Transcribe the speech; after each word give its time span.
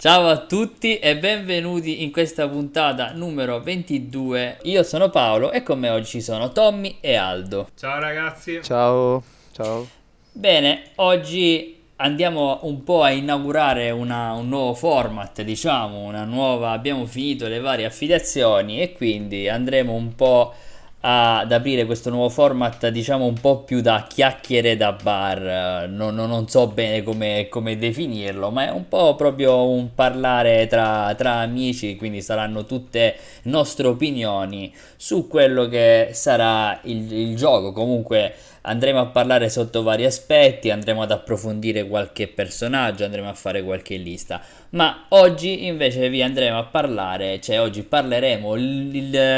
Ciao 0.00 0.28
a 0.28 0.38
tutti 0.46 0.98
e 1.00 1.16
benvenuti 1.18 2.04
in 2.04 2.12
questa 2.12 2.48
puntata 2.48 3.10
numero 3.14 3.60
22. 3.60 4.58
Io 4.62 4.84
sono 4.84 5.10
Paolo 5.10 5.50
e 5.50 5.64
con 5.64 5.80
me 5.80 5.90
oggi 5.90 6.04
ci 6.06 6.20
sono 6.20 6.52
Tommy 6.52 6.98
e 7.00 7.16
Aldo. 7.16 7.68
Ciao 7.76 7.98
ragazzi. 7.98 8.60
Ciao, 8.62 9.20
ciao. 9.52 9.88
Bene, 10.30 10.90
oggi 10.96 11.82
andiamo 11.96 12.60
un 12.62 12.84
po' 12.84 13.02
a 13.02 13.10
inaugurare 13.10 13.90
una- 13.90 14.34
un 14.34 14.48
nuovo 14.48 14.74
format, 14.74 15.42
diciamo, 15.42 15.98
una 16.04 16.22
nuova... 16.22 16.70
Abbiamo 16.70 17.04
finito 17.06 17.48
le 17.48 17.58
varie 17.58 17.84
affiliazioni 17.86 18.80
e 18.80 18.92
quindi 18.92 19.48
andremo 19.48 19.92
un 19.94 20.14
po' 20.14 20.54
ad 21.00 21.52
aprire 21.52 21.84
questo 21.86 22.10
nuovo 22.10 22.28
format, 22.28 22.88
diciamo 22.88 23.24
un 23.24 23.38
po' 23.40 23.58
più 23.62 23.80
da 23.80 24.06
chiacchiere 24.08 24.76
da 24.76 24.92
bar. 24.92 25.88
Non, 25.88 26.14
non- 26.14 26.28
non 26.28 26.48
so 26.48 26.66
bene 26.66 27.02
come, 27.02 27.46
come 27.48 27.76
definirlo, 27.78 28.50
ma 28.50 28.66
è 28.66 28.70
un 28.70 28.88
po' 28.88 29.14
proprio 29.14 29.68
un 29.68 29.94
parlare 29.94 30.66
tra, 30.66 31.14
tra 31.16 31.34
amici, 31.36 31.96
quindi 31.96 32.20
saranno 32.20 32.64
tutte 32.64 33.14
nostre 33.42 33.86
opinioni 33.86 34.72
su 34.96 35.28
quello 35.28 35.68
che 35.68 36.10
sarà 36.12 36.80
il, 36.82 37.12
il 37.12 37.36
gioco. 37.36 37.72
Comunque 37.72 38.34
andremo 38.68 39.00
a 39.00 39.06
parlare 39.06 39.48
sotto 39.48 39.82
vari 39.82 40.04
aspetti, 40.04 40.70
andremo 40.70 41.02
ad 41.02 41.10
approfondire 41.10 41.88
qualche 41.88 42.28
personaggio, 42.28 43.04
andremo 43.04 43.28
a 43.28 43.34
fare 43.34 43.62
qualche 43.62 43.96
lista. 43.96 44.40
Ma 44.70 45.06
oggi 45.08 45.66
invece 45.66 46.08
vi 46.10 46.22
andremo 46.22 46.58
a 46.58 46.64
parlare, 46.64 47.40
cioè 47.40 47.60
oggi 47.60 47.82
parleremo, 47.82 48.54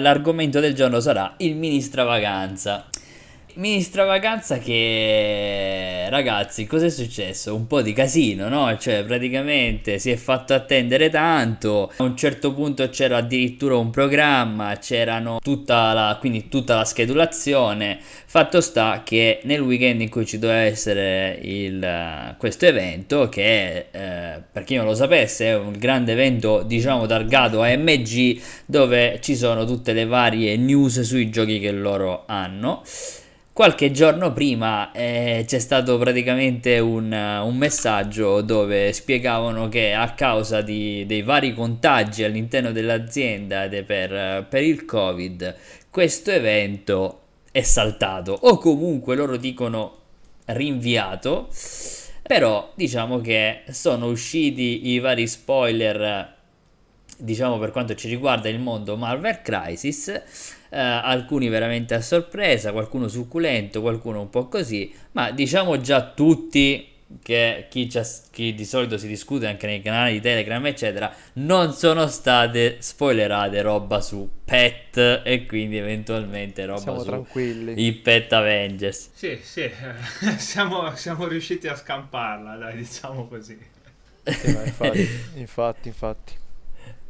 l'argomento 0.00 0.58
del 0.58 0.74
giorno 0.74 1.00
sarà 1.00 1.34
il 1.38 1.54
mini 1.54 1.80
stravaganza. 1.80 2.86
Mini 3.54 3.80
stravaganza 3.80 4.58
che 4.58 6.06
ragazzi, 6.08 6.66
cosa 6.66 6.86
è 6.86 6.90
successo? 6.90 7.54
Un 7.54 7.66
po' 7.66 7.82
di 7.82 7.92
casino, 7.92 8.48
no? 8.48 8.76
Cioè, 8.76 9.04
praticamente 9.04 9.98
si 9.98 10.10
è 10.10 10.16
fatto 10.16 10.54
attendere 10.54 11.08
tanto. 11.10 11.92
A 11.96 12.02
un 12.02 12.16
certo 12.16 12.52
punto 12.52 12.88
c'era 12.90 13.18
addirittura 13.18 13.76
un 13.76 13.90
programma, 13.90 14.76
c'erano 14.78 15.38
tutta 15.42 15.92
la, 15.92 16.16
quindi 16.20 16.48
tutta 16.48 16.76
la 16.76 16.84
schedulazione. 16.84 17.98
Fatto 18.00 18.60
sta 18.60 19.02
che 19.04 19.40
nel 19.44 19.60
weekend 19.60 20.00
in 20.00 20.10
cui 20.10 20.26
ci 20.26 20.38
doveva 20.38 20.60
essere 20.60 21.38
il, 21.42 22.34
questo 22.38 22.66
evento, 22.66 23.28
che 23.28 23.86
eh, 23.90 24.42
per 24.52 24.64
chi 24.64 24.76
non 24.76 24.86
lo 24.86 24.94
sapesse 24.94 25.46
è 25.46 25.56
un 25.56 25.72
grande 25.78 26.12
evento, 26.12 26.62
diciamo, 26.62 27.06
targato 27.06 27.62
AMG, 27.62 28.40
dove 28.66 29.18
ci 29.20 29.34
sono 29.36 29.64
tutte 29.64 29.92
le 29.92 30.06
varie 30.06 30.56
news 30.56 31.00
sui 31.00 31.30
giochi 31.30 31.58
che 31.58 31.72
loro 31.72 32.24
hanno. 32.26 32.82
Qualche 33.60 33.90
giorno 33.90 34.32
prima 34.32 34.90
eh, 34.90 35.44
c'è 35.46 35.58
stato 35.58 35.98
praticamente 35.98 36.78
un, 36.78 37.12
un 37.12 37.56
messaggio 37.58 38.40
dove 38.40 38.90
spiegavano 38.94 39.68
che 39.68 39.92
a 39.92 40.14
causa 40.14 40.62
di- 40.62 41.04
dei 41.04 41.20
vari 41.20 41.52
contagi 41.52 42.24
all'interno 42.24 42.72
dell'azienda 42.72 43.68
per, 43.68 44.46
per 44.48 44.62
il 44.62 44.86
Covid, 44.86 45.54
questo 45.90 46.30
evento 46.30 47.20
è 47.52 47.60
saltato 47.60 48.32
o 48.32 48.56
comunque 48.56 49.14
loro 49.14 49.36
dicono 49.36 49.98
rinviato. 50.46 51.48
Però 52.22 52.72
diciamo 52.74 53.20
che 53.20 53.64
sono 53.68 54.06
usciti 54.06 54.88
i 54.88 54.98
vari 55.00 55.26
spoiler 55.26 56.39
diciamo 57.20 57.58
per 57.58 57.70
quanto 57.70 57.94
ci 57.94 58.08
riguarda 58.08 58.48
il 58.48 58.58
mondo 58.58 58.96
Marvel 58.96 59.42
Crisis, 59.42 60.08
eh, 60.08 60.22
alcuni 60.78 61.48
veramente 61.48 61.94
a 61.94 62.00
sorpresa, 62.00 62.72
qualcuno 62.72 63.08
succulento, 63.08 63.80
qualcuno 63.80 64.20
un 64.20 64.30
po' 64.30 64.48
così, 64.48 64.92
ma 65.12 65.30
diciamo 65.30 65.80
già 65.80 66.02
tutti 66.02 66.90
che 67.22 67.66
chi, 67.68 67.90
chi 68.30 68.54
di 68.54 68.64
solito 68.64 68.96
si 68.96 69.08
discute 69.08 69.48
anche 69.48 69.66
nei 69.66 69.82
canali 69.82 70.12
di 70.12 70.20
Telegram 70.20 70.64
eccetera 70.66 71.12
non 71.34 71.72
sono 71.72 72.06
state 72.06 72.76
spoilerate 72.78 73.60
roba 73.62 74.00
su 74.00 74.28
Pet 74.44 75.22
e 75.24 75.44
quindi 75.46 75.76
eventualmente 75.78 76.64
roba 76.66 76.80
Siamo 76.80 77.00
su 77.00 77.06
tranquilli. 77.06 77.84
i 77.84 77.92
Pet 77.94 78.32
Avengers 78.32 79.10
Sì, 79.12 79.40
sì, 79.42 79.62
eh, 79.62 79.74
siamo, 80.38 80.94
siamo 80.94 81.26
riusciti 81.26 81.66
a 81.66 81.74
scamparla, 81.74 82.54
dai, 82.54 82.76
diciamo 82.76 83.26
così. 83.26 83.58
Sì, 84.22 84.48
infatti, 84.48 85.08
infatti, 85.34 85.88
infatti. 85.88 86.39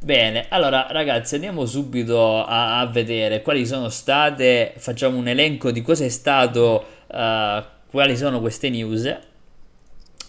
Bene, 0.03 0.47
allora 0.49 0.87
ragazzi 0.89 1.35
andiamo 1.35 1.65
subito 1.67 2.43
a, 2.43 2.79
a 2.79 2.87
vedere 2.87 3.43
quali 3.43 3.67
sono 3.67 3.89
state, 3.89 4.73
facciamo 4.77 5.15
un 5.17 5.27
elenco 5.27 5.69
di 5.69 5.83
cosa 5.83 6.03
è 6.05 6.09
stato, 6.09 6.83
eh, 7.07 7.63
quali 7.87 8.17
sono 8.17 8.39
queste 8.39 8.69
news, 8.71 9.15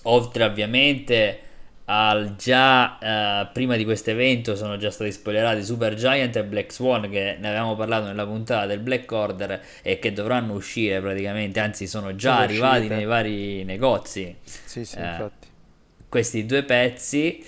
oltre 0.02 0.44
ovviamente 0.44 1.38
al 1.86 2.36
già 2.36 2.98
eh, 3.44 3.48
prima 3.52 3.76
di 3.76 3.84
questo 3.84 4.10
evento 4.10 4.56
sono 4.56 4.76
già 4.76 4.90
stati 4.90 5.10
spoilerati 5.10 5.64
Super 5.64 5.94
Giant 5.94 6.36
e 6.36 6.44
Black 6.44 6.70
Swan 6.72 7.08
che 7.10 7.36
ne 7.40 7.48
avevamo 7.48 7.74
parlato 7.74 8.06
nella 8.06 8.26
puntata 8.26 8.66
del 8.66 8.78
Black 8.78 9.10
Order 9.10 9.60
e 9.82 9.98
che 9.98 10.12
dovranno 10.12 10.52
uscire 10.52 11.00
praticamente, 11.00 11.60
anzi 11.60 11.86
sono 11.86 12.14
già 12.14 12.32
Sono 12.32 12.44
arrivati 12.44 12.76
uscite. 12.80 12.94
nei 12.94 13.04
vari 13.06 13.64
negozi 13.64 14.36
Sì, 14.44 14.84
sì, 14.84 14.98
infatti. 14.98 15.48
questi 16.10 16.44
due 16.44 16.62
pezzi. 16.62 17.42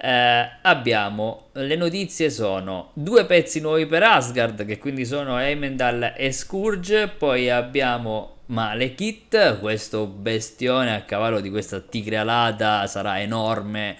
Eh, 0.00 0.48
abbiamo 0.62 1.46
le 1.54 1.74
notizie 1.74 2.30
sono 2.30 2.90
due 2.92 3.24
pezzi 3.24 3.60
nuovi 3.60 3.84
per 3.86 4.04
Asgard 4.04 4.64
che 4.64 4.78
quindi 4.78 5.04
sono 5.04 5.40
Heimdall 5.40 6.12
e 6.16 6.30
Scourge 6.30 7.08
poi 7.08 7.50
abbiamo 7.50 8.36
Malekith 8.46 9.58
questo 9.58 10.06
bestione 10.06 10.94
a 10.94 11.00
cavallo 11.02 11.40
di 11.40 11.50
questa 11.50 11.80
tigre 11.80 12.16
alata 12.16 12.86
sarà 12.86 13.20
enorme 13.20 13.96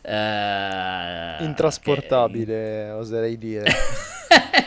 eh, 0.00 1.44
Intrasportabile, 1.44 2.90
oserei 2.90 3.36
dire. 3.36 3.64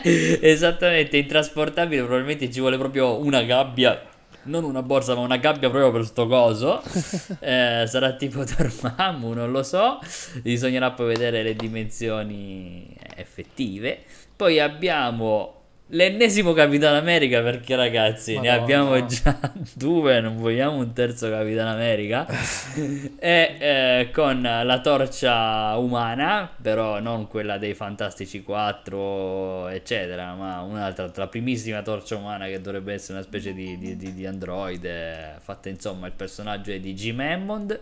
che- 0.02 0.38
esattamente 0.40 1.16
intrasportabile 1.16 2.02
probabilmente 2.02 2.48
ci 2.50 2.60
vuole 2.60 2.78
proprio 2.78 3.18
una 3.18 3.42
gabbia 3.42 4.00
non 4.46 4.64
una 4.64 4.82
borsa 4.82 5.14
ma 5.14 5.20
una 5.20 5.36
gabbia 5.36 5.70
proprio 5.70 5.92
per 5.92 6.04
sto 6.04 6.26
coso 6.26 6.82
Eh, 7.40 7.84
sarà 7.86 8.14
tipo 8.14 8.44
Dormammu, 8.44 9.32
non 9.32 9.50
lo 9.50 9.62
so. 9.62 9.98
Bisognerà 10.42 10.92
poi 10.92 11.06
vedere 11.06 11.42
le 11.42 11.54
dimensioni 11.54 12.96
effettive. 13.16 14.00
Poi 14.34 14.58
abbiamo 14.58 15.55
l'ennesimo 15.88 16.52
Capitano 16.52 16.98
America 16.98 17.42
perché 17.42 17.76
ragazzi 17.76 18.32
ne 18.38 18.48
Madonna. 18.48 18.62
abbiamo 18.62 19.06
già 19.06 19.38
due, 19.74 20.20
non 20.20 20.36
vogliamo 20.36 20.78
un 20.78 20.92
terzo 20.92 21.28
Capitano 21.28 21.70
America. 21.70 22.26
e 23.18 23.56
eh, 23.58 24.10
con 24.12 24.42
la 24.42 24.80
torcia 24.80 25.76
umana, 25.76 26.50
però 26.60 27.00
non 27.00 27.28
quella 27.28 27.58
dei 27.58 27.74
Fantastici 27.74 28.42
4, 28.42 29.68
eccetera, 29.68 30.34
ma 30.34 30.60
un'altra, 30.62 31.10
la 31.14 31.28
primissima 31.28 31.82
torcia 31.82 32.16
umana 32.16 32.46
che 32.46 32.60
dovrebbe 32.60 32.92
essere 32.92 33.18
una 33.18 33.26
specie 33.26 33.52
di, 33.52 33.78
di, 33.78 33.96
di, 33.96 34.14
di 34.14 34.26
androide, 34.26 35.38
fatta 35.40 35.68
insomma 35.68 36.06
il 36.06 36.12
personaggio 36.14 36.72
è 36.72 36.80
di 36.80 36.94
Jim 36.94 37.20
Hammond. 37.20 37.80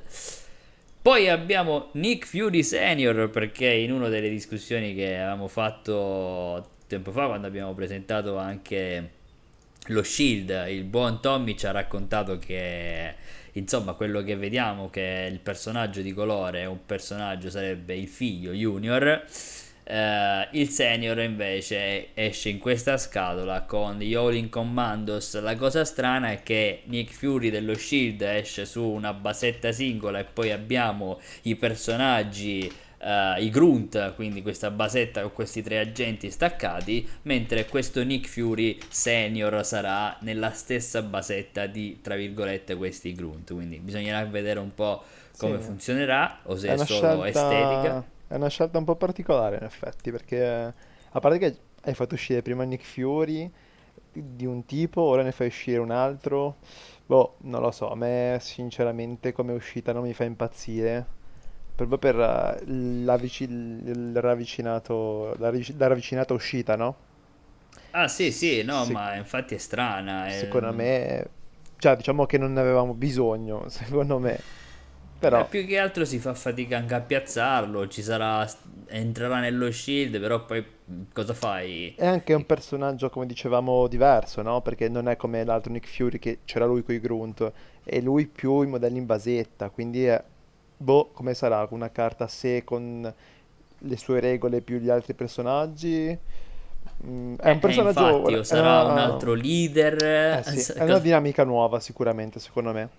Poi 1.00 1.28
abbiamo 1.28 1.90
Nick 1.92 2.26
Fury 2.26 2.62
Senior 2.62 3.28
perché 3.28 3.66
in 3.66 3.92
una 3.92 4.08
delle 4.08 4.30
discussioni 4.30 4.94
che 4.94 5.16
avevamo 5.16 5.48
fatto 5.48 6.73
tempo 6.94 7.10
fa 7.10 7.26
quando 7.26 7.46
abbiamo 7.46 7.74
presentato 7.74 8.36
anche 8.36 9.10
lo 9.88 10.02
Shield, 10.02 10.66
il 10.68 10.84
buon 10.84 11.20
Tommy 11.20 11.56
ci 11.56 11.66
ha 11.66 11.72
raccontato 11.72 12.38
che 12.38 13.14
insomma 13.52 13.92
quello 13.92 14.22
che 14.22 14.36
vediamo 14.36 14.88
che 14.88 15.28
il 15.30 15.40
personaggio 15.40 16.00
di 16.00 16.12
colore 16.12 16.64
un 16.64 16.86
personaggio 16.86 17.50
sarebbe 17.50 17.94
il 17.94 18.08
figlio 18.08 18.52
Junior. 18.52 19.24
Eh, 19.86 20.48
il 20.52 20.70
senior 20.70 21.18
invece 21.18 22.14
esce 22.14 22.48
in 22.48 22.58
questa 22.58 22.96
scatola 22.96 23.62
con 23.62 23.98
gli 23.98 24.14
All 24.14 24.34
in 24.34 24.48
Commandos. 24.48 25.38
La 25.40 25.56
cosa 25.56 25.84
strana 25.84 26.30
è 26.30 26.42
che 26.42 26.82
Nick 26.86 27.12
Fury 27.12 27.50
dello 27.50 27.74
Shield 27.74 28.22
esce 28.22 28.64
su 28.64 28.82
una 28.82 29.12
basetta 29.12 29.72
singola 29.72 30.20
e 30.20 30.24
poi 30.24 30.50
abbiamo 30.50 31.20
i 31.42 31.56
personaggi 31.56 32.72
eh, 33.04 33.42
i 33.44 33.50
Grunt, 33.50 34.14
quindi 34.14 34.42
questa 34.42 34.70
basetta 34.70 35.22
con 35.22 35.32
questi 35.32 35.62
tre 35.62 35.78
agenti 35.78 36.30
staccati, 36.30 37.06
mentre 37.22 37.66
questo 37.66 38.02
Nick 38.02 38.28
Fury 38.28 38.78
senior 38.88 39.64
sarà 39.64 40.16
nella 40.20 40.50
stessa 40.52 41.02
basetta 41.02 41.66
di, 41.66 42.00
tra 42.00 42.16
virgolette, 42.16 42.76
questi 42.76 43.12
Grunt. 43.14 43.52
Quindi 43.52 43.78
bisognerà 43.78 44.24
vedere 44.24 44.60
un 44.60 44.74
po' 44.74 45.02
come 45.36 45.58
Sì. 45.58 45.64
funzionerà 45.64 46.40
o 46.44 46.56
se 46.56 46.72
È 46.72 46.72
è, 46.72 46.76
solo 46.76 47.24
estetica. 47.24 47.98
scelta, 47.98 48.10
è 48.26 48.34
una 48.36 48.48
scelta 48.48 48.78
un 48.78 48.84
po' 48.84 48.96
particolare 48.96 49.56
in 49.56 49.64
effetti, 49.64 50.10
perché 50.10 50.46
a 51.10 51.20
parte 51.20 51.38
che 51.38 51.56
hai 51.82 51.94
fatto 51.94 52.14
uscire 52.14 52.42
prima 52.42 52.64
Nick 52.64 52.84
Fury 52.84 53.50
di 54.12 54.46
un 54.46 54.64
tipo, 54.66 55.02
ora 55.02 55.22
ne 55.22 55.32
fai 55.32 55.48
uscire 55.48 55.78
un 55.78 55.90
altro. 55.90 56.56
Boh, 57.06 57.36
non 57.42 57.60
lo 57.62 57.70
so, 57.70 57.90
a 57.90 57.96
me 57.96 58.38
sinceramente 58.40 59.32
come 59.32 59.52
uscita 59.52 59.92
non 59.92 60.04
mi 60.04 60.14
fa 60.14 60.24
impazzire. 60.24 61.06
Proprio 61.74 61.98
per 61.98 62.16
eh, 62.18 62.62
il 62.70 64.12
ravvicinato, 64.20 65.34
la, 65.38 65.50
ric- 65.50 65.74
la 65.76 65.86
ravvicinata 65.88 66.32
uscita, 66.34 66.76
no? 66.76 66.96
Ah 67.92 68.08
sì 68.08 68.30
sì, 68.32 68.62
no, 68.62 68.84
Sì. 68.84 68.92
ma 68.92 69.14
infatti 69.14 69.54
è 69.54 69.58
strana. 69.58 70.28
è- 70.28 70.60
Secondo 70.60 70.72
me, 70.72 71.28
cioè 71.78 71.96
diciamo 71.96 72.26
che 72.26 72.38
non 72.38 72.52
ne 72.52 72.60
avevamo 72.60 72.94
bisogno, 72.94 73.68
secondo 73.70 74.18
me. 74.18 74.44
Eh, 75.28 75.44
Però 75.44 75.48
più 75.48 75.66
che 75.66 75.78
altro 75.78 76.04
si 76.06 76.18
fa 76.18 76.34
fatica 76.34 76.76
anche 76.78 76.94
a 76.94 77.00
piazzarlo, 77.00 77.88
ci 77.88 78.02
sarà, 78.02 78.46
entrerà 78.86 79.40
nello 79.40 79.70
shield, 79.72 80.18
però 80.20 80.44
poi 80.44 80.64
cosa 81.12 81.34
fai? 81.34 81.94
è 81.96 82.06
anche 82.06 82.34
un 82.34 82.44
personaggio, 82.46 83.10
come 83.10 83.26
dicevamo, 83.26 83.86
diverso, 83.88 84.42
no? 84.42 84.60
Perché 84.62 84.88
non 84.88 85.08
è 85.08 85.16
come 85.16 85.44
l'altro 85.44 85.72
Nick 85.72 85.88
Fury 85.88 86.18
che 86.18 86.40
c'era 86.44 86.66
lui 86.66 86.82
con 86.82 86.94
i 86.94 87.00
Grunt, 87.00 87.52
e 87.84 88.00
lui 88.00 88.26
più 88.26 88.62
i 88.62 88.66
modelli 88.66 88.98
in 88.98 89.06
basetta, 89.06 89.70
quindi 89.70 90.04
è, 90.04 90.22
boh, 90.84 91.10
come 91.12 91.34
sarà? 91.34 91.66
Una 91.70 91.90
carta 91.90 92.24
a 92.24 92.28
sé 92.28 92.62
con 92.64 93.12
le 93.78 93.96
sue 93.96 94.20
regole 94.20 94.62
più 94.62 94.78
gli 94.78 94.88
altri 94.90 95.14
personaggi? 95.14 96.18
Mm, 97.06 97.36
è 97.36 97.46
Eh, 97.46 97.50
un 97.50 97.58
eh, 97.62 97.76
personaggio, 97.78 98.06
infatti, 98.14 98.42
o 98.44 98.44
sarà 98.44 98.82
un 98.84 98.96
una, 98.96 98.98
altro 98.98 99.34
leader. 99.34 100.02
eh 100.28 100.42
eh, 100.44 100.56
sì, 100.56 100.60
s- 100.60 100.72
è 100.74 100.84
una 100.84 100.98
dinamica 100.98 101.44
nuova 101.44 101.80
sicuramente, 101.80 102.40
secondo 102.40 102.72
me. 102.72 102.90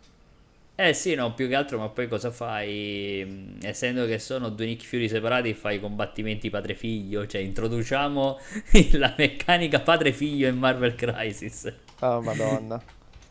Eh 0.78 0.94
sì, 0.94 1.16
no, 1.16 1.34
più 1.34 1.48
che 1.48 1.56
altro, 1.56 1.78
ma 1.78 1.88
poi 1.90 2.08
cosa 2.10 2.32
fai? 2.32 3.24
Mh, 3.26 3.66
Essendo 3.66 4.06
che 4.06 4.20
sono 4.20 4.50
due 4.50 4.66
Nick 4.66 4.84
Fury 4.86 5.08
separati, 5.08 5.54
fai 5.54 5.80
combattimenti 5.80 6.50
padre-figlio, 6.50 7.26
cioè 7.28 7.40
introduciamo 7.42 8.38
la 8.94 9.14
meccanica 9.18 9.80
padre-figlio 9.80 10.50
in 10.50 10.58
Marvel 10.58 10.96
Crisis. 10.96 11.74
Ah, 12.02 12.22
Madonna. 12.22 12.82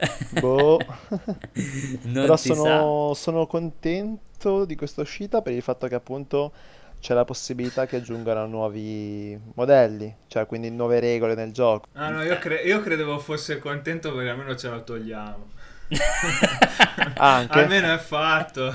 Boh. 0.30 0.84
Però 2.18 2.36
Non 2.36 2.38
sa. 2.38 2.54
sono, 2.54 3.12
sono 3.14 3.46
contento 3.46 4.64
di 4.64 4.76
questa 4.76 5.02
uscita 5.02 5.42
per 5.42 5.52
il 5.52 5.62
fatto 5.62 5.86
che 5.86 5.94
appunto 5.94 6.52
c'è 7.00 7.14
la 7.14 7.24
possibilità 7.24 7.86
che 7.86 7.96
aggiungano 7.96 8.46
nuovi 8.46 9.38
modelli, 9.54 10.14
cioè 10.26 10.46
quindi 10.46 10.70
nuove 10.70 11.00
regole 11.00 11.34
nel 11.34 11.52
gioco. 11.52 11.86
Ah 11.94 12.08
no, 12.10 12.22
io, 12.22 12.38
cre- 12.38 12.62
io 12.62 12.80
credevo 12.82 13.18
fosse 13.18 13.58
contento 13.58 14.12
perché 14.14 14.30
almeno 14.30 14.56
ce 14.56 14.68
la 14.68 14.80
togliamo. 14.80 15.52
Anche, 17.16 17.58
Almeno 17.60 17.92
è 17.94 17.98
fatto. 17.98 18.74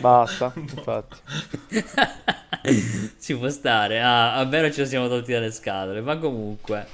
basta, 0.00 0.52
infatti. 0.56 1.18
Ci 3.20 3.36
può 3.36 3.48
stare, 3.50 4.00
ah, 4.00 4.34
almeno 4.34 4.70
ce 4.70 4.82
lo 4.82 4.86
siamo 4.86 5.08
tolti 5.08 5.32
dalle 5.32 5.50
scatole, 5.52 6.00
ma 6.00 6.16
comunque, 6.18 6.86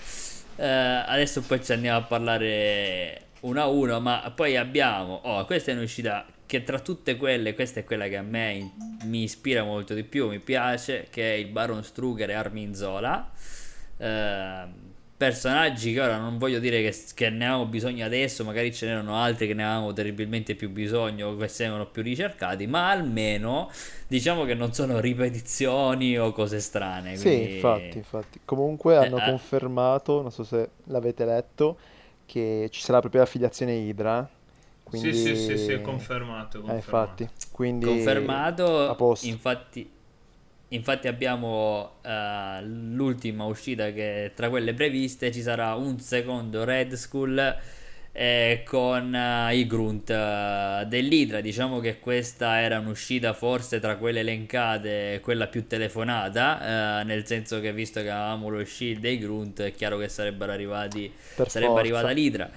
eh, 0.57 0.67
adesso 0.67 1.43
poi 1.43 1.63
ci 1.65 1.73
andiamo 1.73 1.99
a 1.99 2.03
parlare 2.03 3.26
uno 3.41 3.61
a 3.61 3.67
uno, 3.67 4.01
ma 4.01 4.33
poi 4.35 4.57
abbiamo, 4.57 5.21
oh, 5.23 5.45
questa 5.45 5.73
è 5.73 5.75
un'uscita 5.75 6.27
che 6.47 6.63
tra 6.63 6.79
tutte 6.79 7.17
quelle, 7.17 7.55
questa 7.55 7.81
è 7.81 7.85
quella 7.85 8.07
che 8.09 8.17
a 8.17 8.23
me 8.23 8.73
mi 9.05 9.25
ispira 9.25 9.65
molto 9.65 9.95
di 9.95 10.05
più, 10.05 10.29
mi 10.29 10.39
piace, 10.39 11.09
che 11.11 11.35
è 11.35 11.37
il 11.37 11.47
Baron 11.47 11.83
Struger 11.83 12.31
e 12.31 12.35
Armin 12.35 12.75
Zola. 12.75 13.31
Eh, 13.99 14.85
personaggi 15.17 15.95
che 15.95 16.01
ora 16.01 16.19
non 16.19 16.37
voglio 16.37 16.59
dire 16.59 16.83
che, 16.83 16.95
che 17.15 17.31
ne 17.31 17.47
avevamo 17.47 17.67
bisogno 17.67 18.05
adesso, 18.05 18.45
magari 18.45 18.73
ce 18.73 18.87
n'erano 18.87 19.17
altri 19.17 19.47
che 19.47 19.55
ne 19.55 19.65
avevamo 19.65 19.93
terribilmente 19.93 20.55
più 20.55 20.71
bisogno, 20.71 21.37
che 21.37 21.49
sembrano 21.49 21.87
più 21.87 22.03
ricercati, 22.03 22.67
ma 22.67 22.91
almeno 22.91 23.71
diciamo 24.07 24.45
che 24.45 24.55
non 24.55 24.73
sono 24.75 25.01
ripetizioni 25.01 26.19
o 26.19 26.33
cose 26.33 26.61
strane. 26.61 27.17
Sì, 27.17 27.29
Quindi, 27.29 27.55
infatti, 27.55 27.97
infatti. 27.97 28.41
Comunque 28.45 28.95
eh, 28.95 29.07
hanno 29.07 29.19
eh, 29.19 29.25
confermato, 29.25 30.21
non 30.21 30.31
so 30.31 30.45
se 30.45 30.69
l'avete 30.85 31.25
letto, 31.25 31.79
che 32.27 32.69
ci 32.71 32.81
sarà 32.83 33.01
proprio 33.01 33.23
l'affiliazione 33.23 33.75
Idra, 33.75 34.29
Sì, 34.89 35.13
sì, 35.13 35.35
sì, 35.37 35.57
sì, 35.59 35.73
è 35.73 35.81
quindi... 35.81 35.83
confermato, 35.83 36.61
Eh, 36.67 36.75
infatti, 36.77 37.29
confermato. 37.29 37.31
quindi 37.53 38.45
a 38.85 38.95
confermato, 38.95 38.97
posto. 38.97 39.27
infatti. 39.27 39.93
Infatti 40.71 41.09
abbiamo 41.09 42.01
eh, 42.03 42.63
l'ultima 42.65 43.45
uscita 43.45 43.93
che 43.93 44.33
tra 44.35 44.49
quelle 44.51 44.75
previste 44.75 45.33
ci 45.33 45.43
sarà 45.43 45.75
un 45.77 46.01
secondo 46.01 46.65
Red 46.65 46.95
Skull 46.95 47.57
eh, 48.19 48.63
con 48.65 49.15
eh, 49.15 49.57
i 49.57 49.67
Grunt 49.67 50.09
eh, 50.09 50.85
dell'Hydra. 50.87 51.41
Diciamo 51.43 51.81
che 51.81 51.99
questa 52.01 52.61
era 52.61 52.79
un'uscita 52.79 53.35
forse 53.35 53.79
tra 53.79 53.97
quelle 53.97 54.21
elencate 54.21 55.21
quella 55.23 55.49
più 55.49 55.67
telefonata, 55.67 57.01
eh, 57.01 57.05
nel 57.05 57.27
senso 57.27 57.61
che 57.61 57.73
visto 57.75 58.01
che 58.01 58.09
avevamo 58.11 58.49
lo 58.49 58.65
Shield 58.65 59.05
e 59.05 59.13
i 59.13 59.19
Grunt 59.19 59.61
è 59.63 59.73
chiaro 59.75 59.99
che 59.99 60.09
sarebbero 60.09 60.53
arrivati, 60.53 61.13
Per 61.35 61.51
sarebbe 61.51 61.79
arrivata 61.81 62.09
forza. 62.09 62.15
l'Hydra. 62.15 62.51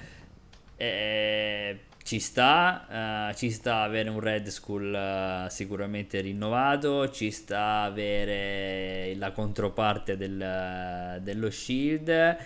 Eh, 0.77 1.79
ci 2.03 2.19
sta, 2.19 3.29
eh, 3.29 3.35
ci 3.35 3.51
sta 3.51 3.81
avere 3.81 4.09
un 4.09 4.19
Red 4.21 4.47
Skull 4.47 5.47
sicuramente 5.47 6.21
rinnovato, 6.21 7.09
ci 7.11 7.31
sta 7.31 7.81
avere 7.83 9.13
la 9.17 9.31
controparte 9.31 10.15
del- 10.17 11.19
dello 11.21 11.49
Shield, 11.51 12.37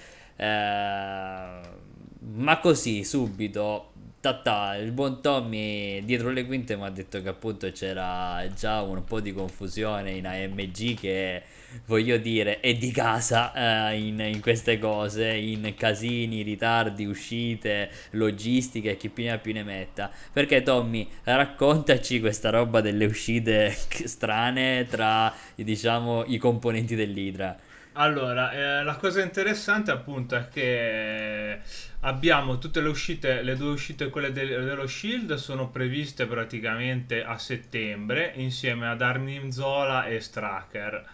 ma 2.32 2.60
così 2.60 3.04
subito, 3.04 3.92
tata, 4.20 4.76
il 4.76 4.92
buon 4.92 5.22
Tommy 5.22 6.04
dietro 6.06 6.30
le 6.30 6.46
quinte 6.46 6.78
mi 6.78 6.84
ha 6.84 6.90
detto 6.90 7.22
che 7.22 7.30
appunto 7.30 7.70
c'era 7.72 8.46
già 8.56 8.82
un 8.82 9.04
po' 9.04 9.20
di 9.20 9.34
confusione 9.34 10.12
in 10.12 10.26
AMG 10.26 10.98
che 10.98 11.44
voglio 11.86 12.18
dire, 12.18 12.60
è 12.60 12.74
di 12.76 12.92
casa 12.92 13.90
eh, 13.90 14.00
in, 14.00 14.20
in 14.20 14.42
queste 14.42 14.80
cose, 14.80 15.28
in 15.34 15.74
casini, 15.76 16.42
ritardi, 16.42 17.06
uscite, 17.06 17.90
logistiche, 18.12 18.92
e 18.92 18.98
chi 18.98 19.10
più 19.10 19.24
ne 19.24 19.32
ha 19.32 19.38
più 19.38 19.54
ne 19.54 19.64
metta. 19.64 20.10
Perché 20.32 20.62
Tommy, 20.62 21.08
raccontaci 21.24 22.20
questa 22.20 22.50
roba 22.50 22.82
delle 22.82 23.06
uscite 23.06 23.72
strane 24.06 24.86
tra, 24.90 25.34
diciamo, 25.56 26.24
i 26.26 26.38
componenti 26.38 26.96
dell'Idra. 26.96 27.58
Allora, 27.96 28.52
eh, 28.52 28.84
la 28.84 28.96
cosa 28.96 29.22
interessante 29.22 29.92
appunto 29.92 30.36
è 30.36 30.48
che 30.50 31.60
abbiamo 32.02 32.58
tutte 32.58 32.82
le 32.82 32.90
uscite, 32.90 33.44
le 33.44 33.56
due 33.56 33.70
uscite, 33.72 34.10
quelle 34.10 34.32
del- 34.32 34.64
dello 34.66 34.88
Shield, 34.88 35.36
sono 35.36 35.70
previste 35.70 36.26
praticamente 36.26 37.24
a 37.24 37.38
settembre 37.38 38.34
insieme 38.36 38.88
ad 38.88 39.02
Arnim 39.02 39.50
Zola 39.50 40.06
e 40.08 40.20
Straker. 40.22 41.06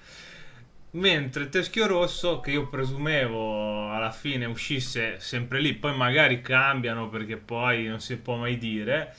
Mentre 0.91 1.49
Teschio 1.49 1.85
Rosso, 1.85 2.39
che 2.39 2.51
io 2.51 2.67
presumevo 2.67 3.91
alla 3.93 4.11
fine 4.11 4.45
uscisse 4.45 5.19
sempre 5.19 5.59
lì, 5.59 5.73
poi 5.75 5.95
magari 5.95 6.41
cambiano 6.41 7.09
perché 7.09 7.37
poi 7.37 7.85
non 7.87 7.99
si 7.99 8.17
può 8.17 8.37
mai 8.37 8.57
dire. 8.57 9.13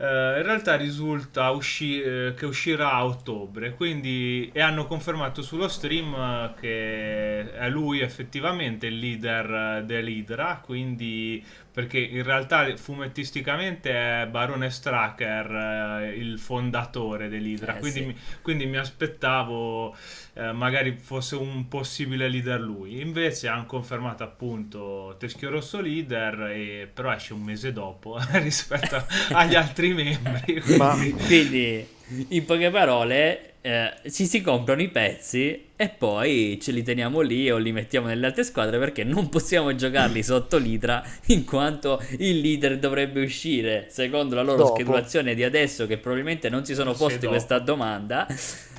Eh, 0.00 0.04
in 0.36 0.42
realtà 0.42 0.76
risulta 0.76 1.50
usci- 1.50 2.00
eh, 2.00 2.34
che 2.36 2.46
uscirà 2.46 2.92
a 2.92 3.04
ottobre, 3.04 3.74
quindi 3.74 4.48
e 4.52 4.60
hanno 4.60 4.86
confermato 4.86 5.42
sullo 5.42 5.68
stream 5.68 6.54
che 6.54 7.52
è 7.52 7.68
lui 7.68 8.00
effettivamente 8.00 8.86
il 8.86 8.98
leader 8.98 9.78
eh, 9.80 9.84
dell'Hydra, 9.84 10.60
quindi 10.64 11.44
perché 11.78 12.00
in 12.00 12.24
realtà 12.24 12.76
fumettisticamente 12.76 13.92
è 13.92 14.26
Barone 14.26 14.68
Straker 14.68 16.02
eh, 16.02 16.16
il 16.16 16.36
fondatore 16.40 17.28
dell'Hydra, 17.28 17.76
Eh 17.76 17.78
quindi 17.78 17.98
sì. 18.00 18.04
mi, 18.06 18.16
quindi 18.42 18.66
mi 18.66 18.78
aspettavo 18.78 19.94
eh, 20.32 20.50
magari 20.50 20.98
fosse 21.00 21.36
un 21.36 21.68
possibile 21.68 22.28
leader 22.28 22.58
lui. 22.60 23.00
Invece 23.00 23.46
hanno 23.46 23.66
confermato 23.66 24.24
appunto 24.24 25.14
Teschio 25.20 25.50
Rosso 25.50 25.80
leader, 25.80 26.50
e, 26.50 26.90
però 26.92 27.12
esce 27.12 27.32
un 27.32 27.42
mese 27.42 27.72
dopo 27.72 28.18
rispetto 28.42 29.00
agli 29.30 29.54
altri 29.54 29.94
membri. 29.94 30.60
Ma 30.76 30.96
quindi- 30.96 31.12
Quindi, 31.26 31.88
in 32.28 32.44
poche 32.44 32.70
parole, 32.70 33.54
eh, 33.60 33.92
ci 34.10 34.26
si 34.26 34.40
comprano 34.40 34.80
i 34.82 34.88
pezzi 34.88 35.66
e 35.76 35.88
poi 35.88 36.58
ce 36.60 36.72
li 36.72 36.82
teniamo 36.82 37.20
lì 37.20 37.50
o 37.50 37.58
li 37.58 37.72
mettiamo 37.72 38.06
nelle 38.06 38.26
altre 38.26 38.44
squadre 38.44 38.78
perché 38.78 39.04
non 39.04 39.28
possiamo 39.28 39.74
giocarli 39.74 40.22
sotto 40.24 40.56
l'Hydra 40.56 41.04
in 41.26 41.44
quanto 41.44 42.02
il 42.18 42.40
leader 42.40 42.78
dovrebbe 42.78 43.22
uscire 43.22 43.86
secondo 43.90 44.34
la 44.34 44.42
loro 44.42 44.58
dopo, 44.58 44.74
schedulazione 44.74 45.34
di 45.34 45.44
adesso 45.44 45.86
che 45.86 45.98
probabilmente 45.98 46.48
non 46.48 46.64
si 46.64 46.74
sono 46.74 46.94
posti 46.94 47.26
questa 47.26 47.58
domanda 47.58 48.26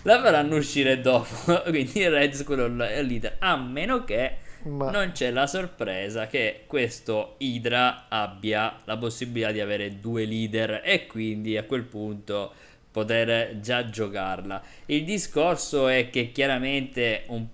la 0.03 0.21
faranno 0.21 0.55
uscire 0.55 1.01
dopo. 1.01 1.62
Quindi 1.69 2.00
il 2.00 2.09
Red 2.09 2.33
Skull 2.33 2.81
è 2.81 3.00
il 3.00 3.07
leader 3.07 3.36
a 3.39 3.57
meno 3.57 4.03
che 4.03 4.48
ma 4.62 4.91
non 4.91 5.12
c'è 5.13 5.31
la 5.31 5.48
sorpresa 5.48 6.27
che 6.27 6.63
questo 6.67 7.36
Hydra 7.38 8.07
abbia 8.09 8.77
la 8.83 8.98
possibilità 8.98 9.51
di 9.51 9.62
avere 9.62 10.00
due 10.00 10.25
leader 10.25 10.81
e 10.83 11.07
quindi 11.07 11.55
a 11.55 11.63
quel 11.63 11.83
punto 11.83 12.53
poter 12.91 13.60
già 13.60 13.89
giocarla. 13.89 14.62
Il 14.88 15.03
discorso 15.03 15.88
è 15.88 16.10
che 16.10 16.31
chiaramente 16.31 17.24
un- 17.27 17.46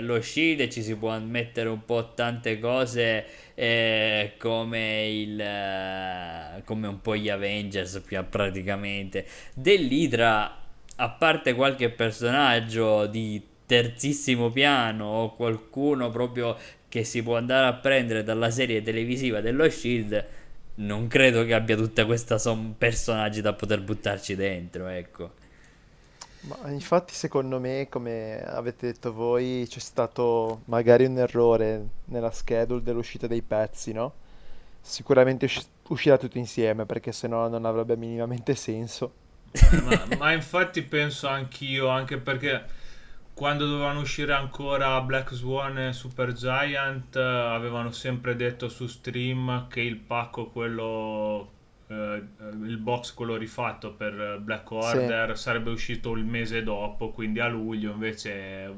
lo 0.00 0.20
Shield 0.22 0.68
ci 0.68 0.82
si 0.82 0.94
può 0.96 1.18
mettere 1.18 1.68
un 1.68 1.84
po' 1.84 2.12
tante 2.14 2.58
cose 2.60 3.24
eh, 3.54 4.34
come 4.38 5.08
il 5.08 5.40
eh, 5.40 6.62
come 6.64 6.86
un 6.86 7.00
po' 7.00 7.16
gli 7.16 7.28
Avengers 7.28 8.00
più 8.06 8.22
praticamente 8.28 9.26
dell'Hydra 9.54 10.58
a 10.96 11.08
parte 11.08 11.54
qualche 11.54 11.90
personaggio 11.90 13.06
di 13.06 13.42
terzissimo 13.66 14.50
piano 14.50 15.06
o 15.06 15.34
qualcuno 15.34 16.10
proprio 16.10 16.56
che 16.88 17.04
si 17.04 17.22
può 17.22 17.36
andare 17.36 17.66
a 17.66 17.72
prendere 17.74 18.24
dalla 18.24 18.50
serie 18.50 18.82
televisiva 18.82 19.40
dello 19.40 19.70
Shield, 19.70 20.26
non 20.76 21.06
credo 21.08 21.44
che 21.44 21.54
abbia 21.54 21.76
tutta 21.76 22.06
questa 22.06 22.38
son 22.38 22.76
personaggi 22.78 23.40
da 23.40 23.52
poter 23.52 23.82
buttarci 23.82 24.34
dentro, 24.34 24.86
ecco. 24.86 25.32
Ma 26.42 26.70
infatti 26.70 27.12
secondo 27.14 27.60
me, 27.60 27.88
come 27.90 28.42
avete 28.42 28.86
detto 28.92 29.12
voi, 29.12 29.66
c'è 29.68 29.78
stato 29.78 30.62
magari 30.66 31.04
un 31.04 31.18
errore 31.18 31.86
nella 32.06 32.30
schedule 32.30 32.82
dell'uscita 32.82 33.26
dei 33.26 33.42
pezzi, 33.42 33.92
no? 33.92 34.14
Sicuramente 34.80 35.44
usci- 35.44 35.66
uscirà 35.88 36.16
tutto 36.16 36.38
insieme 36.38 36.86
perché 36.86 37.12
sennò 37.12 37.48
non 37.48 37.66
avrebbe 37.66 37.96
minimamente 37.96 38.54
senso. 38.54 39.12
Ma, 39.84 40.06
ma 40.16 40.32
infatti 40.32 40.82
penso 40.82 41.28
anch'io, 41.28 41.88
anche 41.88 42.16
perché 42.18 42.64
quando 43.40 43.66
dovevano 43.66 44.00
uscire 44.00 44.34
ancora 44.34 45.00
Black 45.00 45.32
Swan 45.32 45.78
e 45.78 45.92
Super 45.94 46.34
Giant, 46.34 47.16
eh, 47.16 47.20
avevano 47.22 47.90
sempre 47.90 48.36
detto 48.36 48.68
su 48.68 48.86
stream 48.86 49.66
che 49.66 49.80
il 49.80 49.96
pacco, 49.96 50.50
quello, 50.50 51.50
eh, 51.86 52.22
il 52.66 52.76
box, 52.76 53.14
quello 53.14 53.36
rifatto 53.36 53.94
per 53.94 54.40
Black 54.42 54.68
Sì, 54.68 54.74
Order, 54.74 55.38
sarebbe 55.38 55.70
uscito 55.70 56.12
il 56.12 56.24
mese 56.26 56.62
dopo, 56.62 57.12
quindi 57.12 57.40
a 57.40 57.48
luglio 57.48 57.92
invece 57.92 58.74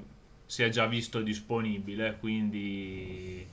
si 0.46 0.62
è 0.62 0.68
già 0.68 0.86
visto 0.86 1.22
disponibile, 1.22 2.18
quindi 2.20 3.44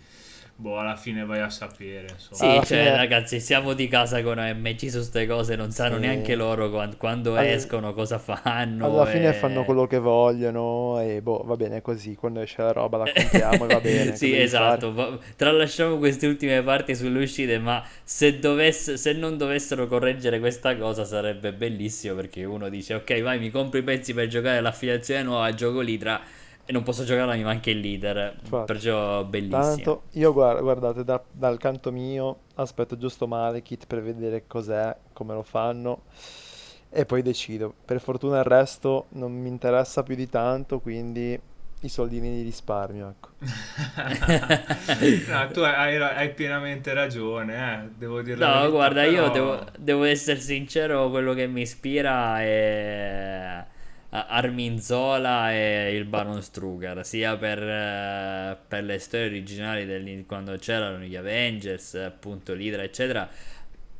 boh, 0.59 0.77
alla 0.79 0.95
fine 0.95 1.25
vai 1.25 1.39
a 1.41 1.49
sapere, 1.49 2.11
insomma. 2.11 2.51
Sì, 2.51 2.51
alla 2.51 2.63
cioè, 2.63 2.91
fine, 2.91 2.95
ragazzi, 2.95 3.39
siamo 3.39 3.73
di 3.73 3.87
casa 3.87 4.21
con 4.23 4.37
OMG 4.39 4.87
su 4.87 5.01
ste 5.01 5.27
cose, 5.27 5.55
non 5.55 5.71
sanno 5.71 5.97
neanche 5.97 6.33
sì, 6.33 6.35
loro 6.35 6.69
quan- 6.71 6.95
quando 6.97 7.35
al- 7.35 7.47
escono, 7.51 7.93
cosa 7.93 8.17
fanno 8.19 8.95
alla 8.95 9.05
fine 9.05 9.33
fanno 9.33 9.63
e... 9.63 9.65
quello 9.65 9.87
che 9.87 9.99
vogliono 9.99 10.99
e 11.01 11.21
boh, 11.21 11.43
va 11.45 11.55
bene 11.55 11.81
così, 11.81 12.15
quando 12.15 12.41
esce 12.41 12.61
la 12.61 12.71
roba 12.71 12.97
la 12.97 13.09
compriamo 13.09 13.65
e 13.65 13.67
va 13.69 13.79
bene, 13.81 14.19
Sì, 14.19 14.35
esatto. 14.37 14.93
va- 14.93 15.17
Tralasciamo 15.35 15.97
queste 15.97 16.27
ultime 16.27 16.61
parti 16.63 16.95
sulle 16.95 17.21
uscite, 17.23 17.57
ma 17.59 17.83
se 18.03 18.39
dovesse- 18.39 18.97
se 18.97 19.13
non 19.13 19.37
dovessero 19.37 19.87
correggere 19.87 20.39
questa 20.39 20.75
cosa 20.77 21.05
sarebbe 21.05 21.53
bellissimo 21.53 22.15
perché 22.15 22.43
uno 22.45 22.69
dice, 22.69 22.95
ok, 22.95 23.21
vai, 23.21 23.39
mi 23.39 23.49
compro 23.51 23.79
i 23.79 23.83
pezzi 23.83 24.13
per 24.13 24.27
giocare 24.27 24.61
l'affiliazione 24.61 25.23
nuova, 25.23 25.53
gioco 25.53 25.81
l'Hydra 25.81 26.19
e 26.69 26.71
non 26.71 26.83
posso 26.83 27.03
giocarla, 27.03 27.33
mi 27.33 27.41
manca 27.41 27.71
il 27.71 27.79
leader. 27.79 28.35
Infatti. 28.43 28.71
Perciò 28.71 29.23
bellissimo. 29.23 29.59
Tanto 29.59 30.01
io 30.11 30.31
guar- 30.31 30.61
guardate, 30.61 31.03
da- 31.03 31.23
dal 31.31 31.57
canto 31.57 31.91
mio 31.91 32.41
aspetto 32.57 32.95
giusto 32.95 33.25
Malekith 33.25 33.87
per 33.87 34.03
vedere 34.03 34.43
cos'è, 34.45 34.95
come 35.11 35.33
lo 35.33 35.41
fanno 35.41 36.03
e 36.91 37.07
poi 37.07 37.23
decido. 37.23 37.73
Per 37.83 37.99
fortuna 37.99 38.37
il 38.37 38.43
resto 38.43 39.07
non 39.13 39.31
mi 39.31 39.47
interessa 39.47 40.03
più 40.03 40.13
di 40.13 40.29
tanto, 40.29 40.79
quindi 40.79 41.39
i 41.81 41.89
soldini 41.89 42.35
di 42.35 42.43
risparmio, 42.43 43.15
ecco. 43.15 43.29
No, 45.27 45.47
tu 45.51 45.61
hai, 45.61 45.95
hai 45.97 46.29
pienamente 46.35 46.93
ragione, 46.93 47.83
eh, 47.83 47.89
devo 47.97 48.21
dire 48.21 48.37
la 48.37 48.61
No, 48.61 48.69
guarda, 48.69 49.05
io 49.05 49.29
devo, 49.29 49.57
però... 49.57 49.71
devo 49.75 50.03
essere 50.03 50.39
sincero, 50.39 51.09
quello 51.09 51.33
che 51.33 51.47
mi 51.47 51.61
ispira 51.61 52.39
è 52.41 53.65
eh, 54.11 54.25
Armin 54.27 54.79
Zola 54.81 55.51
e 55.53 55.95
il 55.95 56.05
Baron 56.05 56.41
Strugar, 56.41 57.05
sia 57.05 57.37
per, 57.37 57.61
eh, 57.61 58.57
per 58.67 58.83
le 58.83 58.99
storie 58.99 59.27
originali 59.27 59.85
del- 59.85 60.25
quando 60.25 60.55
c'erano 60.57 61.03
gli 61.03 61.15
Avengers, 61.15 61.95
appunto 61.95 62.53
l'Hydra, 62.53 62.83
eccetera, 62.83 63.29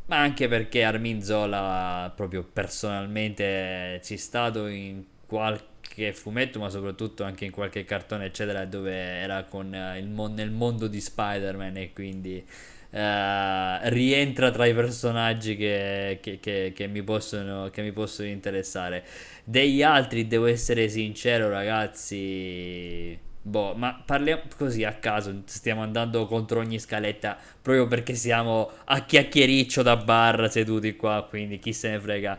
ma 0.08 0.18
anche 0.18 0.48
perché 0.48 0.84
Armin 0.84 1.22
Zola 1.22 2.12
proprio 2.16 2.44
personalmente 2.44 4.02
ci 4.04 4.16
è 4.16 4.18
stato 4.18 4.66
in 4.68 5.04
qualche 5.28 6.14
fumetto, 6.14 6.60
ma 6.60 6.70
soprattutto 6.70 7.24
anche 7.24 7.46
in 7.46 7.52
qualche 7.52 7.86
cartone, 7.86 8.26
eccetera, 8.26 8.66
dove 8.66 8.94
era 8.94 9.44
con 9.44 9.74
eh, 9.74 10.00
il 10.00 10.08
nel 10.08 10.50
mondo 10.52 10.88
di 10.88 11.00
Spider-Man 11.00 11.78
e 11.78 11.94
quindi 11.94 12.44
eh, 12.92 13.90
rientra 13.90 14.52
tra 14.52 14.66
i 14.66 14.74
personaggi 14.74 15.56
che, 15.56 16.20
che- 16.22 16.40
che- 16.40 16.72
che 16.76 16.88
mi 16.88 17.04
possono, 17.04 17.70
che 17.72 17.82
mi 17.82 17.92
possono 17.92 18.28
interessare. 18.30 19.04
Degli 19.44 19.82
altri, 19.84 20.28
devo 20.28 20.46
essere 20.46 20.90
sincero, 20.90 21.50
ragazzi. 21.50 23.18
Boh, 23.42 23.74
ma 23.74 24.02
parliamo 24.06 24.44
così 24.58 24.84
a 24.84 24.94
caso, 24.94 25.42
stiamo 25.46 25.82
andando 25.82 26.26
contro 26.28 26.60
ogni 26.60 26.78
scaletta 26.78 27.38
proprio 27.62 27.88
perché 27.88 28.14
siamo 28.14 28.70
a 28.86 29.04
chiacchiericcio 29.06 29.82
da 29.82 29.96
bar 29.96 30.52
seduti 30.52 30.96
qua, 30.96 31.26
quindi 31.28 31.58
chi 31.58 31.74
se 31.74 31.90
ne 31.90 32.00
frega. 32.00 32.38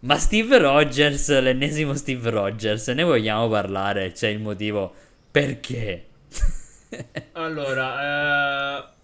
Ma 0.00 0.18
Steve 0.18 0.58
Rogers, 0.58 1.40
l'ennesimo 1.40 1.94
Steve 1.94 2.30
Rogers, 2.30 2.88
ne 2.88 3.02
vogliamo 3.02 3.48
parlare? 3.48 4.12
C'è 4.12 4.28
il 4.28 4.40
motivo 4.40 4.94
perché? 5.30 6.06
Allora, 7.38 8.78
eh, 8.88 8.95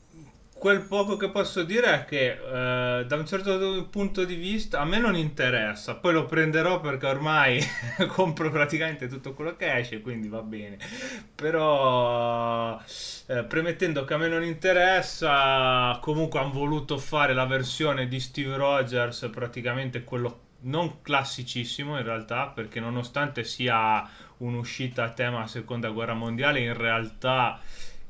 quel 0.62 0.82
poco 0.82 1.16
che 1.16 1.28
posso 1.28 1.64
dire 1.64 1.92
è 1.92 2.04
che 2.04 2.38
eh, 2.38 3.04
da 3.04 3.16
un 3.16 3.26
certo 3.26 3.88
punto 3.90 4.24
di 4.24 4.36
vista 4.36 4.78
a 4.78 4.84
me 4.84 5.00
non 5.00 5.16
interessa, 5.16 5.96
poi 5.96 6.12
lo 6.12 6.24
prenderò 6.24 6.78
perché 6.78 7.06
ormai 7.06 7.60
compro 8.06 8.48
praticamente 8.48 9.08
tutto 9.08 9.32
quello 9.32 9.56
che 9.56 9.78
esce, 9.78 10.00
quindi 10.00 10.28
va 10.28 10.40
bene. 10.42 10.78
Però 11.34 12.80
eh, 13.26 13.42
premettendo 13.42 14.04
che 14.04 14.14
a 14.14 14.18
me 14.18 14.28
non 14.28 14.44
interessa, 14.44 15.98
comunque 16.00 16.38
hanno 16.38 16.52
voluto 16.52 16.96
fare 16.96 17.34
la 17.34 17.46
versione 17.46 18.06
di 18.06 18.20
Steve 18.20 18.54
Rogers, 18.54 19.28
praticamente 19.32 20.04
quello 20.04 20.42
non 20.60 21.02
classicissimo 21.02 21.98
in 21.98 22.04
realtà, 22.04 22.46
perché 22.46 22.78
nonostante 22.78 23.42
sia 23.42 24.08
un'uscita 24.36 25.02
a 25.02 25.10
tema 25.10 25.44
seconda 25.48 25.88
guerra 25.88 26.14
mondiale, 26.14 26.60
in 26.60 26.76
realtà 26.76 27.60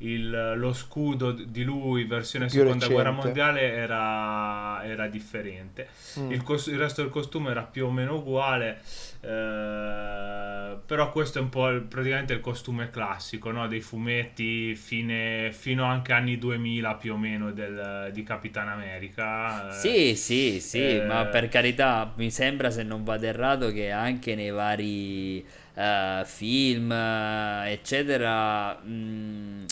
il- 0.05 0.53
lo 0.57 0.73
scudo 0.73 1.31
di 1.31 1.63
lui, 1.63 2.05
versione 2.05 2.45
più 2.47 2.59
seconda 2.59 2.87
guerra 2.87 3.09
recente. 3.09 3.25
mondiale, 3.25 3.61
era, 3.73 4.83
era 4.85 5.07
differente. 5.07 5.87
Mm. 6.19 6.31
Il, 6.31 6.43
cos- 6.43 6.67
il 6.67 6.77
resto 6.77 7.01
del 7.01 7.09
costume 7.11 7.51
era 7.51 7.63
più 7.63 7.85
o 7.85 7.91
meno 7.91 8.15
uguale, 8.15 8.81
eh, 9.21 10.77
però 10.85 11.11
questo 11.11 11.39
è 11.39 11.41
un 11.41 11.49
po' 11.49 11.69
il- 11.69 11.81
praticamente 11.81 12.33
il 12.33 12.39
costume 12.39 12.89
classico, 12.89 13.51
no? 13.51 13.67
Dei 13.67 13.81
fumetti 13.81 14.75
fine- 14.75 15.51
fino 15.51 15.85
anche 15.85 16.13
anni 16.13 16.37
2000 16.37 16.95
più 16.95 17.13
o 17.13 17.17
meno 17.17 17.51
del- 17.51 18.09
di 18.13 18.23
Capitan 18.23 18.67
America. 18.69 19.69
eh. 19.69 19.73
Sì, 19.73 20.15
sì, 20.15 20.59
sì, 20.59 21.01
ma 21.07 21.25
Eh, 21.27 21.27
per 21.31 21.47
carità, 21.49 22.11
mi 22.17 22.29
sembra 22.31 22.69
se 22.71 22.83
non 22.83 23.03
vado 23.03 23.25
errato 23.25 23.71
che 23.71 23.91
anche 23.91 24.35
nei 24.35 24.51
vari 24.51 25.45
eh, 25.75 26.21
film, 26.25 26.91
eh, 26.91 27.71
eccetera, 27.71 28.75
mh, 28.75 29.65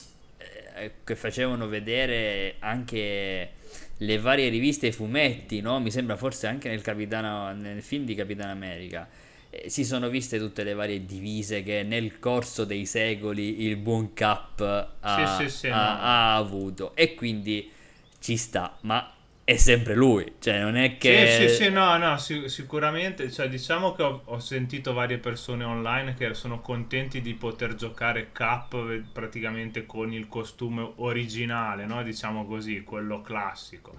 eh, 0.84 0.92
che 1.04 1.16
facevano 1.16 1.68
vedere 1.68 2.56
anche 2.60 3.52
le 3.98 4.18
varie 4.20 4.50
riviste 4.50 4.88
e 4.88 4.90
i 4.90 4.94
fumetti, 4.94 5.62
no? 5.62 5.80
Mi 5.80 5.92
sembra 5.92 6.16
forse 6.18 6.48
anche 6.48 6.70
nel 6.70 6.82
Capitano, 6.82 7.54
nel 7.54 7.82
film 7.82 8.06
di 8.06 8.16
Capitan 8.16 8.50
America. 8.50 9.08
eh, 9.50 9.70
Si 9.70 9.84
sono 9.86 10.10
viste 10.10 10.38
tutte 10.40 10.64
le 10.64 10.74
varie 10.74 11.06
divise 11.06 11.64
che 11.64 11.84
nel 11.84 12.20
corso 12.20 12.66
dei 12.66 12.86
secoli 12.86 13.64
il 13.64 13.76
buon 13.78 14.14
Cap 14.14 14.62
sì, 15.04 15.26
ha, 15.26 15.26
sì, 15.28 15.50
sì, 15.50 15.68
ha- 15.70 15.74
no. 15.74 16.10
ha 16.34 16.36
avuto 16.36 16.96
e 16.96 17.14
quindi 17.16 17.72
ci 18.20 18.38
sta, 18.38 18.78
ma 18.82 19.14
è 19.44 19.56
sempre 19.58 19.96
lui, 19.96 20.36
cioè 20.40 20.60
non 20.62 20.76
è 20.76 20.98
Sì, 21.04 21.26
sì, 21.26 21.50
sì, 21.50 21.70
che... 21.70 21.72
no, 21.72 21.98
no, 21.98 22.18
si- 22.20 22.48
sicuramente, 22.48 23.32
cioè, 23.32 23.50
diciamo 23.50 23.94
che 23.94 24.04
ho, 24.04 24.22
ho 24.26 24.38
sentito 24.40 24.94
varie 24.94 25.18
persone 25.18 25.64
online 25.64 26.14
che 26.14 26.36
sono 26.36 26.62
contenti 26.62 27.22
di 27.22 27.34
poter 27.34 27.74
giocare 27.74 28.32
Cap 28.32 28.74
eh, 28.76 29.04
praticamente 29.12 29.88
con 29.88 30.14
il 30.14 30.28
costume 30.28 30.94
originale, 30.98 31.88
no? 31.88 32.04
Diciamo 32.04 32.46
così, 32.46 32.84
quello 32.84 33.22
classico. 33.22 33.96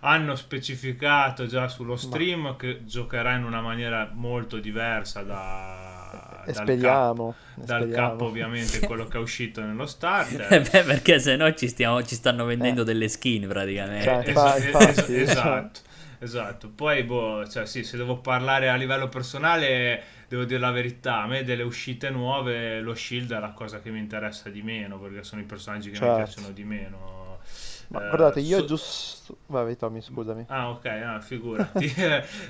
Hanno 0.00 0.36
specificato 0.36 1.46
già 1.46 1.66
sullo 1.66 1.96
Ma 2.00 2.20
stream 2.20 2.54
che 2.56 2.84
giocherà 2.84 3.34
in 3.34 3.42
una 3.44 3.60
maniera 3.60 4.08
molto 4.14 4.58
diversa 4.58 5.22
da- 5.22 6.27
e 6.48 6.52
dal 6.52 6.64
speriamo, 6.64 7.42
e 7.56 7.64
dal 7.64 7.66
speriamo. 7.66 8.24
ovviamente 8.24 8.80
quello 8.82 9.06
che 9.06 9.18
è 9.18 9.20
uscito 9.20 9.60
nello 9.62 9.86
Eh 9.86 9.86
starter. 9.86 10.58
beh, 10.62 10.84
perché 10.84 11.18
se 11.20 11.36
no 11.36 11.52
ci 11.54 11.68
stiamo, 11.68 12.02
ci 12.02 12.14
stanno 12.14 12.44
vendendo 12.44 12.82
Eh, 12.82 12.84
delle 12.84 13.08
skin 13.08 13.44
Eh, 13.44 13.46
praticamente. 13.46 14.24
cioè, 14.32 14.56
esa- 14.56 14.56
infa- 14.58 14.88
es- 14.88 15.06
es- 15.08 15.08
infatti, 15.08 15.18
cioè, 15.22 15.22
esatto, 15.22 15.80
esatto. 16.18 16.70
Poi, 16.70 17.02
boh, 17.04 17.46
cioè, 17.48 17.66
sì, 17.66 17.82
se 17.84 17.96
devo 17.96 18.20
parlare 18.20 18.68
a 18.68 18.76
livello 18.76 19.08
personale, 19.08 20.02
devo 20.28 20.44
dire 20.44 20.60
la 20.60 20.70
verità. 20.70 21.22
A 21.22 21.26
me 21.26 21.44
delle 21.44 21.62
uscite 21.62 22.10
nuove, 22.10 22.80
lo 22.80 22.94
Shield 22.94 23.32
è 23.32 23.38
la 23.40 23.52
cosa 23.52 23.80
che 23.80 23.90
mi 23.90 23.98
interessa 23.98 24.50
di 24.50 24.62
meno, 24.62 24.98
perché 25.00 25.22
sono 25.24 25.40
i 25.40 25.44
personaggi 25.44 25.90
che 25.90 25.98
mi 26.00 26.10
certo. 26.10 26.12
piacciono 26.12 26.50
di 26.52 26.64
meno. 26.64 27.17
Ma 27.88 28.04
Eh, 28.04 28.08
guardate, 28.08 28.40
io 28.40 28.58
so- 28.58 28.64
giusto... 28.64 29.36
Vai, 29.46 29.76
Tommy, 29.76 30.00
scusami. 30.00 30.44
Ah, 30.48 30.70
ok, 30.70 30.86
ah, 30.86 31.20
figurati. 31.20 31.92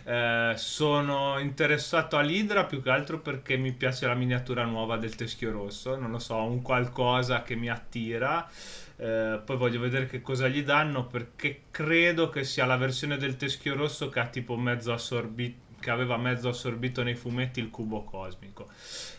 Eh, 0.04 0.52
sono 0.56 1.38
interessato 1.38 2.16
all'Idra 2.16 2.64
più 2.64 2.82
che 2.82 2.90
altro 2.90 3.18
perché 3.20 3.56
mi 3.56 3.72
piace 3.72 4.06
la 4.06 4.14
miniatura 4.14 4.64
nuova 4.64 4.96
del 4.96 5.14
teschio 5.14 5.52
rosso. 5.52 5.96
Non 5.96 6.10
lo 6.10 6.18
so, 6.18 6.36
un 6.42 6.62
qualcosa 6.62 7.42
che 7.42 7.54
mi 7.56 7.68
attira. 7.68 8.48
Eh, 8.96 9.40
poi 9.44 9.56
voglio 9.56 9.80
vedere 9.80 10.06
che 10.06 10.20
cosa 10.22 10.48
gli 10.48 10.62
danno 10.64 11.06
perché 11.06 11.62
credo 11.70 12.30
che 12.30 12.42
sia 12.44 12.66
la 12.66 12.76
versione 12.76 13.16
del 13.16 13.36
teschio 13.36 13.76
rosso 13.76 14.08
che 14.08 14.18
ha 14.20 14.26
tipo 14.26 14.56
mezzo 14.56 14.92
assorbito 14.92 15.66
che 15.80 15.90
aveva 15.90 16.16
mezzo 16.16 16.48
assorbito 16.48 17.04
nei 17.04 17.14
fumetti 17.14 17.60
il 17.60 17.70
cubo 17.70 18.02
cosmico. 18.02 18.68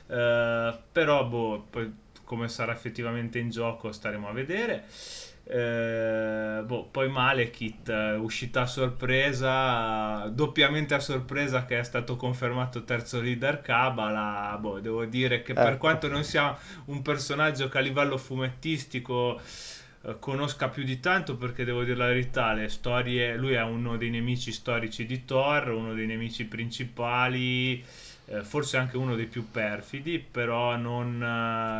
Eh, 0.07 0.77
però, 0.91 1.25
boh, 1.25 1.65
poi 1.69 1.93
come 2.23 2.47
sarà 2.49 2.73
effettivamente 2.73 3.39
in 3.39 3.49
gioco 3.49 3.91
staremo 3.91 4.27
a 4.27 4.33
vedere. 4.33 4.83
Eh, 5.51 6.61
boh, 6.63 6.85
poi 6.91 7.09
Malekith, 7.09 7.89
eh, 7.89 8.13
uscita 8.13 8.61
a 8.61 8.65
sorpresa, 8.67 10.29
doppiamente 10.31 10.93
a 10.93 10.99
sorpresa 10.99 11.65
che 11.65 11.79
è 11.79 11.83
stato 11.83 12.15
confermato 12.17 12.83
terzo 12.83 13.19
leader 13.19 13.59
Kabbalah. 13.61 14.55
Boh, 14.59 14.79
devo 14.79 15.05
dire 15.05 15.41
che 15.41 15.55
per 15.55 15.69
Ecco, 15.69 15.77
quanto 15.79 16.07
non 16.07 16.23
sia 16.23 16.55
un 16.85 17.01
personaggio 17.01 17.67
che 17.67 17.79
a 17.79 17.81
livello 17.81 18.17
fumettistico 18.19 19.41
eh, 20.03 20.17
conosca 20.19 20.69
più 20.69 20.83
di 20.83 20.99
tanto 20.99 21.35
perché 21.35 21.63
devo 21.65 21.83
dire 21.83 21.97
la 21.97 22.05
verità, 22.05 22.53
le 22.53 22.69
storie, 22.69 23.35
lui 23.35 23.53
è 23.53 23.63
uno 23.63 23.97
dei 23.97 24.11
nemici 24.11 24.51
storici 24.51 25.07
di 25.07 25.25
Thor, 25.25 25.69
uno 25.69 25.95
dei 25.95 26.05
nemici 26.05 26.45
principali, 26.45 27.83
eh, 28.25 28.43
forse 28.43 28.77
anche 28.77 28.97
uno 28.97 29.15
dei 29.15 29.25
più 29.25 29.49
perfidi, 29.49 30.19
però 30.19 30.75
non, 30.75 31.23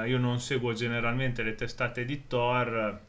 eh, 0.03 0.09
io 0.09 0.17
non 0.17 0.39
seguo 0.39 0.73
generalmente 0.73 1.43
le 1.43 1.53
testate 1.53 2.03
di 2.03 2.25
Thor 2.25 3.01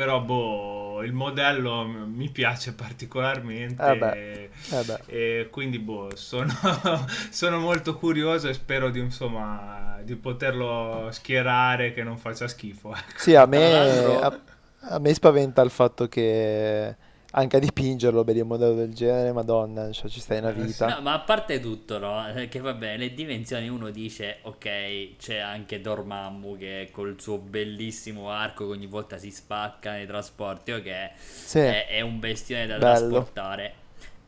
però 0.00 0.18
boh, 0.22 1.02
il 1.02 1.12
modello 1.12 1.84
mi 1.84 2.30
piace 2.30 2.72
particolarmente 2.72 3.86
eh 3.86 3.96
beh, 3.98 4.50
eh 4.70 4.82
beh. 4.82 5.00
e 5.04 5.48
quindi 5.50 5.78
boh, 5.78 6.16
sono, 6.16 6.50
sono, 7.28 7.58
molto 7.58 7.98
curioso 7.98 8.48
e 8.48 8.54
spero 8.54 8.88
di, 8.88 8.98
insomma, 8.98 9.98
di 10.02 10.16
poterlo 10.16 11.08
schierare 11.10 11.92
che 11.92 12.02
non 12.02 12.16
faccia 12.16 12.48
schifo. 12.48 12.94
Ecco. 12.94 13.18
Sì, 13.18 13.34
a 13.34 13.44
me, 13.44 14.18
a, 14.18 14.40
a 14.80 14.98
me 14.98 15.12
spaventa 15.12 15.60
il 15.60 15.70
fatto 15.70 16.08
che 16.08 16.96
anche 17.32 17.56
a 17.56 17.60
dipingerlo 17.60 18.24
vedi 18.24 18.40
un 18.40 18.48
modello 18.48 18.74
del 18.74 18.92
genere, 18.92 19.32
madonna, 19.32 19.92
cioè, 19.92 20.10
ci 20.10 20.20
stai 20.20 20.38
una 20.38 20.50
eh, 20.50 20.54
vita. 20.54 20.94
No, 20.94 21.00
ma 21.02 21.12
a 21.12 21.20
parte 21.20 21.60
tutto, 21.60 21.98
no? 21.98 22.24
Che 22.48 22.58
vabbè, 22.58 22.96
le 22.96 23.14
dimensioni 23.14 23.68
uno 23.68 23.90
dice, 23.90 24.38
ok, 24.42 25.16
c'è 25.16 25.36
anche 25.38 25.80
Dormammu 25.80 26.56
che 26.56 26.88
col 26.90 27.20
suo 27.20 27.38
bellissimo 27.38 28.30
arco 28.30 28.66
che 28.66 28.72
ogni 28.72 28.86
volta 28.86 29.16
si 29.16 29.30
spacca 29.30 29.92
nei 29.92 30.06
trasporti, 30.06 30.72
ok, 30.72 31.10
sì. 31.16 31.58
è, 31.58 31.86
è, 31.86 32.00
un 32.00 32.18
bestione 32.18 32.66
da 32.66 32.78
Bello. 32.78 33.08
trasportare. 33.08 33.74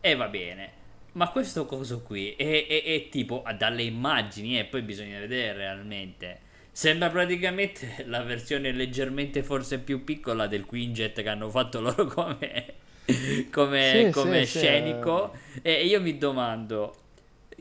E 0.00 0.14
va 0.14 0.28
bene. 0.28 0.80
Ma 1.12 1.28
questo 1.28 1.66
coso 1.66 2.02
qui 2.02 2.34
è, 2.36 2.66
è, 2.66 2.82
è 2.84 3.08
tipo 3.10 3.42
dalle 3.58 3.82
immagini 3.82 4.58
e 4.58 4.64
poi 4.64 4.82
bisogna 4.82 5.18
vedere 5.18 5.52
realmente. 5.54 6.38
Sembra 6.70 7.10
praticamente 7.10 8.04
la 8.06 8.22
versione 8.22 8.70
leggermente 8.72 9.42
forse 9.42 9.80
più 9.80 10.04
piccola 10.04 10.46
del 10.46 10.64
Quinjet 10.64 11.20
che 11.20 11.28
hanno 11.28 11.50
fatto 11.50 11.80
loro 11.80 12.06
come 12.06 12.80
come, 13.50 14.04
sì, 14.06 14.10
come 14.10 14.44
sì, 14.44 14.58
scenico. 14.58 15.32
Sì. 15.52 15.60
E 15.62 15.86
io 15.86 16.00
mi 16.00 16.18
domando, 16.18 16.94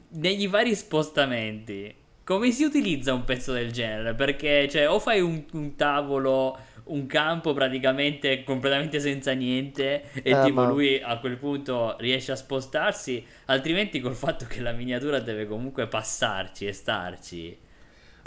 negli 0.09 0.47
vari 0.47 0.75
spostamenti, 0.75 1.93
come 2.23 2.51
si 2.51 2.63
utilizza 2.63 3.13
un 3.13 3.23
pezzo 3.23 3.51
del 3.53 3.71
genere? 3.71 4.13
Perché, 4.13 4.67
cioè, 4.69 4.89
o 4.89 4.99
fai 4.99 5.21
un, 5.21 5.43
un 5.53 5.75
tavolo 5.75 6.57
un 6.83 7.05
campo 7.05 7.53
praticamente 7.53 8.43
completamente 8.43 8.99
senza 8.99 9.31
niente 9.33 10.11
e 10.13 10.31
eh, 10.31 10.43
tipo 10.43 10.61
ma... 10.61 10.67
lui 10.67 10.99
a 11.01 11.19
quel 11.19 11.37
punto 11.37 11.95
riesce 11.99 12.31
a 12.31 12.35
spostarsi 12.35 13.23
altrimenti 13.45 13.99
col 13.99 14.15
fatto 14.15 14.45
che 14.45 14.61
la 14.61 14.71
miniatura 14.71 15.19
deve 15.19 15.45
comunque 15.45 15.87
passarci 15.87 16.65
e 16.65 16.73
starci 16.73 17.57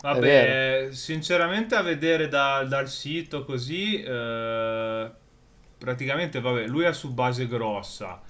vabbè 0.03 0.89
sinceramente 0.93 1.75
a 1.75 1.83
vedere 1.83 2.29
da, 2.29 2.65
dal 2.65 2.89
sito 2.89 3.45
così 3.45 4.03
eh, 4.03 5.11
praticamente, 5.77 6.41
vabbè, 6.41 6.67
lui 6.67 6.85
è 6.85 6.93
su 6.93 7.13
base 7.13 7.47
grossa. 7.47 8.21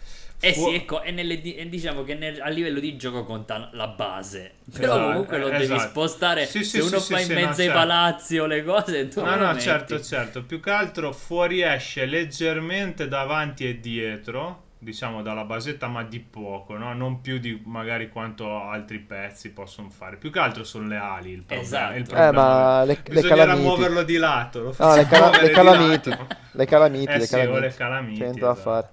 Eh 0.40 0.52
Fu- 0.52 0.68
sì, 0.68 0.74
ecco, 0.74 1.02
e 1.02 1.68
diciamo 1.70 2.02
che 2.04 2.14
nel, 2.14 2.40
a 2.40 2.48
livello 2.48 2.78
di 2.78 2.96
gioco 2.96 3.24
conta 3.24 3.70
la 3.72 3.86
base. 3.88 4.56
Però 4.70 4.92
esatto, 4.94 5.06
comunque 5.08 5.38
lo 5.38 5.48
esatto. 5.48 5.66
devi 5.66 5.78
spostare. 5.80 6.46
Sì, 6.46 6.64
sì, 6.64 6.80
se 6.80 6.80
uno 6.82 6.98
sì, 6.98 7.12
fa 7.14 7.20
in 7.20 7.32
mezzo 7.32 7.60
ai 7.60 7.66
certo. 7.68 7.72
palazzi 7.72 8.38
o 8.38 8.46
le 8.46 8.62
cose, 8.62 9.08
tu 9.08 9.22
No, 9.22 9.36
no, 9.36 9.46
metti. 9.52 9.60
certo, 9.60 10.00
certo. 10.02 10.44
Più 10.44 10.60
che 10.60 10.70
altro 10.70 11.12
fuoriesce 11.12 12.04
leggermente 12.04 13.08
davanti 13.08 13.66
e 13.66 13.80
dietro 13.80 14.63
diciamo 14.84 15.22
dalla 15.22 15.44
basetta 15.44 15.88
ma 15.88 16.04
di 16.04 16.20
poco 16.20 16.76
no? 16.76 16.94
non 16.94 17.20
più 17.20 17.38
di 17.38 17.60
magari 17.64 18.08
quanto 18.10 18.60
altri 18.60 18.98
pezzi 19.00 19.50
possono 19.50 19.88
fare 19.90 20.16
più 20.16 20.30
che 20.30 20.38
altro 20.38 20.62
sono 20.62 20.86
le 20.86 20.96
ali 20.96 21.30
il 21.30 21.42
problema, 21.42 21.62
esatto. 21.62 21.96
il 21.96 22.02
problema. 22.04 22.28
Eh, 22.28 22.32
ma 22.32 22.84
le, 22.84 23.02
bisognerà 23.10 23.54
le 23.54 23.60
muoverlo 23.60 24.02
di 24.04 24.16
lato 24.16 24.62
lo 24.62 24.74
no, 24.78 24.94
le, 24.94 25.06
cala- 25.06 25.40
le 25.40 25.50
calamiti 25.50 26.16
le 26.52 26.66
calamiti 26.66 27.12
eh 27.12 27.18
le 27.18 27.26
sì, 27.26 27.34
calamiti, 27.34 27.60
le 27.60 27.74
calamiti 27.74 28.22
esatto. 28.22 28.38
da 28.38 28.54
fare 28.54 28.88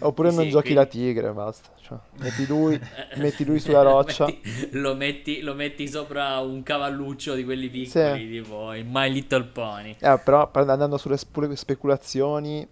oppure 0.00 0.30
sì, 0.30 0.36
non 0.36 0.48
giochi 0.48 0.74
quindi... 0.74 0.74
la 0.74 0.86
tigre 0.86 1.30
basta 1.30 1.70
cioè, 1.80 1.98
metti, 2.18 2.46
lui, 2.46 2.80
metti 3.16 3.44
lui 3.44 3.60
sulla 3.60 3.82
roccia 3.82 4.26
lo, 4.72 4.94
metti, 4.96 5.40
lo, 5.40 5.54
metti, 5.54 5.88
sopra 5.88 6.40
un 6.40 6.62
cavalluccio 6.62 7.34
di 7.34 7.44
quelli 7.44 7.68
piccoli 7.68 8.18
sì. 8.18 8.28
tipo 8.28 8.74
il 8.74 8.84
My 8.84 9.10
Little 9.10 9.44
Pony 9.44 9.96
eh, 9.98 10.20
però 10.22 10.50
andando 10.52 10.98
sulle 10.98 11.16
speculazioni 11.16 12.68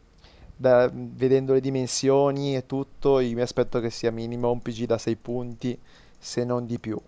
da, 0.61 0.91
vedendo 0.93 1.55
le 1.55 1.61
dimensioni 1.61 2.55
e 2.55 2.67
tutto, 2.67 3.19
io 3.19 3.35
mi 3.35 3.41
aspetto 3.41 3.81
che 3.81 3.89
sia 3.89 4.11
minimo 4.11 4.51
un 4.51 4.61
PG 4.61 4.85
da 4.85 4.99
6 4.99 5.17
punti, 5.17 5.79
se 6.19 6.45
non 6.45 6.67
di 6.67 6.79
più. 6.79 7.01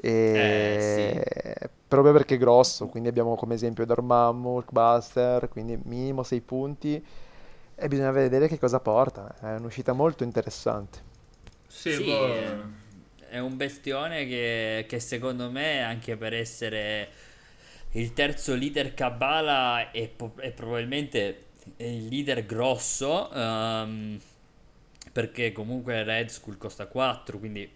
E... 0.00 0.10
Eh, 0.10 1.60
sì. 1.60 1.68
Proprio 1.86 2.14
perché 2.14 2.36
è 2.36 2.38
grosso, 2.38 2.86
quindi 2.86 3.10
abbiamo 3.10 3.34
come 3.34 3.52
esempio 3.52 3.84
Dormammu, 3.84 4.54
Hulkbuster, 4.54 5.50
quindi 5.50 5.78
minimo 5.82 6.22
6 6.22 6.40
punti 6.40 7.04
e 7.74 7.88
bisogna 7.88 8.10
vedere 8.10 8.48
che 8.48 8.58
cosa 8.58 8.80
porta. 8.80 9.34
È 9.38 9.56
un'uscita 9.56 9.92
molto 9.92 10.24
interessante. 10.24 11.10
Sì, 11.66 11.92
sì 11.92 12.04
boh. 12.04 13.26
è 13.28 13.38
un 13.38 13.58
bestione 13.58 14.26
che, 14.26 14.86
che 14.88 14.98
secondo 14.98 15.50
me, 15.50 15.82
anche 15.82 16.16
per 16.16 16.32
essere 16.32 17.10
il 17.90 18.14
terzo 18.14 18.54
leader 18.54 18.94
Kabbalah, 18.94 19.90
è, 19.90 20.10
è 20.36 20.52
probabilmente 20.52 21.50
il 21.76 22.08
leader 22.08 22.44
grosso 22.44 23.30
um, 23.32 24.18
perché 25.12 25.52
comunque 25.52 26.02
Red 26.02 26.28
Skull 26.28 26.56
costa 26.58 26.86
4 26.86 27.38
quindi 27.38 27.70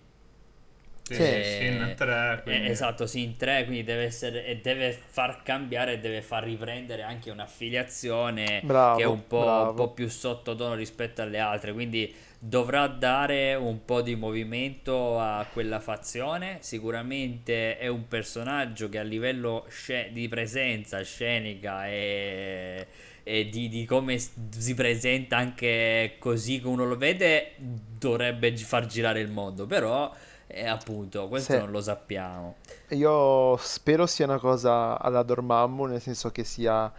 sì, 1.03 1.22
eh, 1.22 1.66
in 1.66 1.94
3 1.96 2.40
quindi... 2.42 2.66
eh, 2.66 2.70
esatto 2.70 3.07
sì 3.07 3.22
in 3.22 3.37
3 3.37 3.64
quindi 3.64 3.85
deve 3.85 4.05
essere 4.05 4.44
e 4.44 4.57
deve 4.57 4.92
far 4.92 5.42
cambiare 5.42 5.94
e 5.94 5.99
deve 6.01 6.20
far 6.22 6.42
riprendere 6.44 7.03
anche 7.03 7.31
un'affiliazione 7.31 8.61
bravo, 8.64 8.96
che 8.96 9.03
è 9.05 9.07
un 9.07 9.27
po', 9.27 9.66
un 9.68 9.75
po' 9.75 9.90
più 9.92 10.09
sottotono 10.09 10.75
rispetto 10.75 11.22
alle 11.22 11.38
altre 11.38 11.72
quindi 11.72 12.12
dovrà 12.38 12.87
dare 12.87 13.55
un 13.55 13.85
po' 13.85 14.03
di 14.03 14.14
movimento 14.14 15.18
a 15.18 15.46
quella 15.53 15.81
fazione. 15.81 16.59
Sicuramente 16.61 17.79
è 17.79 17.88
un 17.88 18.07
personaggio 18.09 18.88
che 18.88 18.99
a 18.99 19.03
livello 19.03 19.66
sc- 19.68 20.09
di 20.11 20.29
presenza 20.29 21.03
scenica 21.03 21.87
è 21.87 22.87
e 23.29 23.49
di, 23.49 23.69
di, 23.69 23.85
come 23.85 24.19
si 24.21 24.75
presenta 24.75 25.37
anche 25.37 26.15
così 26.21 26.61
che 26.61 26.69
uno 26.69 26.85
lo 26.85 26.97
vede 26.97 27.55
dovrebbe 27.59 28.57
far 28.57 28.87
girare 28.87 29.19
il 29.19 29.33
mondo 29.33 29.67
però 29.67 30.15
eh, 30.47 30.65
appunto 30.65 31.27
questo 31.27 31.55
sì. 31.55 31.59
non 31.59 31.73
lo 31.73 31.81
sappiamo 31.81 32.59
io 32.91 33.57
spero 33.57 34.07
sia 34.07 34.27
una 34.27 34.39
cosa 34.39 35.01
alla 35.01 35.25
Dormammu 35.25 35.87
nel 35.87 36.01
senso 36.01 36.31
che 36.31 36.45
sia 36.45 36.93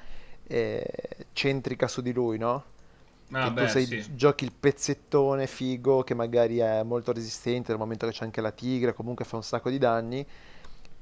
eh, 0.45 0.85
centrica 1.31 1.87
su 1.87 2.01
di 2.01 2.11
lui 2.11 2.37
no? 2.37 2.63
Ah, 3.31 3.45
che 3.45 3.51
beh, 3.53 3.63
tu 3.63 3.69
sei, 3.69 3.85
sì. 3.85 4.15
giochi 4.15 4.43
il 4.43 4.51
pezzettone 4.51 5.47
figo 5.47 6.03
che 6.03 6.13
magari 6.13 6.57
è 6.57 6.83
molto 6.83 7.13
resistente 7.13 7.69
nel 7.69 7.79
momento 7.79 8.05
che 8.05 8.11
c'è 8.11 8.25
anche 8.25 8.41
la 8.41 8.51
tigre 8.51 8.93
comunque 8.93 9.23
fa 9.23 9.37
un 9.37 9.43
sacco 9.43 9.69
di 9.69 9.77
danni 9.77 10.27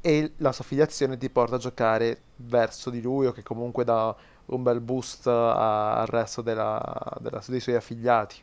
e 0.02 0.34
la 0.38 0.52
sua 0.52 0.64
filiazione 0.64 1.18
ti 1.18 1.32
porta 1.32 1.56
a 1.56 1.58
giocare 1.58 2.22
verso 2.36 2.92
di 2.92 3.02
lui 3.02 3.26
o 3.26 3.32
che 3.32 3.42
comunque 3.42 3.84
dà 3.84 4.16
un 4.48 4.64
bel 4.64 4.80
boost 4.82 5.28
al 5.28 6.08
resto 6.08 6.42
della, 6.42 7.18
della, 7.20 7.44
dei 7.48 7.60
suoi 7.60 7.76
affiliati. 7.76 8.42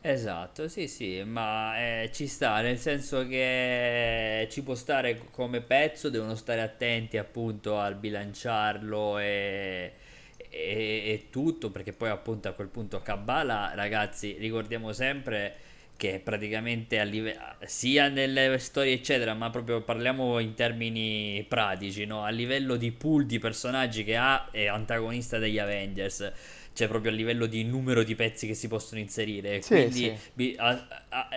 Esatto, 0.00 0.68
sì, 0.68 0.86
sì, 0.86 1.24
ma 1.24 1.76
eh, 2.02 2.10
ci 2.12 2.28
sta, 2.28 2.60
nel 2.60 2.78
senso 2.78 3.26
che 3.26 4.46
ci 4.52 4.62
può 4.62 4.76
stare 4.76 5.20
come 5.32 5.60
pezzo, 5.62 6.08
devono 6.10 6.36
stare 6.36 6.60
attenti 6.62 7.16
appunto 7.18 7.76
al 7.78 7.96
bilanciarlo 7.96 9.18
e, 9.18 9.92
e, 10.36 10.48
e 10.48 11.26
tutto, 11.30 11.70
perché 11.72 11.92
poi 11.92 12.10
appunto 12.10 12.46
a 12.46 12.52
quel 12.52 12.68
punto 12.68 13.02
Kabbalah, 13.02 13.72
ragazzi, 13.74 14.36
ricordiamo 14.38 14.92
sempre 14.92 15.56
che 15.96 16.20
praticamente 16.22 17.02
live- 17.04 17.38
sia 17.64 18.08
nelle 18.08 18.58
storie 18.58 18.92
eccetera 18.92 19.34
ma 19.34 19.50
proprio 19.50 19.82
parliamo 19.82 20.38
in 20.38 20.54
termini 20.54 21.44
pratici 21.48 22.04
no? 22.04 22.22
a 22.22 22.28
livello 22.28 22.76
di 22.76 22.92
pool 22.92 23.26
di 23.26 23.38
personaggi 23.38 24.04
che 24.04 24.16
ha 24.16 24.50
è 24.50 24.66
antagonista 24.66 25.38
degli 25.38 25.58
Avengers 25.58 26.32
cioè 26.76 26.88
proprio 26.88 27.10
a 27.10 27.14
livello 27.14 27.46
di 27.46 27.64
numero 27.64 28.02
di 28.02 28.14
pezzi 28.14 28.46
che 28.46 28.52
si 28.52 28.68
possono 28.68 29.00
inserire. 29.00 29.62
Sì, 29.62 29.74
Quindi 29.74 30.14
sì. 30.34 30.54
A, 30.58 30.86
a, 31.08 31.28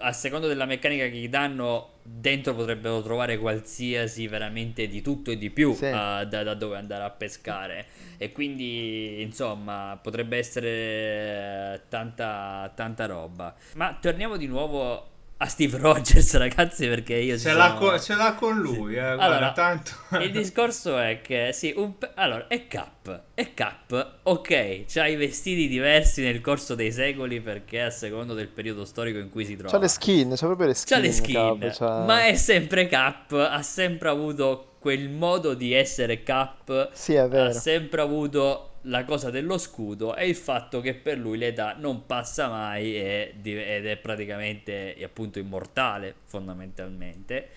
a, 0.00 0.12
secondo 0.12 0.48
della 0.48 0.66
meccanica 0.66 1.04
che 1.04 1.16
gli 1.16 1.30
danno, 1.30 1.94
dentro 2.02 2.54
potrebbero 2.54 3.00
trovare 3.00 3.38
qualsiasi 3.38 4.26
veramente 4.26 4.86
di 4.88 5.00
tutto 5.00 5.30
e 5.30 5.38
di 5.38 5.48
più 5.48 5.72
sì. 5.72 5.86
uh, 5.86 6.26
da, 6.26 6.42
da, 6.42 6.52
dove 6.52 6.76
andare 6.76 7.04
a 7.04 7.10
pescare. 7.10 7.86
E 8.18 8.32
quindi 8.32 9.22
insomma 9.22 9.98
potrebbe 10.00 10.36
essere 10.36 11.84
tanta, 11.88 12.70
tanta 12.74 13.06
roba. 13.06 13.54
Ma 13.76 13.96
torniamo 13.98 14.36
di 14.36 14.46
nuovo 14.46 15.11
a 15.42 15.46
Steve 15.46 15.76
Rogers, 15.76 16.34
ragazzi, 16.38 16.86
perché 16.86 17.16
io 17.16 17.34
ce, 17.34 17.50
sono... 17.50 17.56
l'ha 17.56 17.72
con, 17.74 17.98
ce 18.00 18.14
l'ha 18.14 18.34
con 18.34 18.58
lui. 18.58 18.92
Sì. 18.92 18.98
Eh, 18.98 19.02
guarda, 19.02 19.24
allora, 19.24 19.52
tanto... 19.52 19.90
il 20.20 20.30
discorso 20.30 20.98
è 20.98 21.20
che 21.20 21.50
sì, 21.52 21.74
un... 21.76 21.94
allora 22.14 22.46
è 22.46 22.68
Cap, 22.68 23.22
è 23.34 23.52
Cap, 23.52 24.18
ok, 24.22 24.84
c'ha 24.86 25.06
i 25.06 25.16
vestiti 25.16 25.66
diversi 25.66 26.22
nel 26.22 26.40
corso 26.40 26.76
dei 26.76 26.92
secoli 26.92 27.40
perché 27.40 27.82
a 27.82 27.90
secondo 27.90 28.34
del 28.34 28.48
periodo 28.48 28.84
storico 28.84 29.18
in 29.18 29.30
cui 29.30 29.44
si 29.44 29.56
trova. 29.56 29.72
C'ha 29.72 29.78
le 29.78 29.88
skin, 29.88 30.30
c'ha 30.36 30.46
proprio 30.46 30.68
le 30.68 30.74
skin. 30.74 30.96
C'ha 30.96 31.02
le 31.02 31.12
skin, 31.12 31.34
Cap, 31.34 31.76
c'ha... 31.76 32.04
ma 32.04 32.24
è 32.26 32.36
sempre 32.36 32.86
Cap, 32.86 33.32
ha 33.32 33.62
sempre 33.62 34.10
avuto 34.10 34.76
quel 34.78 35.08
modo 35.10 35.54
di 35.54 35.72
essere 35.72 36.22
Cap, 36.22 36.90
sì, 36.92 37.14
è 37.14 37.28
vero. 37.28 37.48
ha 37.48 37.52
sempre 37.52 38.00
avuto 38.00 38.71
la 38.86 39.04
cosa 39.04 39.30
dello 39.30 39.58
scudo 39.58 40.16
e 40.16 40.26
il 40.26 40.34
fatto 40.34 40.80
che 40.80 40.94
per 40.94 41.18
lui 41.18 41.38
l'età 41.38 41.76
non 41.78 42.06
passa 42.06 42.48
mai 42.48 42.96
ed 42.96 43.46
è 43.46 43.96
praticamente 43.96 44.96
appunto 45.02 45.38
immortale 45.38 46.14
fondamentalmente. 46.24 47.48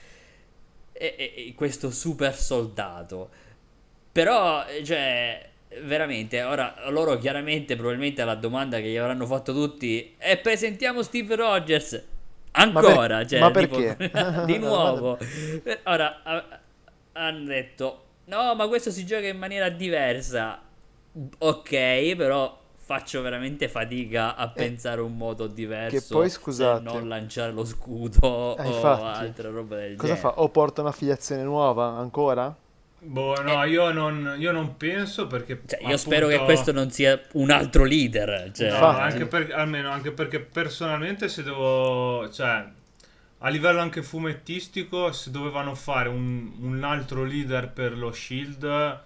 E, 0.92 1.16
e, 1.18 1.54
questo 1.56 1.92
super 1.92 2.36
soldato. 2.36 3.30
Però 4.12 4.64
cioè 4.84 5.50
veramente 5.82 6.42
ora 6.44 6.76
loro 6.90 7.18
chiaramente 7.18 7.76
probabilmente 7.76 8.24
la 8.24 8.36
domanda 8.36 8.78
che 8.78 8.88
gli 8.88 8.96
avranno 8.96 9.26
fatto 9.26 9.52
tutti 9.52 10.16
è 10.18 10.38
presentiamo 10.38 11.02
Steve 11.02 11.36
Rogers? 11.36 12.04
Ancora 12.52 13.18
ma 13.18 13.18
per, 13.18 13.28
cioè, 13.28 13.40
ma 13.40 13.52
tipo, 13.52 13.78
perché? 13.78 14.46
di 14.46 14.58
nuovo. 14.60 15.18
Ora 15.84 16.22
hanno 17.14 17.46
detto 17.46 18.04
no 18.26 18.56
ma 18.56 18.68
questo 18.68 18.92
si 18.92 19.06
gioca 19.06 19.28
in 19.28 19.38
maniera 19.38 19.70
diversa 19.70 20.65
ok, 21.38 22.16
però 22.16 22.64
faccio 22.86 23.22
veramente 23.22 23.68
fatica 23.68 24.36
a 24.36 24.46
eh, 24.46 24.52
pensare 24.54 25.02
un 25.02 25.18
modo 25.18 25.48
diverso 25.48 25.98
che 25.98 26.06
poi 26.08 26.30
scusate 26.30 26.84
non 26.84 27.08
lanciare 27.08 27.52
lo 27.52 27.66
scudo 27.66 28.56
eh, 28.58 28.68
o 28.68 28.84
altre 28.84 29.50
robe 29.50 29.76
del 29.76 29.96
cosa 29.96 30.14
genere. 30.14 30.34
fa? 30.34 30.40
o 30.40 30.50
porta 30.50 30.82
un'affiliazione 30.82 31.42
nuova 31.42 31.98
ancora? 31.98 32.56
Boh, 33.00 33.42
no, 33.42 33.64
eh. 33.64 33.70
io, 33.70 33.92
non, 33.92 34.36
io, 34.38 34.52
non, 34.52 34.78
penso 34.78 35.28
perché. 35.28 35.62
Cioè, 35.66 35.88
io 35.88 35.98
spero 35.98 36.28
che 36.28 36.40
questo 36.40 36.72
non 36.72 36.90
sia 36.90 37.20
un 37.34 37.52
altro 37.52 37.84
leader. 37.84 38.52
Cioè. 38.52 38.72
No, 38.72 38.88
anche 38.88 39.28
per, 39.28 39.52
almeno 39.52 39.92
anche 39.92 40.12
perché 40.12 40.40
personalmente 40.40 41.28
se 41.28 41.44
devo. 41.44 42.28
Cioè, 42.32 42.66
a 43.40 43.50
livello 43.50 43.80
anche 43.80 44.02
fumettistico, 44.02 45.12
se 45.12 45.30
dovevano 45.30 45.76
fare 45.76 46.10
un, 46.10 46.54
un 46.62 46.84
altro 46.84 47.24
leader 47.24 47.70
per 47.70 47.96
lo 47.96 48.12
Shield, 48.12 49.00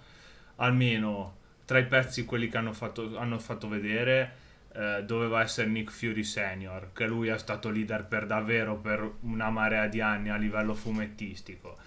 almeno 0.56 1.34
tra 1.70 1.78
i 1.78 1.86
pezzi 1.86 2.24
quelli 2.24 2.48
che 2.48 2.56
hanno 2.56 2.72
fatto, 2.72 3.16
hanno 3.16 3.38
fatto 3.38 3.68
vedere 3.68 4.32
eh, 4.74 5.04
doveva 5.04 5.40
essere 5.40 5.68
Nick 5.68 5.92
Fury 5.92 6.24
Senior, 6.24 6.90
che 6.92 7.06
lui 7.06 7.28
è 7.28 7.38
stato 7.38 7.70
leader 7.70 8.06
per 8.06 8.26
davvero 8.26 8.74
per 8.76 9.08
una 9.20 9.50
marea 9.50 9.86
di 9.86 10.00
anni 10.00 10.30
a 10.30 10.36
livello 10.36 10.74
fumettistico. 10.74 11.78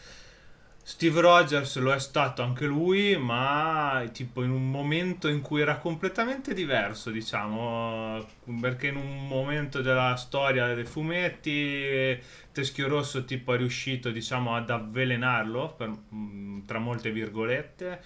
Steve 0.82 1.20
Rogers 1.20 1.80
lo 1.80 1.92
è 1.92 2.00
stato 2.00 2.44
anche 2.44 2.66
lui, 2.66 3.18
ma 3.18 4.02
tipo 4.14 4.42
in 4.42 4.52
un 4.52 4.72
momento 4.72 5.28
in 5.28 5.42
cui 5.42 5.60
era 5.60 5.76
completamente 5.76 6.54
diverso, 6.54 7.10
diciamo, 7.10 8.26
perché 8.62 8.88
in 8.88 8.96
un 8.96 9.28
momento 9.28 9.82
della 9.82 10.16
storia 10.16 10.74
dei 10.74 10.86
fumetti 10.86 12.18
Teschio 12.54 12.88
Rosso 12.88 13.26
tipo 13.26 13.54
è 13.54 13.58
riuscito, 13.58 14.12
diciamo, 14.12 14.56
ad 14.56 14.70
avvelenarlo 14.70 15.74
per, 15.76 15.92
mm, 16.16 16.62
tra 16.66 16.80
molte 16.80 17.12
virgolette 17.12 18.02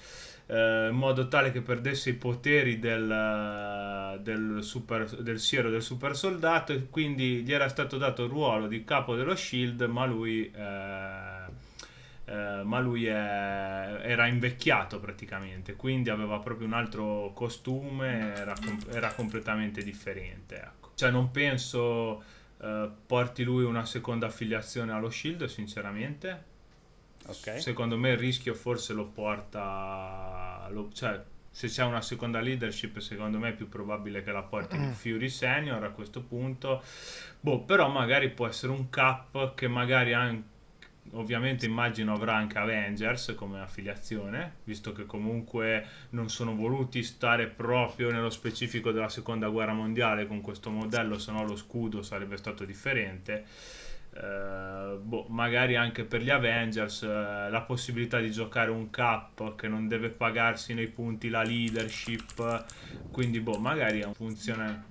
eh, 0.47 0.87
in 0.89 0.95
modo 0.95 1.27
tale 1.27 1.51
che 1.51 1.61
perdesse 1.61 2.11
i 2.11 2.13
poteri 2.13 2.79
del, 2.79 4.19
del, 4.21 4.59
super, 4.61 5.05
del 5.21 5.39
siero 5.39 5.69
del 5.69 5.81
super 5.81 6.15
soldato 6.15 6.73
e 6.73 6.89
quindi 6.89 7.43
gli 7.43 7.51
era 7.51 7.67
stato 7.67 7.97
dato 7.97 8.23
il 8.23 8.29
ruolo 8.29 8.67
di 8.67 8.83
capo 8.83 9.15
dello 9.15 9.35
shield 9.35 9.81
ma 9.83 10.05
lui, 10.05 10.49
eh, 10.49 11.65
eh, 12.25 12.61
ma 12.63 12.79
lui 12.79 13.05
è, 13.05 13.99
era 14.01 14.27
invecchiato 14.27 14.99
praticamente 14.99 15.75
quindi 15.75 16.09
aveva 16.09 16.39
proprio 16.39 16.67
un 16.67 16.73
altro 16.73 17.31
costume 17.33 18.33
era, 18.35 18.53
era 18.91 19.11
completamente 19.13 19.83
differente 19.83 20.55
ecco. 20.55 20.91
cioè 20.95 21.11
non 21.11 21.29
penso 21.31 22.23
eh, 22.61 22.89
porti 23.05 23.43
lui 23.43 23.65
una 23.65 23.85
seconda 23.85 24.27
affiliazione 24.27 24.93
allo 24.93 25.09
shield 25.09 25.45
sinceramente 25.45 26.55
Okay. 27.27 27.59
Secondo 27.59 27.97
me 27.97 28.11
il 28.11 28.17
rischio 28.17 28.53
forse 28.53 28.93
lo 28.93 29.05
porta, 29.05 30.67
lo, 30.71 30.89
cioè 30.93 31.21
se 31.49 31.67
c'è 31.67 31.83
una 31.83 32.01
seconda 32.01 32.39
leadership 32.39 32.99
secondo 32.99 33.39
me 33.39 33.49
è 33.49 33.53
più 33.53 33.67
probabile 33.67 34.23
che 34.23 34.31
la 34.31 34.43
porti 34.43 34.77
mm. 34.77 34.91
Fury 34.91 35.29
Senior 35.29 35.83
a 35.83 35.89
questo 35.89 36.21
punto. 36.21 36.83
Boh, 37.39 37.61
però 37.61 37.89
magari 37.89 38.29
può 38.29 38.47
essere 38.47 38.71
un 38.71 38.89
cap 38.89 39.53
che 39.55 39.67
magari 39.67 40.13
anche 40.13 40.55
ovviamente 41.11 41.65
immagino 41.65 42.13
avrà 42.13 42.35
anche 42.35 42.57
Avengers 42.57 43.33
come 43.35 43.61
affiliazione, 43.61 44.57
visto 44.63 44.91
che 44.91 45.05
comunque 45.05 45.85
non 46.09 46.29
sono 46.29 46.55
voluti 46.55 47.03
stare 47.03 47.47
proprio 47.47 48.11
nello 48.11 48.29
specifico 48.29 48.91
della 48.91 49.09
seconda 49.09 49.47
guerra 49.47 49.73
mondiale 49.73 50.27
con 50.27 50.41
questo 50.41 50.69
modello, 50.69 51.17
se 51.17 51.31
no 51.31 51.45
lo 51.45 51.55
scudo 51.55 52.01
sarebbe 52.01 52.37
stato 52.37 52.65
differente. 52.65 53.45
Uh, 54.09 54.97
boh, 54.97 55.27
magari 55.29 55.75
anche 55.75 56.03
per 56.03 56.21
gli 56.21 56.31
Avengers 56.31 57.01
uh, 57.01 57.51
la 57.51 57.63
possibilità 57.67 58.19
di 58.19 58.31
giocare 58.31 58.71
un 58.71 58.89
cap 58.89 59.55
che 59.55 59.67
non 59.67 59.87
deve 59.87 60.09
pagarsi 60.09 60.73
nei 60.73 60.87
punti 60.87 61.29
la 61.29 61.43
leadership 61.43 62.65
quindi 63.11 63.39
boh 63.39 63.59
magari 63.59 64.03
funziona 64.15 64.85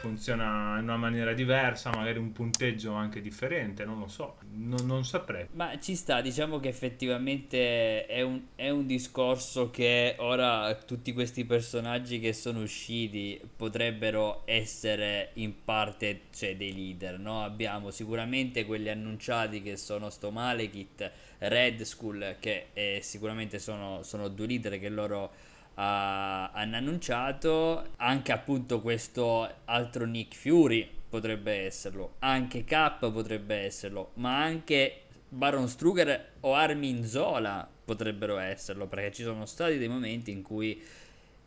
funziona 0.00 0.78
in 0.78 0.84
una 0.84 0.96
maniera 0.96 1.32
diversa, 1.32 1.90
magari 1.90 2.18
un 2.18 2.32
punteggio 2.32 2.92
anche 2.92 3.20
differente, 3.20 3.84
non 3.84 3.98
lo 3.98 4.06
so, 4.06 4.36
non, 4.52 4.86
non 4.86 5.04
saprei. 5.04 5.46
Ma 5.52 5.78
ci 5.78 5.94
sta, 5.94 6.20
diciamo 6.20 6.60
che 6.60 6.68
effettivamente 6.68 8.06
è 8.06 8.20
un, 8.22 8.40
è 8.54 8.70
un, 8.70 8.86
discorso 8.86 9.70
che 9.70 10.16
ora 10.18 10.74
tutti 10.74 11.12
questi 11.12 11.44
personaggi 11.44 12.20
che 12.20 12.32
sono 12.32 12.60
usciti 12.60 13.40
potrebbero 13.56 14.42
essere 14.44 15.30
in 15.34 15.64
parte 15.64 16.22
cioè, 16.34 16.56
dei 16.56 16.74
leader, 16.74 17.18
no? 17.18 17.42
Abbiamo 17.42 17.90
sicuramente 17.90 18.66
quelli 18.66 18.90
annunciati 18.90 19.62
che 19.62 19.76
sono 19.76 20.10
sto 20.10 20.30
Malekith, 20.30 21.10
Red 21.38 21.82
Skull, 21.82 22.36
che 22.38 22.66
eh, 22.72 23.00
sicuramente 23.02 23.58
sono, 23.58 24.02
sono 24.02 24.28
due 24.28 24.46
leader 24.46 24.78
che 24.78 24.88
loro 24.88 25.52
ha, 25.74 26.50
hanno 26.50 26.76
annunciato. 26.76 27.86
Anche 27.96 28.32
appunto 28.32 28.80
questo 28.80 29.48
altro 29.64 30.04
Nick 30.06 30.34
Fury 30.34 30.88
potrebbe 31.08 31.64
esserlo. 31.64 32.14
Anche 32.20 32.64
Cap 32.64 33.10
potrebbe 33.10 33.56
esserlo. 33.56 34.12
Ma 34.14 34.42
anche 34.42 35.02
Baron 35.28 35.68
Struger 35.68 36.32
o 36.40 36.54
Armin 36.54 37.04
Zola 37.04 37.68
potrebbero 37.84 38.38
esserlo 38.38 38.86
perché 38.86 39.12
ci 39.12 39.22
sono 39.22 39.46
stati 39.46 39.78
dei 39.78 39.88
momenti 39.88 40.30
in 40.30 40.42
cui 40.42 40.82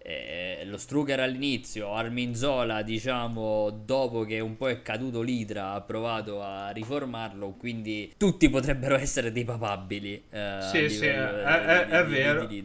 eh, 0.07 0.63
lo 0.63 0.77
Struger 0.77 1.19
all'inizio, 1.19 1.93
Armin 1.93 2.33
Zola 2.33 2.81
diciamo 2.81 3.69
dopo 3.83 4.23
che 4.23 4.39
un 4.39 4.55
po' 4.55 4.69
è 4.69 4.81
caduto 4.81 5.21
l'Idra 5.21 5.73
ha 5.73 5.81
provato 5.81 6.41
a 6.41 6.69
riformarlo, 6.69 7.55
quindi 7.57 8.13
tutti 8.15 8.49
potrebbero 8.49 8.95
essere 8.97 9.33
dei 9.33 9.43
papabili. 9.43 10.23
Eh, 10.29 10.59
sì, 10.61 10.87
sì, 10.87 11.07
è, 11.07 11.17
è, 11.17 11.85
di, 11.85 11.91
è 11.91 12.05
di, 12.05 12.11
vero. 12.11 12.45
Di 12.45 12.63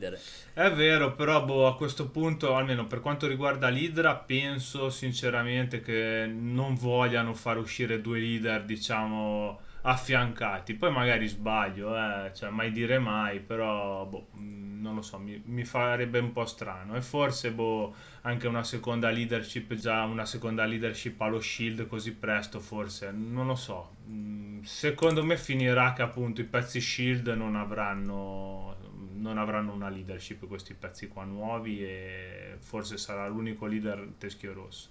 è 0.55 0.70
vero, 0.70 1.14
però 1.14 1.44
boh, 1.44 1.66
a 1.66 1.76
questo 1.76 2.11
punto, 2.11 2.55
almeno 2.55 2.87
per 2.87 3.00
quanto 3.00 3.26
riguarda 3.26 3.68
l'Idra, 3.68 4.14
penso 4.14 4.88
sinceramente 4.88 5.81
che 5.81 6.31
non 6.33 6.76
vogliano 6.76 7.35
far 7.35 7.59
uscire 7.59 8.00
due 8.00 8.20
leader, 8.20 8.62
diciamo 8.62 9.59
affiancati. 9.83 10.75
Poi 10.75 10.90
magari 10.90 11.27
sbaglio, 11.27 11.97
eh, 11.97 12.33
cioè 12.35 12.51
mai 12.51 12.71
dire 12.71 12.99
mai, 12.99 13.40
però 13.40 14.05
boh, 14.07 14.29
non 14.33 14.95
lo 14.95 15.03
so, 15.03 15.18
mi, 15.18 15.40
mi, 15.47 15.64
farebbe 15.64 16.18
un 16.18 16.33
po' 16.33 16.45
strano. 16.45 16.95
E 16.97 17.03
forse 17.03 17.53
boh, 17.53 17.95
anche 18.23 18.47
una 18.47 18.62
seconda 18.62 19.11
leadership, 19.11 19.75
già 19.75 20.05
una 20.05 20.25
seconda 20.25 20.64
leadership 20.64 21.21
allo 21.21 21.40
shield 21.40 21.87
così 21.87 22.12
presto, 22.12 22.61
forse, 22.61 23.11
non 23.11 23.47
lo 23.47 23.55
so. 23.55 23.97
Mm, 24.09 24.62
secondo 24.62 25.25
me 25.25 25.37
finirà 25.37 25.92
che 25.92 26.03
appunto 26.03 26.40
i 26.40 26.45
pezzi 26.45 26.81
shield 26.81 27.29
non 27.29 27.57
avranno, 27.57 28.77
non 29.14 29.38
avranno 29.38 29.73
una 29.73 29.88
leadership 29.88 30.47
questi 30.47 30.75
pezzi 30.75 31.09
qua 31.09 31.25
nuovi 31.25 31.83
e 31.85 32.57
forse 32.61 32.97
sarà 32.99 33.27
l'unico 33.27 33.66
leader 33.66 34.09
teschio 34.18 34.53
rosso. 34.53 34.88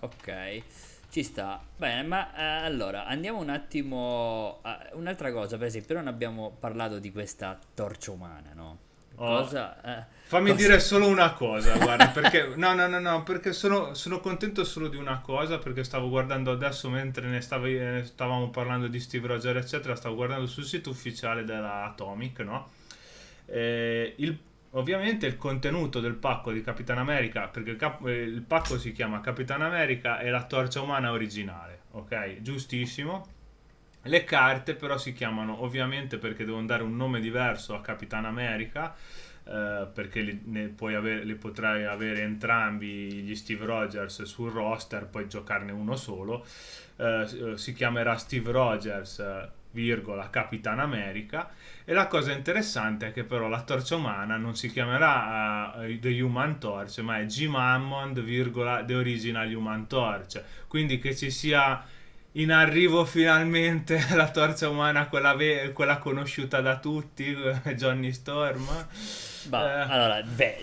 Ok. 0.00 0.95
Ci 1.16 1.22
sta. 1.22 1.58
Bene, 1.78 2.02
ma 2.02 2.36
eh, 2.36 2.66
allora 2.66 3.06
andiamo 3.06 3.38
un 3.38 3.48
attimo 3.48 4.58
a 4.60 4.86
un'altra 4.92 5.32
cosa, 5.32 5.56
per 5.56 5.68
esempio, 5.68 5.94
non 5.94 6.08
abbiamo 6.08 6.54
parlato 6.60 6.98
di 6.98 7.10
questa 7.10 7.58
torcia 7.72 8.10
umana, 8.10 8.52
no? 8.52 8.78
Oh, 9.14 9.38
cosa, 9.38 9.80
eh, 9.80 10.04
fammi 10.24 10.50
cosa... 10.50 10.62
dire 10.62 10.78
solo 10.78 11.06
una 11.08 11.32
cosa, 11.32 11.74
guarda, 11.78 12.08
perché 12.08 12.52
no, 12.56 12.74
no, 12.74 12.86
no, 12.86 13.00
no, 13.00 13.22
perché 13.22 13.54
sono, 13.54 13.94
sono, 13.94 14.20
contento 14.20 14.62
solo 14.62 14.88
di 14.88 14.98
una 14.98 15.20
cosa, 15.20 15.56
perché 15.56 15.84
stavo 15.84 16.10
guardando 16.10 16.52
adesso 16.52 16.90
mentre 16.90 17.26
ne, 17.28 17.40
stavi, 17.40 17.78
ne 17.78 18.04
stavamo 18.04 18.50
parlando 18.50 18.86
di 18.86 19.00
Steve 19.00 19.28
Roger, 19.28 19.56
eccetera, 19.56 19.96
stavo 19.96 20.16
guardando 20.16 20.46
sul 20.46 20.64
sito 20.64 20.90
ufficiale 20.90 21.44
della 21.44 21.84
Atomic, 21.84 22.40
no? 22.40 22.68
Eh, 23.46 24.12
il 24.18 24.38
Ovviamente 24.70 25.26
il 25.26 25.36
contenuto 25.36 26.00
del 26.00 26.14
pacco 26.14 26.52
di 26.52 26.60
Capitan 26.60 26.98
America, 26.98 27.48
perché 27.48 27.70
il, 27.70 27.76
cap- 27.76 28.06
il, 28.06 28.42
pacco 28.42 28.78
si 28.78 28.92
chiama 28.92 29.20
Capitan 29.20 29.62
America 29.62 30.18
e 30.18 30.28
la 30.30 30.44
torcia 30.44 30.80
umana 30.80 31.12
originale, 31.12 31.80
ok? 31.92 32.42
Giustissimo. 32.42 33.26
Le 34.02 34.24
carte 34.24 34.74
però 34.74 34.98
si 34.98 35.12
chiamano 35.12 35.62
ovviamente 35.62 36.18
perché 36.18 36.44
devono 36.44 36.66
dare 36.66 36.82
un 36.82 36.94
nome 36.94 37.20
diverso 37.20 37.74
a 37.74 37.80
Capitan 37.80 38.24
America. 38.24 38.94
Uh, 39.46 39.86
perché 39.92 40.22
li, 40.22 40.74
avere, 40.96 41.22
li, 41.22 41.34
potrai 41.36 41.84
avere 41.84 42.22
entrambi 42.22 43.12
gli 43.22 43.36
Steve 43.36 43.64
Rogers 43.64 44.24
sul 44.24 44.50
roster, 44.50 45.06
poi 45.06 45.28
giocarne 45.28 45.70
uno 45.70 45.94
solo. 45.94 46.44
Uh, 46.96 47.54
si 47.54 47.72
chiamerà 47.72 48.16
Steve 48.16 48.50
Rogers, 48.50 49.20
virgola, 49.76 50.30
Capitan 50.30 50.80
America. 50.80 51.50
E 51.84 51.92
la 51.92 52.06
cosa 52.06 52.32
interessante 52.32 53.08
è 53.08 53.12
che 53.12 53.22
però 53.22 53.46
la 53.46 53.62
torcia 53.62 53.94
umana 53.94 54.36
non 54.36 54.56
si 54.56 54.70
chiamerà 54.70 55.74
uh, 55.76 55.98
The 56.00 56.20
Human 56.20 56.58
Torch, 56.58 56.98
ma 56.98 57.20
è 57.20 57.24
Jim 57.26 57.54
Hammond, 57.54 58.20
virgola, 58.20 58.82
The 58.82 58.94
Original 58.94 59.52
Human 59.54 59.86
Torch. 59.86 60.42
Quindi 60.66 60.98
che 60.98 61.14
ci 61.14 61.30
sia 61.30 61.84
in 62.32 62.50
arrivo 62.50 63.04
finalmente 63.04 64.04
la 64.14 64.30
torcia 64.30 64.68
umana, 64.68 65.08
quella, 65.08 65.34
ve- 65.34 65.72
quella 65.72 65.98
conosciuta 65.98 66.60
da 66.60 66.78
tutti, 66.78 67.36
Johnny 67.76 68.12
Storm. 68.12 68.66
Bah, 69.48 69.86
eh. 69.86 69.92
Allora, 69.92 70.22
beh, 70.22 70.58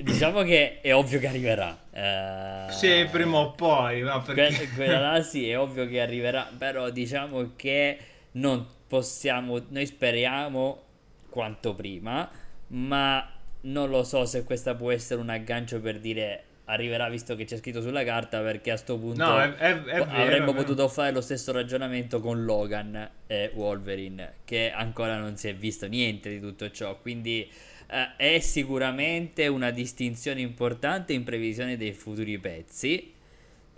diciamo 0.00 0.42
che 0.42 0.80
è 0.80 0.94
ovvio 0.94 1.20
che 1.20 1.28
arriverà. 1.28 1.78
Eh, 1.92 2.72
sì, 2.72 3.06
prima 3.10 3.38
o 3.38 3.52
poi. 3.52 4.00
No, 4.00 4.22
perché... 4.22 4.68
quella 4.74 4.98
là 4.98 5.22
sì, 5.22 5.48
è 5.48 5.58
ovvio 5.58 5.86
che 5.86 6.00
arriverà, 6.00 6.48
però 6.56 6.90
diciamo 6.90 7.52
che 7.54 7.98
non 8.32 8.66
possiamo, 8.86 9.60
noi 9.68 9.86
speriamo 9.86 10.82
quanto 11.28 11.74
prima, 11.74 12.28
ma 12.68 13.28
non 13.62 13.90
lo 13.90 14.02
so 14.02 14.24
se 14.24 14.44
questa 14.44 14.74
può 14.74 14.90
essere 14.90 15.20
un 15.20 15.30
aggancio 15.30 15.80
per 15.80 15.98
dire 15.98 16.44
arriverà 16.66 17.08
visto 17.08 17.34
che 17.34 17.44
c'è 17.44 17.56
scritto 17.56 17.80
sulla 17.80 18.04
carta 18.04 18.40
perché 18.40 18.70
a 18.70 18.74
questo 18.74 18.96
punto 18.98 19.24
no, 19.24 19.40
è, 19.40 19.52
è, 19.54 19.82
è 19.82 19.96
avremmo 19.98 20.52
vero, 20.52 20.64
potuto 20.64 20.88
fare 20.88 21.10
lo 21.10 21.20
stesso 21.20 21.52
ragionamento 21.52 22.20
con 22.20 22.44
Logan 22.44 23.10
e 23.26 23.50
Wolverine 23.54 24.34
che 24.44 24.70
ancora 24.70 25.18
non 25.18 25.36
si 25.36 25.48
è 25.48 25.54
visto 25.54 25.86
niente 25.86 26.30
di 26.30 26.40
tutto 26.40 26.70
ciò. 26.70 26.96
Quindi 26.98 27.50
eh, 27.88 28.16
è 28.16 28.38
sicuramente 28.38 29.48
una 29.48 29.70
distinzione 29.70 30.40
importante 30.40 31.12
in 31.12 31.24
previsione 31.24 31.76
dei 31.76 31.92
futuri 31.92 32.38
pezzi 32.38 33.12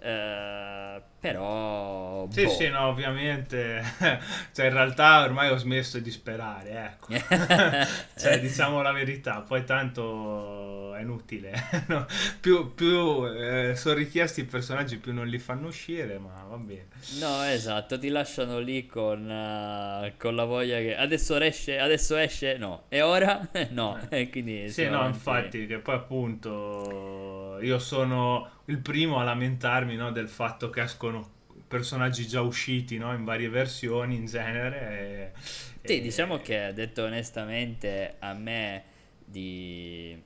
eh, 0.04 1.02
però 1.18 2.28
sì 2.30 2.44
boh. 2.44 2.50
sì 2.50 2.68
no 2.68 2.88
ovviamente 2.88 3.82
cioè 4.52 4.66
in 4.66 4.72
realtà 4.74 5.22
ormai 5.22 5.48
ho 5.48 5.56
smesso 5.56 5.98
di 5.98 6.10
sperare 6.10 6.98
ecco 6.98 7.14
cioè 8.14 8.38
diciamo 8.38 8.82
la 8.82 8.92
verità 8.92 9.40
poi 9.40 9.64
tanto 9.64 10.94
è 10.94 11.00
inutile 11.00 11.52
no? 11.88 12.04
più, 12.38 12.74
più 12.74 13.24
eh, 13.26 13.74
sono 13.74 13.94
richiesti 13.94 14.40
i 14.40 14.44
personaggi 14.44 14.98
più 14.98 15.14
non 15.14 15.26
li 15.26 15.38
fanno 15.38 15.68
uscire 15.68 16.18
ma 16.18 16.44
va 16.46 16.58
bene 16.58 16.88
no 17.20 17.42
esatto 17.44 17.98
ti 17.98 18.10
lasciano 18.10 18.58
lì 18.58 18.84
con, 18.84 19.22
uh, 19.22 20.12
con 20.18 20.34
la 20.34 20.44
voglia 20.44 20.76
che 20.76 20.94
adesso 20.94 21.40
esce 21.40 21.78
adesso 21.78 22.16
esce 22.16 22.58
no 22.58 22.84
e 22.90 23.00
ora 23.00 23.48
no 23.70 23.98
eh. 24.10 24.20
e 24.20 24.28
quindi 24.28 24.68
sì 24.68 24.86
no 24.90 25.06
infatti 25.06 25.66
che 25.66 25.78
poi 25.78 25.94
appunto 25.94 27.58
io 27.62 27.78
sono 27.78 28.53
il 28.66 28.78
primo 28.78 29.18
a 29.18 29.24
lamentarmi 29.24 29.96
no, 29.96 30.10
del 30.10 30.28
fatto 30.28 30.70
che 30.70 30.82
escono 30.82 31.32
personaggi 31.66 32.26
già 32.26 32.40
usciti 32.40 32.98
no, 32.98 33.12
in 33.12 33.24
varie 33.24 33.48
versioni 33.48 34.14
in 34.14 34.26
genere. 34.26 35.32
E, 35.34 35.40
sì, 35.82 35.98
e... 35.98 36.00
diciamo 36.00 36.38
che 36.38 36.72
detto 36.74 37.04
onestamente 37.04 38.16
a 38.18 38.32
me 38.32 38.84
di, 39.24 40.20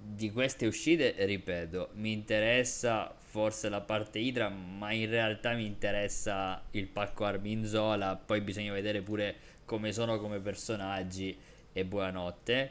di 0.00 0.30
queste 0.30 0.66
uscite, 0.66 1.14
ripeto, 1.18 1.90
mi 1.94 2.12
interessa 2.12 3.14
forse 3.18 3.68
la 3.68 3.80
parte 3.80 4.18
Idra, 4.18 4.48
ma 4.48 4.92
in 4.92 5.10
realtà 5.10 5.52
mi 5.52 5.66
interessa 5.66 6.62
il 6.70 6.86
pacco 6.86 7.24
Arminzola, 7.24 8.16
poi 8.16 8.40
bisogna 8.40 8.72
vedere 8.72 9.02
pure 9.02 9.36
come 9.64 9.92
sono 9.92 10.18
come 10.18 10.38
personaggi 10.38 11.36
e 11.72 11.84
buonanotte. 11.84 12.70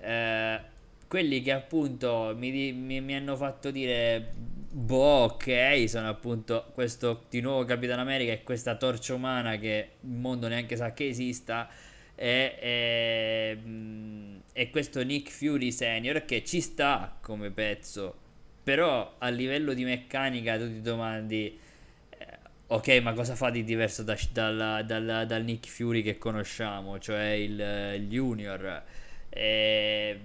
Eh, 0.00 0.60
quelli 1.08 1.40
che 1.40 1.52
appunto 1.52 2.34
mi, 2.36 2.72
mi, 2.72 3.00
mi, 3.00 3.14
hanno 3.16 3.34
fatto 3.34 3.70
dire 3.70 4.32
boh 4.70 5.24
ok 5.24 5.84
sono 5.88 6.08
appunto 6.08 6.70
questo 6.74 7.24
di 7.30 7.40
nuovo 7.40 7.64
Capitano 7.64 8.02
America 8.02 8.30
e 8.30 8.42
questa 8.42 8.76
torcia 8.76 9.14
umana 9.14 9.56
che 9.56 9.88
il 10.00 10.10
mondo 10.10 10.46
neanche 10.48 10.76
sa 10.76 10.92
che 10.92 11.08
esista 11.08 11.68
e, 12.14 12.58
e, 12.60 13.58
e 14.52 14.70
questo 14.70 15.02
Nick 15.04 15.30
Fury 15.30 15.70
senior 15.70 16.24
che 16.24 16.44
ci 16.44 16.60
sta 16.60 17.16
come 17.20 17.50
pezzo. 17.50 18.26
Però 18.64 19.14
a 19.18 19.28
livello 19.28 19.72
di 19.72 19.84
meccanica 19.84 20.58
tu 20.58 20.66
ti 20.66 20.80
domandi 20.82 21.58
eh, 22.10 22.26
ok 22.66 23.00
ma 23.00 23.12
cosa 23.12 23.34
fa 23.36 23.50
di 23.50 23.62
diverso 23.64 24.02
da, 24.02 24.18
dal, 24.32 24.84
dal, 24.84 25.24
dal, 25.26 25.44
Nick 25.44 25.68
Fury 25.68 26.02
che 26.02 26.18
conosciamo 26.18 26.98
cioè 26.98 27.28
il, 27.28 27.94
il 27.96 28.08
junior? 28.08 28.82
E 29.30 30.20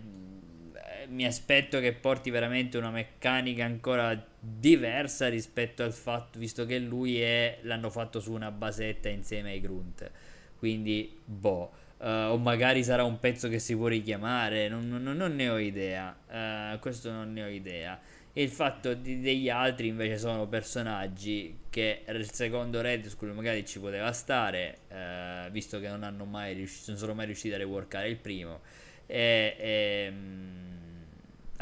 mi 1.09 1.25
aspetto 1.25 1.79
che 1.79 1.93
porti 1.93 2.29
veramente 2.29 2.77
una 2.77 2.91
meccanica 2.91 3.65
ancora 3.65 4.21
diversa 4.39 5.29
rispetto 5.29 5.83
al 5.83 5.93
fatto, 5.93 6.39
visto 6.39 6.65
che 6.65 6.79
lui 6.79 7.21
è, 7.21 7.59
l'hanno 7.61 7.89
fatto 7.89 8.19
su 8.19 8.33
una 8.33 8.51
basetta 8.51 9.09
insieme 9.09 9.51
ai 9.51 9.61
Grunt. 9.61 10.09
Quindi, 10.57 11.17
boh. 11.23 11.81
Uh, 11.97 12.31
o 12.31 12.37
magari 12.37 12.83
sarà 12.83 13.05
un 13.05 13.17
pezzo 13.17 13.47
che 13.47 13.59
si 13.59 13.77
può 13.77 13.87
richiamare, 13.87 14.67
non, 14.67 14.89
non, 14.89 15.15
non 15.15 15.35
ne 15.35 15.49
ho 15.49 15.57
idea. 15.57 16.13
Uh, 16.27 16.79
questo 16.79 17.11
non 17.11 17.31
ne 17.31 17.43
ho 17.43 17.47
idea. 17.47 17.97
Il 18.33 18.49
fatto 18.49 18.93
di, 18.93 19.21
degli 19.21 19.47
altri 19.47 19.87
invece 19.87 20.17
sono 20.17 20.47
personaggi 20.47 21.59
che 21.69 22.03
il 22.07 22.29
secondo 22.31 22.81
Red 22.81 23.07
Skull 23.07 23.31
magari 23.31 23.65
ci 23.65 23.79
poteva 23.79 24.11
stare, 24.11 24.79
uh, 24.89 25.49
visto 25.51 25.79
che 25.79 25.87
non 25.87 26.03
hanno 26.03 26.25
mai 26.25 26.53
riuscito, 26.53 26.91
non 26.91 26.99
sono 26.99 27.13
mai 27.13 27.27
riusciti 27.27 27.53
a 27.53 27.57
reworkare 27.57 28.09
il 28.09 28.17
primo. 28.17 28.59
E, 29.05 29.55
e 29.57 30.07
um, 30.09 30.82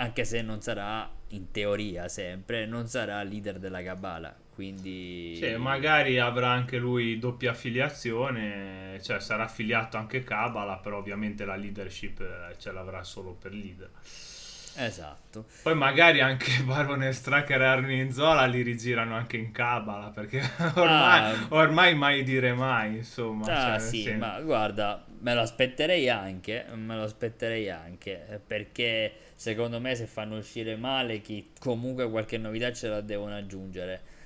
anche 0.02 0.26
se 0.26 0.42
non 0.42 0.62
sarà 0.62 1.10
in 1.30 1.52
teoria 1.52 2.08
sempre 2.08 2.66
non 2.66 2.88
sarà 2.88 3.22
leader 3.22 3.60
della 3.60 3.84
Kabbalah 3.84 4.36
quindi 4.54 5.38
sì, 5.40 5.56
magari 5.56 6.20
avrà 6.20 6.50
anche 6.50 6.78
lui 6.78 7.20
doppia 7.20 7.52
affiliazione 7.52 9.00
cioè 9.02 9.20
sarà 9.20 9.44
affiliato 9.44 9.98
anche 9.98 10.24
Kabbalah 10.24 10.78
però 10.78 10.98
ovviamente 10.98 11.46
la 11.46 11.56
leadership 11.56 12.20
eh, 12.20 12.56
ce 12.58 12.72
l'avrà 12.72 13.04
solo 13.04 13.34
per 13.34 13.54
leader 13.54 13.90
Esatto. 14.74 15.48
Poi 15.64 15.76
magari 15.76 16.22
anche 16.22 16.50
Barone 16.64 17.12
Stracker 17.12 17.62
e 17.62 17.66
Armin 17.66 18.10
Zola 18.10 18.46
li 18.46 18.62
rigirano 18.62 19.16
anche 19.16 19.36
in 19.36 19.52
Kabbalah 19.52 20.12
perché 20.12 20.40
ormai, 20.76 21.20
ah, 21.20 21.46
ormai 21.50 21.94
mai 21.94 22.24
dire 22.24 22.54
mai, 22.54 22.96
insomma. 22.96 23.46
Ah, 23.48 23.78
cioè, 23.78 23.80
sì, 23.80 24.12
ma 24.14 24.40
guarda, 24.40 25.04
me 25.22 25.34
lo 25.34 25.42
aspetterei 25.42 26.10
anche, 26.10 26.66
me 26.74 26.96
lo 26.96 27.04
aspetterei 27.04 27.70
anche 27.70 28.42
perché 28.46 29.14
secondo 29.36 29.80
me 29.80 29.96
se 29.96 30.06
fanno 30.06 30.38
uscire 30.38 30.76
male 30.76 31.22
chi 31.22 31.52
comunque 31.60 32.10
qualche 32.10 32.38
novità 32.38 32.72
ce 32.74 32.88
la 32.88 33.02
devono 33.02 33.36
aggiungere. 33.36 34.20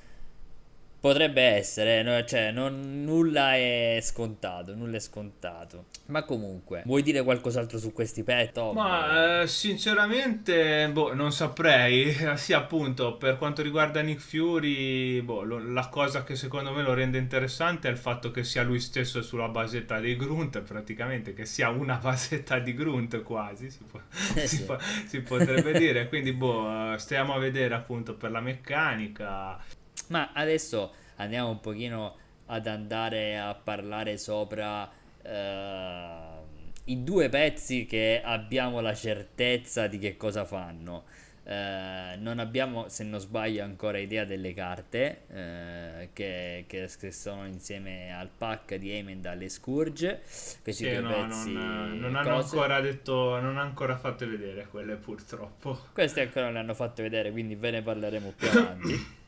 Potrebbe 1.05 1.43
essere, 1.43 2.25
cioè 2.25 2.49
non, 2.49 3.03
nulla 3.03 3.53
è 3.53 3.99
scontato, 4.01 4.73
nulla 4.73 4.95
è 4.95 4.99
scontato. 4.99 5.85
Ma 6.07 6.23
comunque, 6.23 6.81
vuoi 6.87 7.03
dire 7.03 7.21
qualcos'altro 7.21 7.77
su 7.77 7.93
questi 7.93 8.23
pet? 8.23 8.71
Ma 8.73 9.41
eh, 9.41 9.47
sinceramente, 9.47 10.89
boh, 10.89 11.13
non 11.13 11.31
saprei. 11.31 12.11
Sì, 12.37 12.53
appunto, 12.53 13.17
per 13.17 13.37
quanto 13.37 13.61
riguarda 13.61 14.01
Nick 14.01 14.19
Fury, 14.19 15.21
boh, 15.21 15.43
lo, 15.43 15.59
la 15.59 15.89
cosa 15.89 16.23
che 16.23 16.35
secondo 16.35 16.71
me 16.71 16.81
lo 16.81 16.95
rende 16.95 17.19
interessante 17.19 17.87
è 17.87 17.91
il 17.91 17.97
fatto 17.97 18.31
che 18.31 18.43
sia 18.43 18.63
lui 18.63 18.79
stesso 18.79 19.21
sulla 19.21 19.47
basetta 19.47 19.99
dei 19.99 20.15
Grunt, 20.15 20.59
praticamente, 20.61 21.35
che 21.35 21.45
sia 21.45 21.69
una 21.69 21.97
basetta 22.01 22.57
di 22.57 22.73
Grunt 22.73 23.21
quasi, 23.21 23.69
si, 23.69 23.83
può, 23.83 23.99
eh 24.33 24.47
si, 24.47 24.55
sì. 24.57 24.63
può, 24.63 24.75
si 25.05 25.21
potrebbe 25.21 25.77
dire. 25.77 26.07
Quindi, 26.07 26.33
boh, 26.33 26.93
eh, 26.93 26.97
stiamo 26.97 27.35
a 27.35 27.37
vedere 27.37 27.75
appunto 27.75 28.15
per 28.15 28.31
la 28.31 28.41
meccanica. 28.41 29.83
Ma 30.07 30.31
adesso 30.33 30.93
andiamo 31.15 31.49
un 31.49 31.59
pochino 31.59 32.15
ad 32.47 32.67
andare 32.67 33.39
a 33.39 33.55
parlare 33.55 34.17
sopra 34.17 34.83
uh, 34.83 36.43
i 36.85 37.03
due 37.03 37.29
pezzi 37.29 37.85
che 37.85 38.21
abbiamo 38.23 38.79
la 38.81 38.93
certezza 38.93 39.87
di 39.87 39.97
che 39.97 40.17
cosa 40.17 40.45
fanno. 40.45 41.05
Uh, 41.45 42.19
non 42.21 42.39
abbiamo, 42.39 42.89
se 42.89 43.03
non 43.03 43.19
sbaglio, 43.19 43.63
ancora 43.63 43.99
idea 43.99 44.25
delle 44.25 44.51
carte 44.55 45.25
uh, 45.27 46.07
che, 46.11 46.65
che, 46.67 46.89
che, 46.99 47.11
sono 47.11 47.45
insieme 47.45 48.17
al 48.17 48.29
pack 48.35 48.75
di 48.75 48.91
Emendal 48.91 49.39
e 49.39 49.49
Scourge. 49.49 50.21
Questi 50.63 50.85
sì, 50.85 50.89
due 50.89 50.99
no, 51.01 51.09
pezzi. 51.09 51.53
Non, 51.53 51.99
non 51.99 52.15
hanno 52.15 52.37
ancora 52.37 52.79
detto, 52.81 53.39
non 53.39 53.57
hanno 53.57 53.61
ancora 53.61 53.95
fatto 53.95 54.27
vedere 54.27 54.67
quelle 54.71 54.95
purtroppo. 54.95 55.79
Queste 55.93 56.21
ancora 56.21 56.45
non 56.45 56.53
le 56.53 56.59
hanno 56.59 56.73
fatte 56.73 57.03
vedere, 57.03 57.31
quindi 57.31 57.53
ve 57.53 57.69
ne 57.71 57.81
parleremo 57.83 58.33
più 58.35 58.47
avanti. 58.49 59.17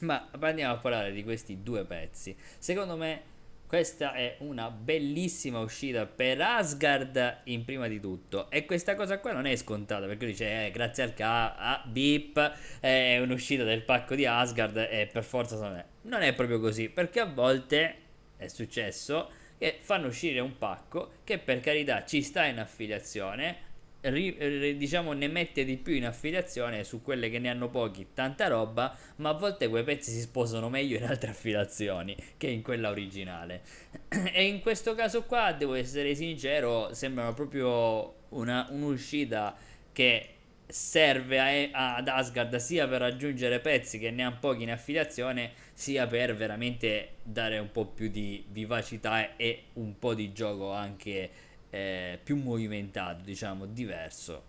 Ma 0.00 0.28
andiamo 0.40 0.74
a 0.74 0.78
parlare 0.78 1.12
di 1.12 1.24
questi 1.24 1.62
due 1.62 1.84
pezzi. 1.84 2.36
Secondo 2.58 2.96
me 2.96 3.36
questa 3.68 4.14
è 4.14 4.36
una 4.38 4.70
bellissima 4.70 5.58
uscita 5.58 6.06
per 6.06 6.40
Asgard 6.40 7.40
in 7.44 7.66
prima 7.66 7.86
di 7.86 8.00
tutto. 8.00 8.50
E 8.50 8.64
questa 8.64 8.94
cosa 8.94 9.18
qua 9.18 9.32
non 9.32 9.44
è 9.44 9.54
scontata 9.56 10.06
perché 10.06 10.24
dice 10.24 10.66
eh, 10.66 10.70
grazie 10.70 11.02
al 11.02 11.12
K, 11.12 11.20
a 11.20 11.82
Beep 11.84 12.54
è 12.80 13.18
un'uscita 13.18 13.64
del 13.64 13.82
pacco 13.82 14.14
di 14.14 14.24
Asgard 14.24 14.76
e 14.76 15.06
per 15.12 15.22
forza 15.22 15.56
sono... 15.56 15.84
non 16.02 16.22
è 16.22 16.32
proprio 16.32 16.60
così, 16.60 16.88
perché 16.88 17.20
a 17.20 17.26
volte 17.26 17.96
è 18.38 18.48
successo 18.48 19.28
che 19.58 19.76
fanno 19.80 20.06
uscire 20.06 20.40
un 20.40 20.56
pacco 20.56 21.10
che 21.24 21.36
per 21.38 21.60
carità 21.60 22.06
ci 22.06 22.22
sta 22.22 22.46
in 22.46 22.60
affiliazione, 22.60 23.66
diciamo 24.00 25.12
ne 25.12 25.26
mette 25.26 25.64
di 25.64 25.76
più 25.76 25.94
in 25.94 26.06
affiliazione 26.06 26.84
su 26.84 27.02
quelle 27.02 27.30
che 27.30 27.38
ne 27.38 27.50
hanno 27.50 27.68
pochi, 27.68 28.08
tanta 28.14 28.46
roba, 28.46 28.96
ma 29.16 29.30
a 29.30 29.34
volte 29.34 29.68
quei 29.68 29.82
pezzi 29.82 30.12
si 30.12 30.20
sposano 30.20 30.68
meglio 30.68 30.96
in 30.96 31.04
altre 31.04 31.30
affiliazioni 31.30 32.16
che 32.36 32.46
in 32.46 32.62
quella 32.62 32.90
originale. 32.90 33.62
e 34.32 34.46
in 34.46 34.60
questo 34.60 34.94
caso 34.94 35.24
qua, 35.24 35.52
devo 35.52 35.74
essere 35.74 36.14
sincero, 36.14 36.94
sembrano 36.94 37.34
proprio 37.34 38.14
una, 38.30 38.66
un'uscita 38.70 39.56
che 39.92 40.34
serve 40.68 41.70
a, 41.72 41.96
ad 41.96 42.08
Asgard 42.08 42.54
sia 42.56 42.86
per 42.86 43.00
raggiungere 43.00 43.58
pezzi 43.58 43.98
che 43.98 44.10
ne 44.10 44.24
ha 44.24 44.32
pochi 44.32 44.62
in 44.62 44.70
affiliazione, 44.70 45.52
sia 45.72 46.06
per 46.06 46.36
veramente 46.36 47.14
dare 47.22 47.58
un 47.58 47.72
po' 47.72 47.86
più 47.86 48.08
di 48.08 48.44
vivacità 48.50 49.36
e 49.36 49.64
un 49.74 49.98
po' 49.98 50.14
di 50.14 50.32
gioco 50.32 50.72
anche 50.72 51.46
eh, 51.70 52.18
più 52.22 52.36
movimentato, 52.36 53.22
diciamo, 53.24 53.66
diverso. 53.66 54.42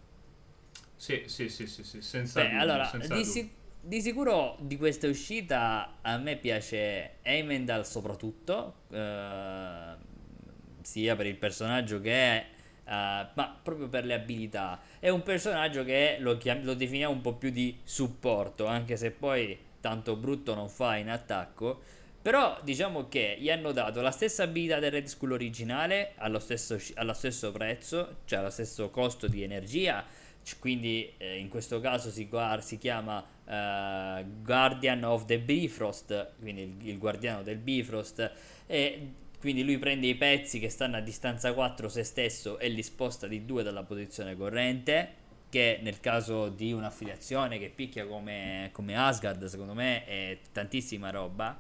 Sì, 0.96 1.24
sì, 1.28 1.50
sì, 1.50 1.66
sì, 1.66 1.84
sì 1.84 2.02
senza 2.02 2.42
Beh, 2.42 2.46
dubbio, 2.46 2.60
allora, 2.60 2.84
senza 2.84 3.16
di, 3.16 3.24
si- 3.26 3.52
di 3.82 4.02
sicuro 4.02 4.56
di 4.60 4.78
questa 4.78 5.08
uscita 5.08 5.98
a 6.02 6.18
me 6.18 6.36
piace 6.38 7.18
Heimendal 7.22 7.86
soprattutto, 7.86 8.76
eh, 8.92 9.96
sia 10.82 11.16
per 11.16 11.26
il 11.26 11.36
personaggio 11.36 12.00
che 12.02 12.12
è, 12.14 12.46
eh, 12.86 13.28
ma 13.34 13.60
proprio 13.62 13.88
per 13.88 14.06
le 14.06 14.14
abilità. 14.14 14.80
È 15.00 15.10
un 15.10 15.24
personaggio 15.24 15.84
che 15.84 16.18
lo, 16.20 16.38
chiam- 16.38 16.64
lo 16.64 16.74
definiamo 16.74 17.14
un 17.14 17.22
po' 17.22 17.34
più 17.34 17.50
di 17.50 17.78
supporto, 17.84 18.66
anche 18.66 18.96
se 18.98 19.12
poi 19.12 19.58
tanto 19.82 20.16
brutto 20.16 20.54
non 20.56 20.70
fa 20.70 20.98
in 20.98 21.10
attacco. 21.10 21.82
Però 22.22 22.60
diciamo 22.64 23.08
che 23.08 23.38
gli 23.40 23.50
hanno 23.50 23.72
dato 23.72 24.02
la 24.02 24.12
stessa 24.12 24.44
abilità 24.44 24.80
del 24.80 24.92
Red 24.92 25.06
Skull 25.06 25.32
originale 25.32 26.14
allo 26.18 26.40
stesso, 26.40 26.78
allo 26.96 27.14
stesso 27.14 27.52
prezzo, 27.54 28.18
cioè 28.26 28.40
allo 28.40 28.50
stesso 28.50 28.90
costo 28.90 29.28
di 29.28 29.42
energia. 29.42 30.04
Quindi 30.60 31.14
eh, 31.18 31.38
in 31.38 31.48
questo 31.48 31.80
caso 31.80 32.10
si, 32.10 32.28
guar- 32.28 32.62
si 32.62 32.78
chiama 32.78 33.24
eh, 33.46 34.26
Guardian 34.44 35.04
of 35.04 35.26
the 35.26 35.40
Bifrost, 35.40 36.32
quindi 36.40 36.64
il, 36.64 36.88
il 36.88 36.98
guardiano 36.98 37.42
del 37.42 37.58
Bifrost. 37.58 38.32
E 38.66 39.12
quindi 39.40 39.64
lui 39.64 39.78
prende 39.78 40.08
i 40.08 40.16
pezzi 40.16 40.60
che 40.60 40.70
stanno 40.70 40.98
a 40.98 41.02
distanza 41.02 41.54
4 41.54 41.88
se 41.88 42.04
stesso 42.04 42.60
e 42.60 42.68
li 42.68 42.84
sposta 42.84 43.28
di 43.28 43.46
2 43.46 43.64
dalla 43.64 43.84
posizione 43.84 44.36
corrente. 44.36 45.16
Che 45.50 45.80
nel 45.82 46.00
caso 46.00 46.50
di 46.50 46.74
un'affiliazione 46.74 47.58
che 47.58 47.72
picchia 47.74 48.06
come, 48.06 48.70
come 48.72 48.96
Asgard, 48.96 49.46
secondo 49.46 49.74
me 49.74 50.06
è 50.06 50.38
tantissima 50.52 51.10
roba. 51.10 51.58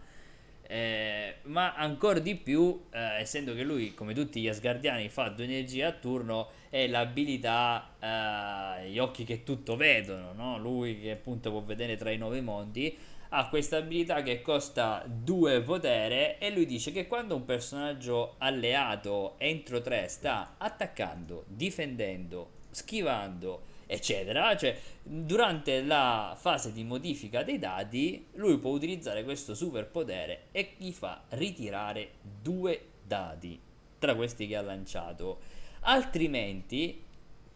Eh, 0.71 1.37
ma 1.45 1.73
ancora 1.73 2.19
di 2.19 2.35
più, 2.35 2.79
eh, 2.91 3.21
essendo 3.21 3.55
che 3.55 3.63
lui, 3.63 3.95
come 3.95 4.13
tutti 4.13 4.39
gli 4.39 4.47
Asgardiani, 4.47 5.09
fa 5.09 5.29
due 5.29 5.45
energie 5.45 5.83
a 5.83 5.91
turno, 5.91 6.49
è 6.69 6.85
l'abilità, 6.85 7.95
eh, 7.99 8.91
gli 8.91 8.99
occhi 8.99 9.23
che 9.23 9.43
tutto 9.43 9.75
vedono, 9.75 10.31
no? 10.33 10.59
Lui 10.59 10.99
che 10.99 11.09
appunto 11.09 11.49
può 11.49 11.63
vedere 11.63 11.97
tra 11.97 12.11
i 12.11 12.17
nove 12.17 12.41
mondi, 12.41 12.95
ha 13.29 13.49
questa 13.49 13.77
abilità 13.77 14.21
che 14.21 14.43
costa 14.43 15.03
due 15.07 15.59
potere 15.61 16.37
e 16.37 16.51
lui 16.51 16.67
dice 16.67 16.91
che 16.91 17.07
quando 17.07 17.35
un 17.35 17.45
personaggio 17.45 18.35
alleato 18.37 19.39
entro 19.39 19.81
3 19.81 20.07
sta 20.07 20.53
attaccando, 20.59 21.45
difendendo, 21.47 22.51
schivando, 22.69 23.63
eccetera, 23.91 24.55
cioè 24.55 24.77
durante 25.01 25.81
la 25.81 26.37
fase 26.39 26.71
di 26.71 26.83
modifica 26.83 27.41
dei 27.41 27.57
dati 27.57 28.27
lui 28.33 28.59
può 28.59 28.69
utilizzare 28.69 29.23
questo 29.23 29.55
superpotere 29.55 30.43
e 30.51 30.73
gli 30.77 30.91
fa 30.91 31.23
ritirare 31.29 32.11
due 32.21 32.79
dadi 33.03 33.59
tra 33.97 34.13
questi 34.13 34.45
che 34.45 34.55
ha 34.55 34.61
lanciato. 34.61 35.39
Altrimenti, 35.81 37.01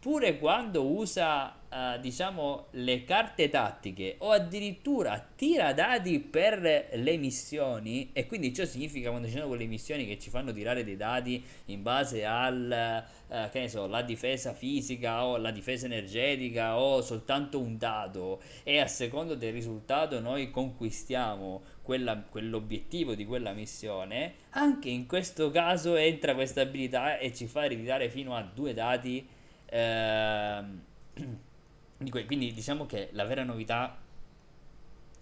pure 0.00 0.38
quando 0.40 0.84
usa 0.84 1.54
eh, 1.74 1.98
diciamo 2.00 2.66
le 2.72 3.02
carte 3.02 3.48
tattiche 3.48 4.14
o 4.18 4.30
addirittura 4.30 5.26
tira 5.34 5.72
dadi 5.72 6.20
per 6.20 6.60
le 6.92 7.16
missioni 7.16 8.10
e 8.12 8.26
quindi 8.26 8.54
ciò 8.54 8.64
significa 8.64 9.10
quando 9.10 9.26
ci 9.26 9.34
sono 9.34 9.48
quelle 9.48 9.66
missioni 9.66 10.06
che 10.06 10.16
ci 10.16 10.30
fanno 10.30 10.52
tirare 10.52 10.84
dei 10.84 10.96
dadi 10.96 11.44
in 11.66 11.82
base 11.82 12.24
al 12.24 12.70
eh, 13.28 13.48
che 13.50 13.58
ne 13.58 13.68
so, 13.68 13.88
la 13.88 14.02
difesa 14.02 14.52
fisica 14.52 15.24
o 15.24 15.36
la 15.36 15.50
difesa 15.50 15.86
energetica 15.86 16.78
o 16.78 17.02
soltanto 17.02 17.58
un 17.58 17.76
dado. 17.76 18.40
E 18.62 18.78
a 18.78 18.86
seconda 18.86 19.34
del 19.34 19.52
risultato 19.52 20.20
noi 20.20 20.52
conquistiamo 20.52 21.62
quella- 21.82 22.22
quell'obiettivo 22.30 23.16
di 23.16 23.26
quella 23.26 23.52
missione 23.52 24.34
anche 24.50 24.88
in 24.88 25.06
questo 25.06 25.50
caso 25.50 25.96
entra 25.96 26.34
questa 26.34 26.60
abilità 26.60 27.18
e 27.18 27.34
ci 27.34 27.46
fa 27.46 27.64
ritirare 27.64 28.08
fino 28.08 28.36
a 28.36 28.42
due 28.42 28.72
dati 28.72 29.26
ehm, 29.66 30.80
quindi 32.26 32.52
diciamo 32.52 32.86
che 32.86 33.08
la 33.12 33.24
vera 33.24 33.42
novità 33.44 33.98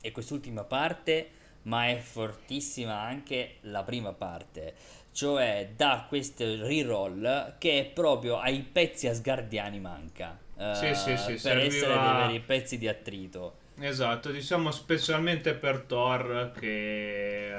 è 0.01 0.11
quest'ultima 0.11 0.65
parte, 0.65 1.31
ma 1.63 1.87
è 1.89 1.97
fortissima 1.97 3.01
anche 3.01 3.59
la 3.63 3.83
prima 3.85 4.13
parte, 4.13 4.75
cioè 5.13 5.73
da 5.77 6.07
questo 6.09 6.45
reroll 6.45 7.57
che 7.59 7.91
proprio 7.95 8.39
ai 8.39 8.63
pezzi 8.63 9.07
asgardiani 9.07 9.79
manca. 9.81 10.39
eh, 10.57 10.75
Sì, 10.75 10.95
sì, 10.95 11.17
sì, 11.17 11.33
per 11.33 11.39
serviva- 11.39 11.67
essere 11.67 12.01
dei 12.01 12.15
veri 12.15 12.41
pezzi 12.41 12.79
di 12.79 12.89
attrito. 12.89 13.61
Esatto, 13.79 14.31
diciamo 14.31 14.71
specialmente 14.71 15.55
per 15.55 15.81
Thor 15.83 16.53
che 16.59 17.53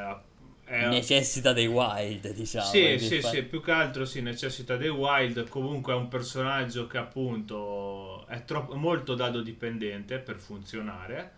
è... 0.63 0.84
Necessita 0.86 1.54
dei 1.54 1.67
wild, 1.67 2.32
diciamo. 2.34 2.71
Sì, 2.76 2.97
sì, 2.99 3.19
fa- 3.21 3.30
sì, 3.30 3.43
più 3.43 3.62
che 3.62 3.71
altro 3.71 4.06
si 4.06 4.21
necessita 4.21 4.78
dei 4.78 4.89
wild, 4.89 5.47
comunque 5.49 5.93
è 5.93 5.95
un 5.95 6.08
personaggio 6.08 6.88
che 6.88 6.97
appunto 6.97 8.12
è 8.34 8.46
troppo, 8.46 8.76
molto 8.76 9.13
dado 9.13 9.41
dipendente 9.41 10.17
per 10.17 10.38
funzionare. 10.38 11.34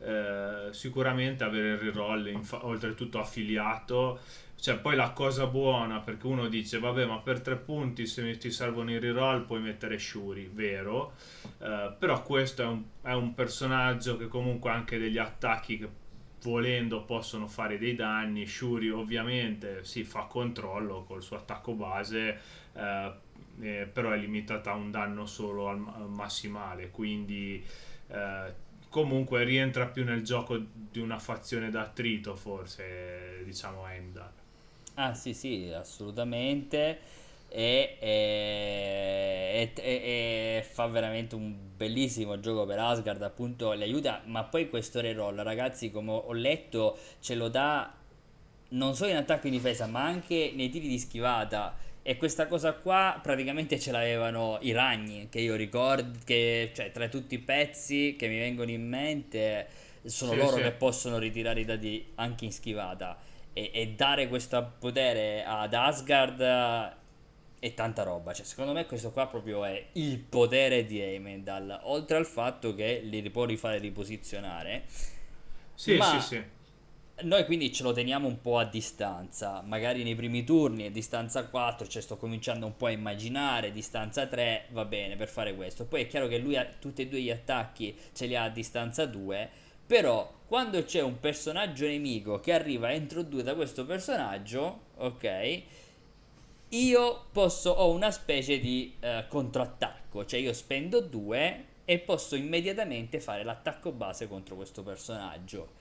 Eh, 0.00 0.68
sicuramente 0.70 1.44
avere 1.44 1.70
il 1.70 1.78
reroll, 1.78 2.28
infa- 2.28 2.64
oltretutto 2.64 3.18
affiliato, 3.18 4.20
cioè 4.56 4.78
poi 4.78 4.94
la 4.96 5.10
cosa 5.10 5.46
buona 5.46 5.98
perché 6.00 6.26
uno 6.26 6.48
dice 6.48 6.78
vabbè 6.78 7.04
ma 7.04 7.18
per 7.18 7.40
tre 7.40 7.56
punti 7.56 8.06
se 8.06 8.36
ti 8.38 8.50
servono 8.50 8.90
i 8.92 8.98
reroll 8.98 9.44
puoi 9.44 9.60
mettere 9.60 9.98
Shuri, 9.98 10.48
vero, 10.52 11.14
Eh, 11.60 11.92
però 11.98 12.22
questo 12.22 12.62
è 12.62 12.66
un, 12.66 12.82
è 13.02 13.12
un 13.12 13.34
personaggio 13.34 14.16
che 14.16 14.28
comunque 14.28 14.70
ha 14.70 14.74
anche 14.74 14.98
degli 14.98 15.18
attacchi 15.18 15.78
che 15.78 15.88
volendo 16.42 17.02
possono 17.02 17.46
fare 17.48 17.78
dei 17.78 17.94
danni. 17.94 18.46
Shuri 18.46 18.90
ovviamente 18.90 19.84
si 19.84 20.04
fa 20.04 20.22
controllo 20.22 21.04
col 21.04 21.22
suo 21.22 21.36
attacco 21.36 21.72
base, 21.74 22.40
eh, 22.74 23.12
eh, 23.60 23.88
però 23.92 24.10
è 24.12 24.16
limitata 24.18 24.72
a 24.72 24.74
un 24.74 24.90
danno 24.90 25.26
solo 25.26 25.68
al, 25.68 25.82
al 25.94 26.08
massimale, 26.08 26.90
quindi 26.90 27.64
eh, 28.08 28.52
comunque 28.88 29.44
rientra 29.44 29.86
più 29.86 30.04
nel 30.04 30.22
gioco 30.22 30.58
di 30.72 31.00
una 31.00 31.18
fazione 31.18 31.70
d'attrito 31.70 32.36
forse, 32.36 33.42
diciamo 33.44 33.86
Heimdall. 33.86 34.30
Ah 34.94 35.14
sì 35.14 35.32
sì, 35.34 35.70
assolutamente. 35.72 36.98
E, 37.50 37.96
e- 38.00 39.72
e- 39.74 39.82
e- 40.58 40.62
fa 40.62 40.86
veramente 40.86 41.34
un 41.34 41.54
bellissimo 41.76 42.38
gioco 42.40 42.66
per 42.66 42.78
Asgard, 42.78 43.22
appunto 43.22 43.72
le 43.72 43.84
aiuta, 43.84 44.22
ma 44.26 44.44
poi 44.44 44.68
questo 44.68 45.00
reroll, 45.00 45.40
ragazzi, 45.42 45.90
come 45.90 46.10
ho 46.12 46.32
letto, 46.32 46.98
ce 47.20 47.34
lo 47.34 47.48
dà 47.48 47.94
non 48.70 48.94
solo 48.94 49.10
in 49.10 49.16
attacco 49.16 49.44
e 49.44 49.48
in 49.48 49.54
difesa, 49.54 49.86
ma 49.86 50.04
anche 50.04 50.52
nei 50.54 50.68
tiri 50.68 50.88
di 50.88 50.98
schivata. 50.98 51.76
E 52.08 52.16
questa 52.16 52.46
cosa 52.46 52.72
qua 52.72 53.20
praticamente 53.22 53.78
ce 53.78 53.92
l'avevano 53.92 54.56
i 54.62 54.72
ragni, 54.72 55.28
che 55.28 55.40
io 55.40 55.56
ricordo, 55.56 56.18
che 56.24 56.70
cioè 56.74 56.90
tra 56.90 57.06
tutti 57.08 57.34
i 57.34 57.38
pezzi 57.38 58.16
che 58.18 58.28
mi 58.28 58.38
vengono 58.38 58.70
in 58.70 58.88
mente, 58.88 59.68
sono 60.06 60.32
Sì, 60.32 60.38
loro 60.38 60.56
sì. 60.56 60.62
che 60.62 60.70
possono 60.70 61.18
ritirare 61.18 61.60
i 61.60 61.66
dadi 61.66 62.12
anche 62.14 62.46
in 62.46 62.52
schivata. 62.52 63.18
E, 63.52 63.70
e 63.74 63.88
dare 63.88 64.26
questo 64.28 64.72
potere 64.78 65.44
ad 65.44 65.74
Asgard 65.74 66.40
è 67.58 67.74
tanta 67.74 68.04
roba. 68.04 68.32
Cioè, 68.32 68.46
secondo 68.46 68.72
me 68.72 68.86
questo 68.86 69.10
qua 69.10 69.26
proprio 69.26 69.66
è 69.66 69.88
il 69.92 70.18
potere 70.18 70.86
di 70.86 71.02
Heimdall. 71.02 71.78
Oltre 71.82 72.16
al 72.16 72.24
fatto 72.24 72.74
che 72.74 73.00
li 73.02 73.28
può 73.28 73.44
rifare 73.44 73.76
riposizionare. 73.76 74.84
Sì, 75.74 75.98
Ma- 75.98 76.18
sì, 76.18 76.20
sì. 76.36 76.42
Noi 77.20 77.44
quindi 77.46 77.72
ce 77.72 77.82
lo 77.82 77.92
teniamo 77.92 78.28
un 78.28 78.40
po' 78.40 78.58
a 78.58 78.64
distanza, 78.64 79.60
magari 79.66 80.04
nei 80.04 80.14
primi 80.14 80.44
turni 80.44 80.86
a 80.86 80.90
distanza 80.90 81.48
4, 81.48 81.88
cioè 81.88 82.00
sto 82.00 82.16
cominciando 82.16 82.64
un 82.64 82.76
po' 82.76 82.86
a 82.86 82.92
immaginare, 82.92 83.72
distanza 83.72 84.28
3 84.28 84.66
va 84.70 84.84
bene 84.84 85.16
per 85.16 85.26
fare 85.26 85.56
questo. 85.56 85.84
Poi 85.84 86.02
è 86.02 86.06
chiaro 86.06 86.28
che 86.28 86.38
lui 86.38 86.56
ha 86.56 86.64
tutti 86.78 87.02
e 87.02 87.08
due 87.08 87.20
gli 87.20 87.30
attacchi, 87.30 87.96
ce 88.12 88.26
li 88.26 88.36
ha 88.36 88.44
a 88.44 88.48
distanza 88.50 89.04
2, 89.04 89.50
però 89.84 90.32
quando 90.46 90.84
c'è 90.84 91.00
un 91.00 91.18
personaggio 91.18 91.86
nemico 91.86 92.38
che 92.38 92.52
arriva 92.52 92.92
entro 92.92 93.22
2 93.22 93.42
da 93.42 93.56
questo 93.56 93.84
personaggio, 93.84 94.82
ok, 94.98 95.62
io 96.68 97.24
posso, 97.32 97.70
ho 97.70 97.90
una 97.90 98.12
specie 98.12 98.60
di 98.60 98.94
eh, 99.00 99.24
controattacco, 99.26 100.24
cioè 100.24 100.38
io 100.38 100.52
spendo 100.52 101.00
2 101.00 101.64
e 101.84 101.98
posso 101.98 102.36
immediatamente 102.36 103.18
fare 103.18 103.42
l'attacco 103.42 103.90
base 103.90 104.28
contro 104.28 104.54
questo 104.54 104.84
personaggio. 104.84 105.77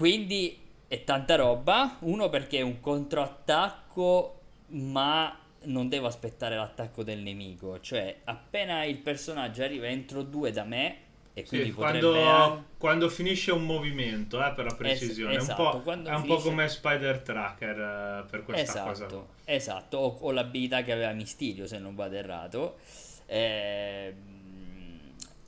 Quindi 0.00 0.58
è 0.88 1.04
tanta 1.04 1.36
roba. 1.36 1.98
Uno 2.00 2.30
perché 2.30 2.56
è 2.56 2.62
un 2.62 2.80
controattacco, 2.80 4.40
ma 4.68 5.38
non 5.64 5.90
devo 5.90 6.06
aspettare 6.06 6.56
l'attacco 6.56 7.02
del 7.02 7.18
nemico. 7.18 7.80
Cioè, 7.80 8.20
appena 8.24 8.84
il 8.84 8.96
personaggio 8.96 9.62
arriva 9.62 9.88
entro 9.88 10.22
due 10.22 10.52
da 10.52 10.64
me, 10.64 10.96
e 11.34 11.44
quindi 11.44 11.68
Sì, 11.68 11.74
potrebbe 11.74 12.00
quando, 12.00 12.28
an- 12.30 12.64
quando 12.78 13.08
finisce 13.10 13.52
un 13.52 13.66
movimento, 13.66 14.42
eh, 14.42 14.52
per 14.54 14.64
la 14.64 14.70
Es- 14.70 14.76
precisione, 14.78 15.36
esatto, 15.36 15.70
è 15.70 15.76
un 15.76 15.82
po', 16.02 16.08
è 16.08 16.14
un 16.14 16.24
po' 16.24 16.36
come 16.38 16.66
Spider 16.70 17.20
Tracker 17.20 17.78
eh, 17.78 18.30
per 18.30 18.42
questa 18.42 18.82
cosa. 18.82 19.04
Esatto, 19.04 19.28
esatto. 19.44 19.98
O, 19.98 20.16
o 20.22 20.30
l'abilità 20.30 20.82
che 20.82 20.92
aveva 20.92 21.12
Mysterio, 21.12 21.66
se 21.66 21.78
non 21.78 21.94
vado 21.94 22.16
errato. 22.16 22.78
Ehm, 23.26 24.14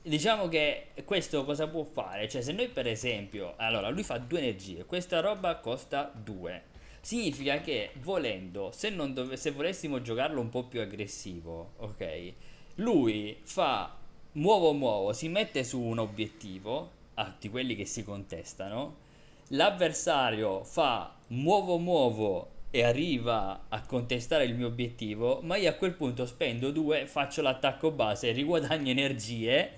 diciamo 0.03 0.47
che 0.47 0.87
questo 1.05 1.43
cosa 1.45 1.67
può 1.67 1.83
fare? 1.83 2.27
Cioè, 2.27 2.41
se 2.41 2.51
noi 2.51 2.67
per 2.67 2.87
esempio, 2.87 3.53
allora 3.57 3.89
lui 3.89 4.03
fa 4.03 4.17
due 4.17 4.39
energie, 4.39 4.85
questa 4.85 5.19
roba 5.21 5.55
costa 5.57 6.11
due. 6.13 6.71
Significa 7.01 7.59
che 7.59 7.91
volendo, 8.01 8.71
se, 8.73 8.89
non 8.89 9.13
dove- 9.13 9.35
se 9.37 9.51
volessimo 9.51 10.01
giocarlo 10.01 10.39
un 10.39 10.49
po' 10.49 10.65
più 10.65 10.79
aggressivo, 10.79 11.73
ok? 11.77 12.33
Lui 12.75 13.37
fa 13.43 13.97
muovo 14.33 14.73
muovo, 14.73 15.13
si 15.13 15.27
mette 15.27 15.63
su 15.63 15.79
un 15.81 15.99
obiettivo, 15.99 16.91
ah, 17.15 17.35
di 17.39 17.49
quelli 17.49 17.75
che 17.75 17.85
si 17.85 18.03
contestano, 18.03 18.97
l'avversario 19.49 20.63
fa 20.63 21.13
muovo 21.27 21.77
muovo 21.77 22.51
e 22.75 22.83
arriva 22.83 23.65
a 23.69 23.85
contestare 23.85 24.45
il 24.45 24.55
mio 24.55 24.65
obiettivo, 24.65 25.41
ma 25.43 25.57
io 25.57 25.69
a 25.69 25.73
quel 25.73 25.93
punto 25.93 26.25
spendo 26.25 26.71
due, 26.71 27.05
faccio 27.05 27.43
l'attacco 27.43 27.91
base, 27.91 28.31
riguadagno 28.31 28.89
energie. 28.89 29.73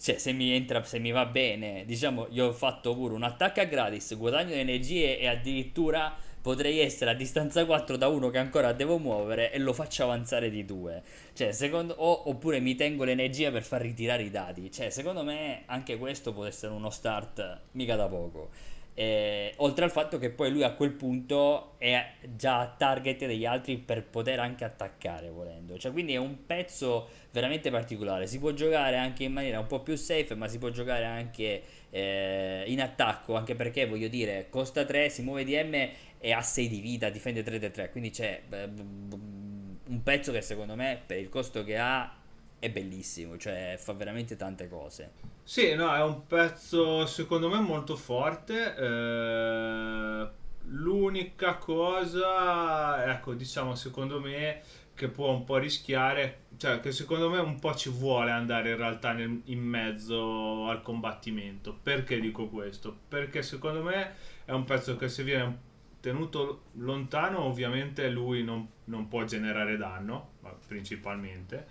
Cioè, 0.00 0.18
se 0.18 0.32
mi 0.32 0.52
entra, 0.52 0.82
se 0.84 0.98
mi 0.98 1.10
va 1.10 1.26
bene, 1.26 1.84
diciamo, 1.84 2.28
io 2.30 2.46
ho 2.46 2.52
fatto 2.52 2.94
pure 2.94 3.14
un 3.14 3.24
attacco 3.24 3.60
a 3.60 3.64
gratis, 3.64 4.16
guadagno 4.16 4.54
energie 4.54 5.18
e 5.18 5.26
addirittura 5.26 6.16
potrei 6.40 6.78
essere 6.78 7.10
a 7.10 7.14
distanza 7.14 7.64
4 7.66 7.96
da 7.96 8.06
uno 8.08 8.30
che 8.30 8.38
ancora 8.38 8.72
devo 8.72 8.98
muovere 8.98 9.50
e 9.52 9.58
lo 9.58 9.72
faccio 9.72 10.04
avanzare 10.04 10.50
di 10.50 10.64
2. 10.64 11.02
Cioè, 11.34 11.52
secondo 11.52 11.94
o, 11.94 12.30
oppure 12.30 12.60
mi 12.60 12.76
tengo 12.76 13.04
l'energia 13.04 13.50
per 13.50 13.64
far 13.64 13.82
ritirare 13.82 14.22
i 14.22 14.30
dati. 14.30 14.70
Cioè, 14.70 14.90
secondo 14.90 15.24
me 15.24 15.64
anche 15.66 15.98
questo 15.98 16.32
può 16.32 16.44
essere 16.44 16.72
uno 16.72 16.90
start 16.90 17.62
mica 17.72 17.96
da 17.96 18.06
poco. 18.06 18.50
Eh, 18.98 19.52
oltre 19.58 19.84
al 19.84 19.92
fatto 19.92 20.18
che 20.18 20.28
poi 20.28 20.50
lui 20.50 20.64
a 20.64 20.72
quel 20.72 20.90
punto 20.90 21.74
è 21.78 22.14
già 22.34 22.58
a 22.58 22.66
target 22.66 23.26
degli 23.26 23.46
altri 23.46 23.76
per 23.78 24.02
poter 24.02 24.40
anche 24.40 24.64
attaccare 24.64 25.30
volendo. 25.30 25.78
Cioè, 25.78 25.92
quindi 25.92 26.14
è 26.14 26.16
un 26.16 26.46
pezzo 26.46 27.08
veramente 27.30 27.70
particolare. 27.70 28.26
Si 28.26 28.40
può 28.40 28.50
giocare 28.50 28.96
anche 28.96 29.22
in 29.22 29.32
maniera 29.32 29.60
un 29.60 29.68
po' 29.68 29.82
più 29.82 29.94
safe, 29.94 30.34
ma 30.34 30.48
si 30.48 30.58
può 30.58 30.70
giocare 30.70 31.04
anche 31.04 31.62
eh, 31.90 32.64
in 32.66 32.80
attacco. 32.82 33.36
Anche 33.36 33.54
perché 33.54 33.86
voglio 33.86 34.08
dire, 34.08 34.48
costa 34.50 34.84
3, 34.84 35.10
si 35.10 35.22
muove 35.22 35.44
DM 35.44 35.74
e 36.18 36.32
ha 36.32 36.42
6 36.42 36.68
di 36.68 36.80
vita, 36.80 37.08
difende 37.08 37.44
3 37.44 37.60
da 37.60 37.70
3. 37.70 37.90
Quindi 37.90 38.10
c'è 38.10 38.42
un 38.50 40.02
pezzo 40.02 40.32
che 40.32 40.40
secondo 40.40 40.74
me, 40.74 41.00
per 41.06 41.18
il 41.18 41.28
costo 41.28 41.62
che 41.62 41.78
ha, 41.78 42.16
è 42.58 42.68
bellissimo. 42.68 43.36
Cioè, 43.38 43.76
fa 43.78 43.92
veramente 43.92 44.34
tante 44.34 44.66
cose. 44.66 45.37
Sì, 45.50 45.74
no, 45.74 45.94
è 45.94 46.02
un 46.02 46.26
pezzo 46.26 47.06
secondo 47.06 47.48
me 47.48 47.58
molto 47.60 47.96
forte. 47.96 48.74
eh, 48.76 50.28
l'unica 50.70 51.56
cosa, 51.56 53.10
ecco, 53.10 53.32
diciamo, 53.32 53.74
secondo 53.74 54.20
me 54.20 54.60
che 54.94 55.08
può 55.08 55.30
un 55.32 55.44
po' 55.44 55.56
rischiare, 55.56 56.46
cioè 56.58 56.80
che 56.80 56.92
secondo 56.92 57.30
me 57.30 57.38
un 57.38 57.58
po' 57.60 57.74
ci 57.74 57.88
vuole 57.88 58.30
andare 58.30 58.70
in 58.72 58.76
realtà 58.76 59.12
nel- 59.12 59.40
in 59.46 59.60
mezzo 59.60 60.66
al 60.68 60.82
combattimento. 60.82 61.72
Perché 61.82 62.20
dico 62.20 62.48
questo? 62.48 62.94
Perché 63.08 63.42
secondo 63.42 63.82
me 63.82 64.14
è 64.44 64.52
un 64.52 64.64
pezzo 64.64 64.96
che 64.96 65.08
se 65.08 65.22
viene 65.22 65.66
tenuto 66.00 66.64
lontano, 66.74 67.40
ovviamente 67.44 68.08
lui 68.10 68.44
non, 68.44 68.68
non 68.84 69.08
può 69.08 69.24
generare 69.24 69.76
danno, 69.78 70.32
principalmente. 70.66 71.66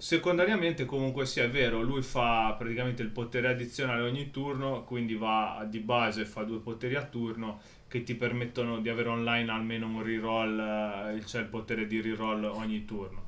Secondariamente 0.00 0.84
comunque 0.84 1.26
sia 1.26 1.42
è 1.42 1.50
vero, 1.50 1.82
lui 1.82 2.02
fa 2.02 2.54
praticamente 2.56 3.02
il 3.02 3.08
potere 3.08 3.48
addizionale 3.48 4.02
ogni 4.02 4.30
turno, 4.30 4.84
quindi 4.84 5.16
va 5.16 5.66
di 5.68 5.80
base, 5.80 6.24
fa 6.24 6.44
due 6.44 6.60
poteri 6.60 6.94
a 6.94 7.02
turno 7.02 7.60
che 7.88 8.04
ti 8.04 8.14
permettono 8.14 8.78
di 8.78 8.88
avere 8.90 9.08
online 9.08 9.50
almeno 9.50 9.88
un 9.88 10.04
reroll, 10.04 10.56
eh, 10.60 11.26
cioè 11.26 11.40
il 11.40 11.48
potere 11.48 11.88
di 11.88 12.00
reroll 12.00 12.44
ogni 12.44 12.84
turno, 12.84 13.24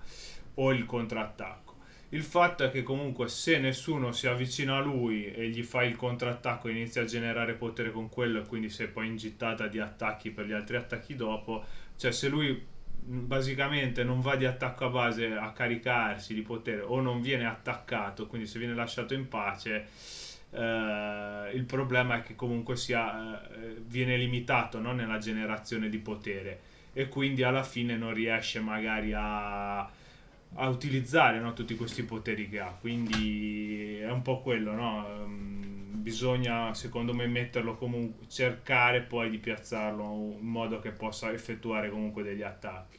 o 0.55 0.73
il 0.73 0.87
contrattacco. 0.87 1.79
Il 2.11 2.23
fatto 2.23 2.63
è 2.63 2.71
che 2.71 2.85
comunque 2.85 3.27
se 3.27 3.59
nessuno 3.59 4.13
si 4.13 4.29
avvicina 4.29 4.77
a 4.77 4.81
lui 4.81 5.25
e 5.25 5.49
gli 5.49 5.65
fa 5.65 5.83
il 5.83 5.97
contrattacco 5.97 6.69
e 6.69 6.71
inizia 6.71 7.03
a 7.03 7.07
generare 7.07 7.55
potere 7.55 7.91
con 7.91 8.09
quello 8.09 8.39
e 8.39 8.47
quindi 8.47 8.69
sei 8.69 8.87
poi 8.87 9.09
in 9.09 9.17
gittata 9.17 9.67
di 9.67 9.81
attacchi 9.81 10.31
per 10.31 10.47
gli 10.47 10.53
altri 10.53 10.77
attacchi 10.77 11.17
dopo, 11.17 11.65
cioè 11.97 12.13
se 12.13 12.29
lui 12.29 12.70
basicamente 13.03 14.05
non 14.05 14.21
va 14.21 14.37
di 14.37 14.45
attacco 14.45 14.87
a 14.87 14.89
base 14.91 15.33
a 15.33 15.53
caricarsi 15.53 16.35
di 16.35 16.43
potere 16.43 16.81
o 16.81 17.01
non 17.01 17.21
viene 17.21 17.47
attaccato, 17.47 18.27
quindi 18.27 18.47
se 18.47 18.59
viene 18.59 18.75
lasciato 18.75 19.15
in 19.15 19.29
pace, 19.29 19.87
eh, 20.51 21.51
il 21.53 21.65
problema 21.65 22.19
è 22.19 22.23
che 22.23 22.35
comunque 22.35 22.77
sia, 22.77 23.43
eh, 23.51 23.77
viene 23.87 24.17
limitato 24.17 24.81
no, 24.81 24.93
nella 24.93 25.19
generazione 25.19 25.89
di 25.89 25.99
potere. 25.99 26.61
E 26.93 27.09
quindi 27.09 27.45
alla 27.45 27.63
fine 27.63 27.97
non 27.97 28.13
riesce 28.13 28.59
magari 28.61 29.13
a 29.15 29.89
a 30.55 30.69
utilizzare 30.69 31.39
no, 31.39 31.53
tutti 31.53 31.75
questi 31.75 32.03
poteri 32.03 32.49
che 32.49 32.61
ha. 32.61 32.77
Quindi 32.79 33.99
è 33.99 34.11
un 34.11 34.23
po' 34.23 34.41
quello, 34.41 34.73
no? 34.73 35.07
Ehm, 35.09 35.71
bisogna 36.01 36.75
secondo 36.75 37.15
me 37.15 37.27
metterlo 37.27 37.77
comunque, 37.77 38.27
cercare 38.29 39.03
poi 39.03 39.31
di 39.31 39.39
piazzarlo 39.39 40.37
in 40.39 40.47
modo 40.47 40.81
che 40.81 40.91
possa 40.91 41.31
effettuare 41.33 41.91
comunque 41.91 42.23
degli 42.23 42.43
attacchi. 42.43 42.99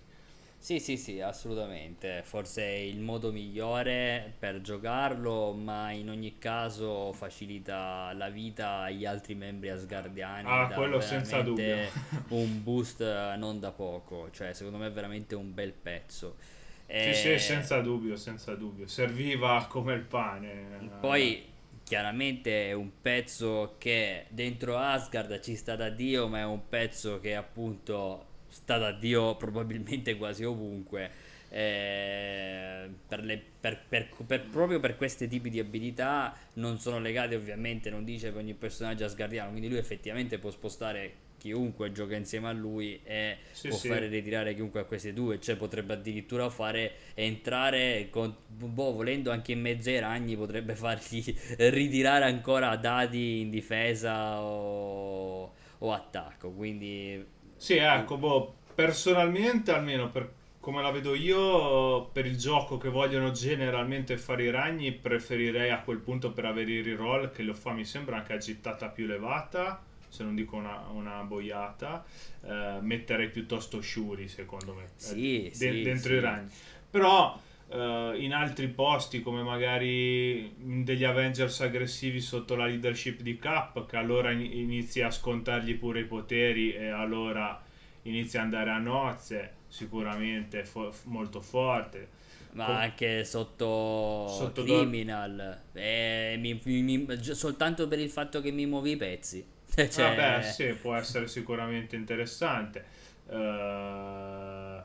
Sì, 0.62 0.80
sì, 0.80 0.96
sì, 0.96 1.20
assolutamente. 1.20 2.22
Forse 2.24 2.62
è 2.62 2.76
il 2.76 3.00
modo 3.00 3.32
migliore 3.32 4.32
per 4.38 4.62
giocarlo, 4.62 5.54
ma 5.54 5.90
in 5.90 6.08
ogni 6.08 6.38
caso 6.38 7.12
facilita 7.14 8.14
la 8.14 8.30
vita 8.30 8.82
agli 8.82 9.04
altri 9.04 9.34
membri 9.34 9.72
asgardiani. 9.72 10.48
Ah, 10.48 10.68
quello 10.68 11.02
senza 11.02 11.42
veramente 11.42 11.90
un 12.30 12.62
boost 12.62 13.02
eh, 13.02 13.36
non 13.38 13.60
da 13.60 13.72
poco. 13.72 14.30
Cioè, 14.30 14.54
secondo 14.54 14.78
me 14.78 14.86
è 14.86 14.92
veramente 14.92 15.34
un 15.34 15.52
bel 15.52 15.74
pezzo. 15.74 16.36
Sì, 16.94 17.10
Eh, 17.10 17.14
sì, 17.14 17.40
senza 17.40 17.80
dubbio, 17.80 18.16
senza 18.18 18.54
dubbio. 18.56 18.86
Serviva 18.88 19.66
come 19.70 19.94
il 19.94 20.02
pane. 20.02 20.90
Poi 21.00 21.46
chiaramente 21.84 22.70
è 22.70 22.74
un 22.74 22.90
pezzo 23.02 23.76
che 23.78 24.26
dentro 24.30 24.78
Asgard 24.78 25.40
ci 25.42 25.56
sta 25.56 25.76
da 25.76 25.90
Dio, 25.90 26.28
ma 26.28 26.40
è 26.40 26.46
un 26.46 26.68
pezzo 26.68 27.20
che 27.20 27.36
appunto 27.36 28.26
sta 28.50 28.78
da 28.78 28.92
Dio 28.92 29.36
probabilmente 29.36 30.16
quasi 30.18 30.44
ovunque. 30.44 31.10
Eh, 31.50 32.90
per 33.08 33.24
le- 33.24 33.42
per- 33.60 33.80
per- 33.88 34.10
per- 34.26 34.46
proprio 34.50 34.80
per 34.80 34.96
questi 34.96 35.28
tipi 35.28 35.50
di 35.50 35.60
abilità 35.60 36.34
non 36.54 36.80
sono 36.80 37.00
legate 37.00 37.36
ovviamente, 37.36 37.90
non 37.90 38.04
dice 38.06 38.32
per 38.32 38.42
ogni 38.42 38.54
personaggio 38.54 39.04
asgardiano, 39.06 39.50
quindi 39.52 39.68
lui 39.70 39.78
effettivamente 39.78 40.38
può 40.40 40.50
spostare 40.50 41.14
chiunque 41.42 41.92
gioca 41.92 42.16
insieme 42.16 42.48
a 42.50 42.52
lui 42.52 43.02
e 43.04 43.38
Sì, 43.52 43.72
può 43.72 43.78
sì. 43.78 43.90
fare 43.90 44.08
ritirare 44.08 44.54
chiunque 44.54 44.82
a 44.82 44.84
questi 44.84 45.14
due, 45.14 45.40
cioè 45.40 45.56
potrebbe 45.56 45.94
addirittura 45.94 46.50
fare 46.50 46.94
entrare 47.16 48.10
con, 48.12 48.36
boh, 48.48 48.94
volendo 48.94 49.32
anche 49.32 49.54
in 49.54 49.62
mezzo 49.62 49.90
ai 49.90 50.00
ragni, 50.00 50.36
potrebbe 50.38 50.76
fargli 50.76 51.24
ritirare 51.58 52.26
ancora 52.26 52.76
dati 52.76 53.40
in 53.42 53.50
difesa 53.50 54.42
o, 54.42 55.54
o 55.80 55.94
attacco. 55.94 56.52
Quindi 56.52 57.26
Sì, 57.56 57.76
ecco, 57.78 58.18
boh, 58.18 58.56
personalmente, 58.76 59.72
almeno 59.72 60.10
per 60.10 60.34
come 60.60 60.82
la 60.82 60.92
vedo 60.92 61.16
io, 61.16 62.10
per 62.12 62.26
il 62.26 62.38
gioco 62.38 62.78
che 62.78 62.90
vogliono 62.90 63.32
generalmente 63.32 64.18
fare 64.18 64.44
i 64.44 64.52
ragni, 64.52 64.92
preferirei 64.92 65.70
a 65.72 65.82
quel 65.82 66.00
punto 66.00 66.34
per 66.34 66.46
avere 66.46 66.72
i 66.72 66.82
reroll, 66.82 67.32
che 67.32 67.44
lo 67.44 67.54
fa 67.54 67.72
mi 67.74 67.86
sembra 67.86 68.18
anche 68.18 68.34
a 68.34 68.38
gittata 68.38 68.90
più 68.90 69.06
elevata, 69.06 69.84
se 70.12 70.24
non 70.24 70.36
dico 70.36 70.56
una, 70.58 70.88
una 70.92 71.24
boiata, 71.24 72.04
eh, 72.44 72.78
metterei 72.82 73.30
piuttosto 73.30 73.82
Shuri, 73.82 74.28
secondo 74.28 74.74
me, 74.74 74.90
Sì, 74.96 75.48
eh, 75.48 75.54
sì, 75.54 75.82
dentro 75.82 76.10
sì. 76.10 76.16
i 76.16 76.20
ragni. 76.20 76.50
Però 76.90 77.40
eh, 77.70 78.14
in 78.20 78.34
altri 78.34 78.68
posti, 78.68 79.22
come 79.22 79.42
magari 79.44 80.54
degli 80.84 81.04
Avengers 81.06 81.62
aggressivi 81.62 82.20
sotto 82.20 82.56
la 82.56 82.66
leadership 82.66 83.22
di 83.22 83.38
Cap, 83.38 83.86
che 83.88 83.98
allora 83.98 84.32
in- 84.32 84.42
inizi 84.42 85.02
a 85.02 85.10
scontargli 85.10 85.76
pure 85.76 86.02
i 86.02 86.06
poteri 86.06 86.74
e 86.74 86.88
allora 86.90 87.62
inizia 88.04 88.40
ad 88.42 88.46
andare 88.46 88.72
a 88.72 88.78
nozze, 88.80 89.54
sicuramente 89.70 90.66
fo- 90.66 90.94
molto 91.06 91.40
forte. 91.42 92.20
ma 92.54 92.66
Com- 92.66 92.76
anche 92.76 93.24
sotto, 93.24 94.28
Sotto 94.28 94.64
Criminal, 94.64 95.58
eh, 95.72 96.36
mi- 96.38 96.60
mi- 96.66 97.08
soltanto 97.34 97.88
per 97.88 98.00
il 98.00 98.10
fatto 98.10 98.42
che 98.42 98.52
mi 98.52 98.66
muovi 98.66 98.92
i 98.92 98.98
pezzi. 98.98 99.46
Cioè, 99.76 99.88
Ah, 99.96 100.12
beh, 100.16 100.42
sì, 100.44 100.74
può 100.74 100.96
essere 100.96 101.28
sicuramente 101.28 101.96
interessante. 101.96 102.86
Eh, 103.30 104.82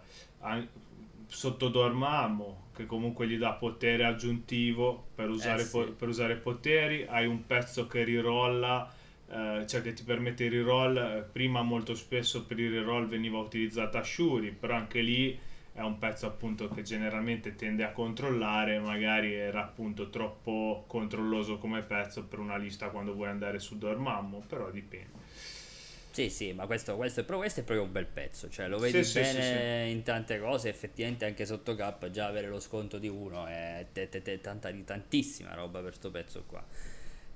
sotto 1.29 1.69
Dormammu, 1.69 2.57
che 2.75 2.87
comunque 2.87 3.27
gli 3.27 3.37
dà 3.37 3.53
potere 3.53 4.05
aggiuntivo 4.05 5.09
per 5.15 5.29
usare, 5.29 5.63
Eh, 5.63 5.67
sì. 5.67 5.73
po- 5.73 5.93
per 5.93 6.09
usare 6.09 6.37
poteri, 6.37 7.05
hai 7.09 7.27
un 7.27 7.47
pezzo 7.47 7.87
che 7.87 8.05
rirolla 8.05 8.93
eh, 9.29 9.65
cioè 9.67 9.83
che 9.83 9.93
ti 9.93 10.05
permette 10.05 10.45
il 10.45 10.53
reroll. 10.53 10.97
Eh, 10.97 11.25
prima 11.33 11.63
molto 11.63 11.95
spesso 11.95 12.45
per 12.45 12.61
il 12.61 12.71
reroll 12.73 13.07
veniva 13.09 13.39
utilizzata 13.39 14.03
Shuri, 14.05 14.51
però 14.53 14.75
anche 14.77 15.01
lì 15.01 15.37
è 15.77 15.83
un 15.83 15.99
pezzo 15.99 16.27
appunto 16.27 16.69
che 16.69 16.83
generalmente 16.83 17.55
tende 17.55 17.85
a 17.85 17.93
controllare, 17.93 18.79
magari 18.79 19.35
era 19.35 19.63
appunto 19.63 20.09
troppo 20.09 20.85
controlloso 20.87 21.59
come 21.59 21.83
pezzo 21.83 22.25
per 22.25 22.39
una 22.39 22.57
lista 22.57 22.89
quando 22.89 23.13
vuoi 23.13 23.29
andare 23.29 23.59
su 23.59 23.77
Dormammu, 23.77 24.47
però 24.47 24.71
dipende. 24.71 25.25
Sì, 26.13 26.31
sì, 26.31 26.55
ma 26.55 26.65
questo, 26.65 26.97
questo, 26.97 27.21
è, 27.21 27.25
proprio, 27.25 27.41
questo, 27.41 27.61
è, 27.61 27.63
proprio 27.63 27.85
un 27.85 27.93
bel 27.93 28.07
pezzo, 28.07 28.49
cioè 28.49 28.69
lo 28.69 28.79
vedi 28.79 29.05
sì, 29.05 29.21
bene 29.21 29.43
sì, 29.43 29.89
sì, 29.91 29.93
in 29.95 30.03
tante 30.03 30.41
cose, 30.41 30.71
effettivamente 30.71 31.27
anche 31.27 31.45
sotto 31.45 31.75
cap 31.75 32.09
già 32.09 32.25
avere 32.25 32.49
lo 32.49 32.59
sconto 32.59 32.97
di 32.97 33.09
uno 33.09 33.45
è 33.45 33.85
te, 33.93 34.09
te, 34.09 34.23
te, 34.23 34.41
tanta, 34.41 34.73
tantissima 34.73 35.53
roba 35.53 35.81
per 35.81 35.91
questo 35.91 36.11
pezzo 36.11 36.45
qua. 36.47 36.65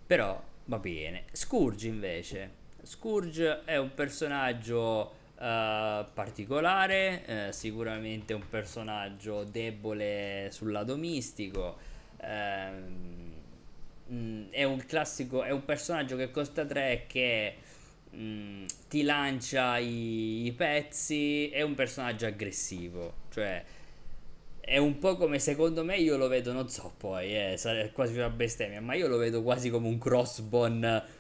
Però 0.07 0.43
va 0.65 0.79
bene. 0.79 1.25
Scourge 1.33 1.89
invece, 1.89 2.51
Scourge 2.85 3.65
è 3.67 3.77
un 3.77 3.93
personaggio 3.93 5.19
uh, 5.41 6.07
particolare, 6.13 7.49
uh, 7.49 7.53
sicuramente 7.53 8.35
un 8.35 8.49
personaggio 8.49 9.45
debole 9.45 10.49
sul 10.53 10.71
lato 10.71 10.97
mistico. 10.97 11.79
Uh, 12.19 13.39
è 14.51 14.65
un 14.65 14.85
classico, 14.87 15.45
è 15.45 15.51
un 15.51 15.65
personaggio 15.65 16.17
che 16.17 16.31
costa 16.33 16.65
3 16.65 17.05
che 17.07 17.55
mm, 18.15 18.65
ti 18.89 19.03
lancia 19.03 19.79
i, 19.79 20.47
i, 20.47 20.53
pezzi, 20.53 21.49
è 21.49 21.63
un 21.63 21.75
personaggio 21.75 22.27
aggressivo, 22.27 23.15
cioè 23.31 23.65
è 24.61 24.79
un 24.79 24.99
po' 24.99 25.17
come 25.17 25.39
secondo 25.39 25.85
me 25.85 25.97
io 25.97 26.17
lo 26.17 26.27
vedo, 26.27 26.53
non 26.53 26.69
so 26.69 26.93
poi, 26.97 27.35
eh, 27.37 27.91
quasi 27.93 28.17
una 28.17 28.31
bestemmia, 28.31 28.81
ma 28.81 28.95
io 28.95 29.07
lo 29.07 29.17
vedo 29.17 29.43
quasi 29.43 29.71
come 29.71 29.87
un 29.87 29.99
crossbone 29.99 31.19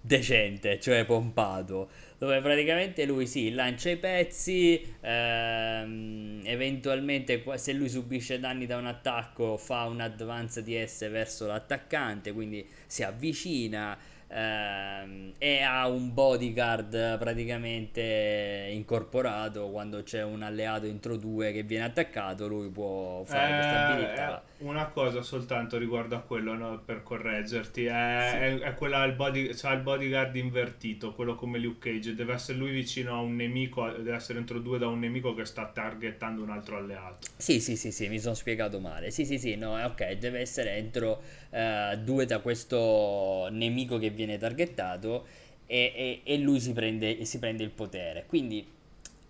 decente, 0.00 0.80
cioè 0.80 1.04
pompato, 1.04 1.90
dove 2.20 2.42
praticamente 2.42 3.06
lui 3.06 3.26
si 3.26 3.46
sì, 3.48 3.54
lancia 3.54 3.88
i 3.88 3.96
pezzi, 3.96 4.94
ehm, 5.00 6.42
eventualmente 6.44 7.42
se 7.56 7.72
lui 7.72 7.88
subisce 7.88 8.38
danni 8.38 8.66
da 8.66 8.76
un 8.76 8.84
attacco 8.86 9.56
fa 9.56 9.84
un 9.86 10.00
advance 10.00 10.62
di 10.62 10.76
S 10.86 11.08
verso 11.08 11.46
l'attaccante, 11.46 12.32
quindi 12.32 12.68
si 12.86 13.02
avvicina, 13.04 13.96
ehm, 14.28 15.32
e 15.38 15.62
ha 15.62 15.88
un 15.88 16.12
bodyguard 16.12 17.16
praticamente 17.18 18.68
incorporato. 18.70 19.70
Quando 19.70 20.02
c'è 20.02 20.22
un 20.22 20.42
alleato 20.42 20.84
entro 20.84 21.16
due 21.16 21.52
che 21.52 21.62
viene 21.62 21.84
attaccato 21.86 22.46
lui 22.46 22.68
può 22.68 23.24
fare 23.24 23.52
eh, 23.52 23.54
questa 23.54 23.78
abilità. 23.78 24.44
eh, 24.44 24.49
una 24.60 24.86
cosa 24.86 25.20
soltanto 25.22 25.76
riguardo 25.76 26.16
a 26.16 26.20
quello 26.20 26.54
no, 26.54 26.80
per 26.84 27.02
correggerti 27.02 27.84
è, 27.84 28.28
sì. 28.30 28.36
è, 28.36 28.58
è 28.60 28.74
quella 28.74 29.04
il, 29.04 29.12
body, 29.12 29.54
cioè 29.54 29.74
il 29.74 29.80
bodyguard 29.80 30.34
invertito 30.36 31.12
quello 31.12 31.34
come 31.34 31.58
Luke 31.58 31.90
Cage 31.90 32.14
deve 32.14 32.34
essere 32.34 32.56
lui 32.56 32.70
vicino 32.70 33.14
a 33.14 33.20
un 33.20 33.36
nemico 33.36 33.88
deve 33.90 34.14
essere 34.14 34.38
entro 34.38 34.58
due 34.58 34.78
da 34.78 34.86
un 34.86 35.00
nemico 35.00 35.34
che 35.34 35.44
sta 35.44 35.66
targettando 35.66 36.42
un 36.42 36.50
altro 36.50 36.76
alleato 36.76 37.28
sì 37.36 37.60
sì 37.60 37.76
sì 37.76 37.90
sì 37.92 38.08
mi 38.08 38.18
sono 38.18 38.34
spiegato 38.34 38.80
male 38.80 39.10
sì 39.10 39.24
sì 39.24 39.38
sì 39.38 39.56
no 39.56 39.82
ok 39.82 40.12
deve 40.12 40.40
essere 40.40 40.76
entro 40.76 41.22
uh, 41.50 41.96
due 41.96 42.26
da 42.26 42.38
questo 42.38 43.48
nemico 43.50 43.98
che 43.98 44.10
viene 44.10 44.30
viene 44.30 44.38
targettato 44.38 45.26
e, 45.66 45.92
e, 45.94 46.20
e 46.24 46.38
lui 46.38 46.60
si 46.60 46.72
prende, 46.72 47.24
si 47.24 47.38
prende 47.38 47.62
il 47.62 47.70
potere. 47.70 48.24
Quindi 48.26 48.66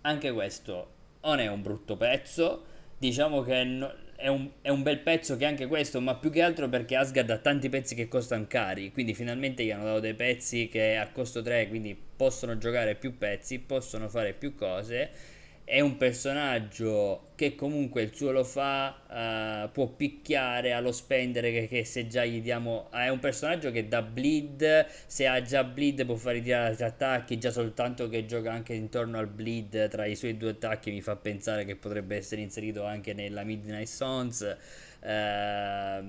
anche 0.01 0.31
questo 0.31 0.93
non 1.23 1.39
è 1.39 1.47
un 1.47 1.61
brutto 1.61 1.97
pezzo, 1.97 2.65
diciamo 2.97 3.41
che 3.41 3.63
no, 3.63 3.93
è, 4.21 4.27
un, 4.27 4.49
è, 4.61 4.69
un, 4.69 4.83
bel 4.83 4.99
pezzo 4.99 5.35
che 5.35 5.45
anche 5.45 5.67
questo, 5.67 5.99
ma 5.99 6.15
più 6.15 6.29
che 6.29 6.41
altro 6.41 6.69
perché 6.69 6.95
Asgard 6.95 7.29
ha 7.31 7.37
tanti 7.37 7.69
pezzi 7.69 7.95
che 7.95 8.07
costano 8.07 8.45
cari, 8.47 8.91
quindi 8.91 9.13
finalmente 9.13 9.63
gli 9.63 9.71
hanno 9.71 9.85
dato 9.85 9.99
dei 9.99 10.13
pezzi 10.13 10.67
che 10.67 10.95
a 10.95 11.09
costo 11.11 11.41
3, 11.41 11.67
quindi 11.67 11.97
possono 12.15 12.57
giocare 12.57 12.95
più 12.95 13.17
pezzi, 13.17 13.59
possono 13.59 14.07
fare 14.07 14.33
più 14.33 14.55
cose 14.55 15.39
è 15.71 15.79
un 15.79 15.95
personaggio 15.95 17.29
che 17.35 17.55
comunque 17.55 18.01
il 18.01 18.13
suo 18.13 18.31
lo 18.31 18.43
fa, 18.43 19.63
uh, 19.63 19.71
può 19.71 19.87
picchiare 19.87 20.73
allo 20.73 20.91
spendere 20.91 21.49
che, 21.53 21.67
che, 21.69 21.85
se 21.85 22.07
già 22.07 22.25
gli 22.25 22.41
diamo... 22.41 22.91
È 22.91 23.07
un 23.07 23.19
personaggio 23.19 23.71
che 23.71 23.87
dà 23.87 24.01
bleed, 24.01 24.85
se 25.05 25.27
ha 25.27 25.41
già 25.41 25.63
bleed 25.63 26.05
può 26.05 26.15
fare 26.15 26.41
tirare 26.41 26.71
altri 26.71 26.83
attacchi, 26.83 27.37
già 27.37 27.51
soltanto 27.51 28.09
che 28.09 28.25
gioca 28.25 28.51
anche 28.51 28.73
intorno 28.73 29.17
al 29.17 29.27
bleed 29.27 29.87
tra 29.87 30.05
i 30.05 30.17
suoi 30.17 30.35
due 30.35 30.49
attacchi 30.49 30.91
mi 30.91 30.99
fa 30.99 31.15
pensare 31.15 31.63
che 31.63 31.77
potrebbe 31.77 32.17
essere 32.17 32.41
inserito 32.41 32.83
anche 32.83 33.13
nella 33.13 33.45
Midnight 33.45 33.87
Sons. 33.87 34.57
Uh, 34.99 36.05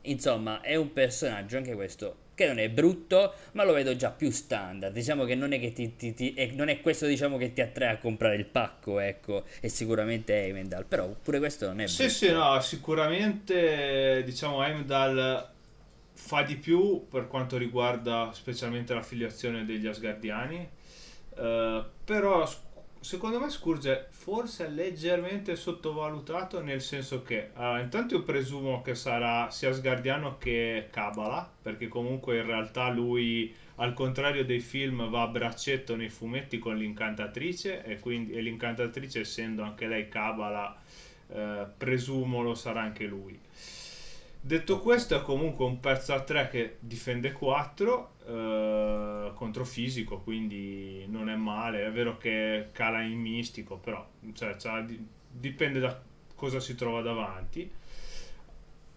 insomma, 0.00 0.62
è 0.62 0.74
un 0.74 0.90
personaggio 0.94 1.58
anche 1.58 1.74
questo 1.74 2.28
che 2.40 2.46
non 2.46 2.58
è 2.58 2.70
brutto, 2.70 3.34
ma 3.52 3.64
lo 3.64 3.72
vedo 3.74 3.94
già 3.96 4.10
più 4.10 4.30
standard. 4.30 4.92
Diciamo 4.94 5.24
che 5.24 5.34
non 5.34 5.52
è 5.52 5.60
che 5.60 5.72
ti, 5.72 5.94
ti, 5.96 6.14
ti 6.14 6.32
eh, 6.34 6.52
non 6.54 6.68
è 6.68 6.80
questo 6.80 7.06
diciamo 7.06 7.36
che 7.36 7.52
ti 7.52 7.60
attrae 7.60 7.92
a 7.92 7.98
comprare 7.98 8.36
il 8.36 8.46
pacco, 8.46 8.98
ecco, 8.98 9.44
e 9.60 9.68
sicuramente 9.68 10.32
è 10.34 10.52
Heimdall, 10.52 10.86
però 10.86 11.06
pure 11.22 11.38
questo 11.38 11.66
non 11.66 11.80
è 11.80 11.86
Sì, 11.86 12.04
brutto. 12.04 12.08
sì, 12.08 12.30
no, 12.32 12.58
sicuramente 12.60 14.22
diciamo 14.24 14.62
Heimdall 14.64 15.48
fa 16.14 16.42
di 16.42 16.56
più 16.56 17.06
per 17.08 17.26
quanto 17.28 17.56
riguarda 17.58 18.30
specialmente 18.32 18.94
l'affiliazione 18.94 19.64
degli 19.64 19.86
Asgardiani. 19.86 20.68
Uh, 21.36 21.84
però 22.04 22.48
secondo 23.00 23.40
me 23.40 23.48
Scourge 23.50 24.08
forse 24.20 24.68
leggermente 24.68 25.56
sottovalutato 25.56 26.60
nel 26.60 26.82
senso 26.82 27.22
che 27.22 27.52
uh, 27.56 27.78
intanto 27.78 28.16
io 28.16 28.22
presumo 28.22 28.82
che 28.82 28.94
sarà 28.94 29.48
sia 29.50 29.72
Sgardiano 29.72 30.36
che 30.36 30.88
Kabbalah 30.90 31.50
perché 31.62 31.88
comunque 31.88 32.36
in 32.36 32.44
realtà 32.44 32.90
lui 32.90 33.50
al 33.76 33.94
contrario 33.94 34.44
dei 34.44 34.60
film 34.60 35.08
va 35.08 35.22
a 35.22 35.26
braccetto 35.28 35.96
nei 35.96 36.10
fumetti 36.10 36.58
con 36.58 36.76
l'incantatrice 36.76 37.82
e 37.82 37.98
quindi 37.98 38.32
e 38.32 38.42
l'incantatrice 38.42 39.20
essendo 39.20 39.62
anche 39.62 39.86
lei 39.86 40.06
Kabbalah 40.10 40.78
uh, 41.28 41.38
presumo 41.78 42.42
lo 42.42 42.54
sarà 42.54 42.82
anche 42.82 43.06
lui 43.06 43.40
Detto 44.42 44.80
questo, 44.80 45.16
è 45.16 45.22
comunque 45.22 45.66
un 45.66 45.80
pezzo 45.80 46.14
a 46.14 46.22
3 46.22 46.48
che 46.48 46.76
difende 46.80 47.32
4 47.32 48.14
eh, 48.26 49.32
contro 49.34 49.64
fisico, 49.66 50.20
quindi 50.20 51.04
non 51.08 51.28
è 51.28 51.36
male. 51.36 51.84
È 51.84 51.90
vero 51.90 52.16
che 52.16 52.68
cala 52.72 53.02
in 53.02 53.20
mistico, 53.20 53.76
però 53.76 54.08
cioè, 54.32 54.56
dipende 55.28 55.78
da 55.78 56.00
cosa 56.34 56.58
si 56.58 56.74
trova 56.74 57.02
davanti. 57.02 57.70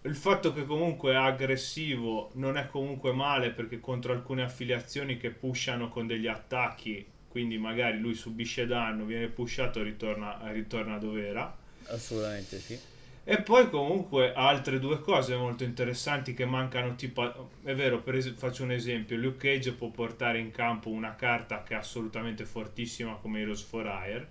Il 0.02 0.16
fatto 0.16 0.54
che 0.54 0.64
comunque 0.64 1.12
è 1.12 1.16
aggressivo 1.16 2.30
non 2.34 2.56
è 2.56 2.66
comunque 2.66 3.12
male 3.12 3.50
perché 3.50 3.80
contro 3.80 4.12
alcune 4.12 4.42
affiliazioni 4.42 5.18
che 5.18 5.30
pushano 5.30 5.90
con 5.90 6.06
degli 6.06 6.26
attacchi, 6.26 7.06
quindi 7.28 7.58
magari 7.58 7.98
lui 7.98 8.14
subisce 8.14 8.66
danno, 8.66 9.04
viene 9.04 9.28
pushato 9.28 9.80
e 9.80 9.82
ritorna, 9.82 10.40
ritorna 10.52 10.96
dove 10.96 11.26
era. 11.26 11.54
Assolutamente 11.86 12.58
sì 12.58 12.92
e 13.26 13.40
poi 13.40 13.70
comunque 13.70 14.34
altre 14.34 14.78
due 14.78 15.00
cose 15.00 15.34
molto 15.34 15.64
interessanti 15.64 16.34
che 16.34 16.44
mancano, 16.44 16.94
tipo, 16.94 17.50
è 17.62 17.74
vero, 17.74 18.04
es- 18.06 18.34
faccio 18.34 18.64
un 18.64 18.72
esempio, 18.72 19.16
Luke 19.16 19.48
Cage 19.48 19.72
può 19.72 19.88
portare 19.88 20.38
in 20.38 20.50
campo 20.50 20.90
una 20.90 21.14
carta 21.14 21.62
che 21.62 21.72
è 21.72 21.78
assolutamente 21.78 22.44
fortissima 22.44 23.14
come 23.14 23.40
Heroes 23.40 23.62
for 23.62 23.86
Hire 23.86 24.28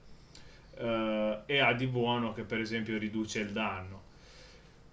eh, 0.77 1.39
e 1.47 1.59
ha 1.59 1.73
di 1.73 1.87
buono 1.87 2.33
che 2.33 2.43
per 2.43 2.59
esempio 2.59 2.99
riduce 2.99 3.39
il 3.39 3.51
danno. 3.51 4.01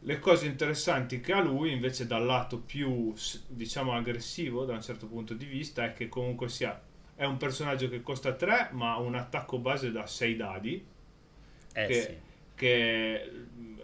Le 0.03 0.19
cose 0.19 0.47
interessanti 0.47 1.21
che 1.21 1.35
ha 1.35 1.41
lui 1.43 1.71
invece 1.73 2.07
dal 2.07 2.25
lato 2.25 2.59
più 2.59 3.13
diciamo 3.49 3.93
aggressivo 3.93 4.65
da 4.65 4.73
un 4.73 4.83
certo 4.83 5.07
punto 5.07 5.35
di 5.35 5.45
vista 5.45 5.85
è 5.85 5.93
che 5.93 6.09
comunque 6.09 6.49
sia 6.49 6.81
è 7.15 7.25
un 7.27 7.37
personaggio 7.37 7.91
che 7.91 8.01
costa 8.01 8.33
3 8.33 8.71
ma 8.73 8.93
ha 8.93 8.99
un 8.99 9.15
attacco 9.15 9.59
base 9.59 9.93
da 9.93 10.07
6 10.07 10.37
dadi 10.37 10.87
eh 11.75 11.87
che, 11.87 11.95
sì. 11.95 12.30
Che 12.61 13.31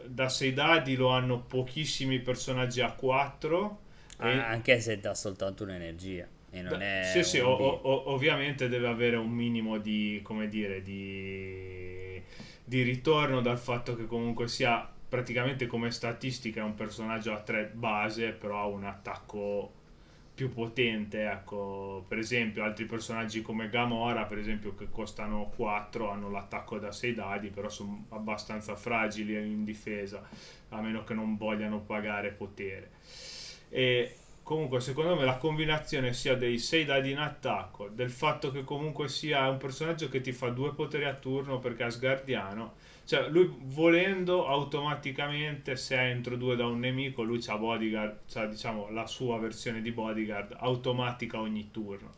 da 0.05 0.29
6 0.29 0.53
dadi 0.53 0.97
lo 0.97 1.09
hanno 1.09 1.41
pochissimi 1.41 2.19
personaggi 2.21 2.83
a 2.83 2.93
4. 2.93 3.79
Ah, 4.19 4.31
e... 4.31 4.39
Anche 4.39 4.81
se 4.81 5.01
dà 5.01 5.15
soltanto 5.15 5.65
un'energia. 5.65 6.29
E 6.51 6.61
non 6.61 6.77
Beh, 6.77 7.01
è 7.01 7.05
sì, 7.05 7.23
sì, 7.23 7.39
o, 7.39 7.49
o, 7.51 8.13
ovviamente 8.13 8.69
deve 8.69 8.87
avere 8.87 9.17
un 9.17 9.31
minimo 9.31 9.79
di, 9.79 10.21
come 10.23 10.49
dire, 10.49 10.83
di, 10.83 12.21
di 12.63 12.83
ritorno 12.83 13.41
dal 13.41 13.59
fatto 13.59 13.97
che 13.97 14.05
comunque 14.05 14.47
sia 14.47 14.87
praticamente 15.09 15.67
come 15.67 15.91
statistica 15.91 16.61
è 16.61 16.65
un 16.65 16.75
personaggio 16.75 17.33
a 17.33 17.41
3 17.41 17.71
base, 17.73 18.33
però 18.33 18.61
ha 18.61 18.67
un 18.67 18.85
attacco 18.85 19.73
più 20.37 20.53
potente, 20.53 21.31
ecco, 21.31 22.05
per 22.07 22.19
esempio 22.19 22.63
altri 22.63 22.85
personaggi 22.85 23.41
come 23.41 23.71
Gamora, 23.71 24.25
per 24.25 24.37
esempio, 24.37 24.75
che 24.75 24.89
costano 24.91 25.51
4, 25.57 26.11
hanno 26.11 26.31
l'attacco 26.31 26.79
da 26.79 26.93
6 26.93 27.15
dadi, 27.15 27.49
però 27.49 27.71
sono 27.71 28.05
abbastanza 28.11 28.77
fragili 28.77 29.35
in 29.35 29.65
difesa, 29.65 30.29
a 30.69 30.81
meno 30.83 31.05
che 31.05 31.15
non 31.15 31.39
vogliano 31.39 31.81
pagare 31.81 32.33
potere. 32.33 32.91
E 33.71 34.15
comunque 34.43 34.81
secondo 34.81 35.17
me 35.17 35.25
la 35.25 35.39
combinazione 35.39 36.13
sia 36.13 36.37
dei 36.37 36.59
6 36.59 36.85
dadi 36.85 37.13
in 37.13 37.19
attacco, 37.19 37.89
del 37.89 38.11
fatto 38.11 38.53
che 38.53 38.63
comunque 38.63 39.09
sia 39.09 39.49
un 39.49 39.57
personaggio 39.57 40.11
che 40.11 40.21
ti 40.21 40.33
fa 40.33 40.51
due 40.51 40.75
poteri 40.75 41.07
a 41.07 41.15
turno 41.15 41.61
perché 41.61 41.85
è 41.85 41.87
asgardiano, 41.87 42.75
cioè 43.07 43.29
lui 43.29 43.51
volendo 43.65 44.47
automaticamente 44.47 45.77
se 45.77 45.99
entro 45.99 46.37
due 46.37 46.57
da 46.57 46.67
un 46.67 46.81
nemico 46.81 47.23
lui 47.23 47.43
ha 47.47 47.57
bodyguard, 47.57 48.19
c'ha 48.29 48.47
diciamo 48.47 48.91
la 48.91 49.07
sua 49.07 49.39
versione 49.39 49.81
di 49.81 49.93
bodyguard 49.93 50.57
automatica 50.59 51.41
ogni 51.41 51.71
turno. 51.71 52.13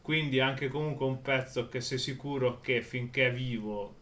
Quindi 0.00 0.40
anche 0.40 0.68
comunque 0.68 1.04
un 1.04 1.20
pezzo 1.20 1.68
che 1.68 1.80
sei 1.80 1.98
sicuro 1.98 2.60
che 2.60 2.80
finché 2.80 3.26
è 3.26 3.32
vivo 3.32 3.94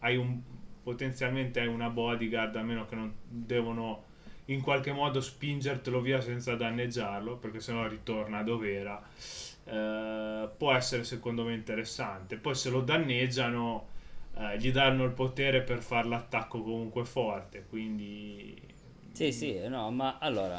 hai 0.00 0.16
un 0.16 0.40
potenzialmente 0.82 1.60
hai 1.60 1.66
una 1.66 1.88
bodyguard 1.88 2.54
a 2.56 2.62
meno 2.62 2.86
che 2.86 2.94
non 2.94 3.12
devono 3.26 4.04
in 4.46 4.60
qualche 4.60 4.92
modo 4.92 5.20
spingertelo 5.20 6.00
via 6.00 6.20
senza 6.20 6.54
danneggiarlo, 6.56 7.36
perché 7.36 7.60
sennò 7.60 7.86
ritorna 7.86 8.42
dove 8.42 8.74
era, 8.74 9.00
eh, 9.64 10.48
può 10.56 10.72
essere 10.72 11.04
secondo 11.04 11.44
me 11.44 11.54
interessante. 11.54 12.36
Poi 12.36 12.54
se 12.54 12.70
lo 12.70 12.80
danneggiano, 12.80 13.88
eh, 14.40 14.58
gli 14.58 14.72
danno 14.72 15.04
il 15.04 15.12
potere 15.12 15.62
per 15.62 15.82
fare 15.82 16.08
l'attacco 16.08 16.62
comunque 16.62 17.04
forte, 17.04 17.64
quindi... 17.68 18.58
Sì, 19.12 19.32
sì, 19.32 19.60
no, 19.68 19.90
ma 19.90 20.18
allora, 20.18 20.58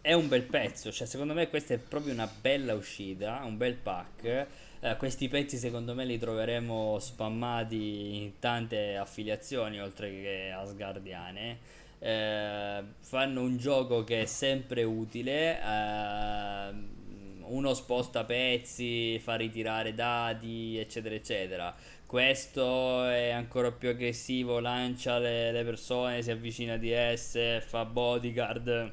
è 0.00 0.12
un 0.12 0.28
bel 0.28 0.42
pezzo, 0.42 0.92
cioè 0.92 1.06
secondo 1.06 1.34
me 1.34 1.48
questa 1.48 1.74
è 1.74 1.78
proprio 1.78 2.12
una 2.12 2.30
bella 2.40 2.74
uscita, 2.74 3.40
un 3.44 3.56
bel 3.56 3.74
pack. 3.74 4.46
Eh, 4.80 4.96
questi 4.96 5.28
pezzi 5.28 5.56
secondo 5.56 5.94
me 5.94 6.04
li 6.04 6.18
troveremo 6.18 6.98
spammati 6.98 8.16
in 8.22 8.38
tante 8.38 8.96
affiliazioni 8.96 9.80
oltre 9.80 10.10
che 10.10 10.50
asgardiane 10.50 11.80
eh, 12.02 12.82
fanno 12.98 13.42
un 13.42 13.56
gioco 13.58 14.02
che 14.02 14.22
è 14.22 14.26
sempre 14.26 14.82
utile. 14.82 15.60
Eh, 15.60 17.00
uno 17.44 17.74
sposta 17.74 18.24
pezzi, 18.24 19.18
fa 19.20 19.36
ritirare 19.36 19.94
dati, 19.94 20.78
eccetera, 20.78 21.14
eccetera. 21.14 21.74
Questo 22.12 23.06
è 23.06 23.30
ancora 23.30 23.72
più 23.72 23.88
aggressivo, 23.88 24.60
lancia 24.60 25.18
le, 25.18 25.50
le 25.50 25.64
persone, 25.64 26.20
si 26.20 26.30
avvicina 26.30 26.76
di 26.76 26.90
esse, 26.90 27.62
fa 27.62 27.86
bodyguard 27.86 28.92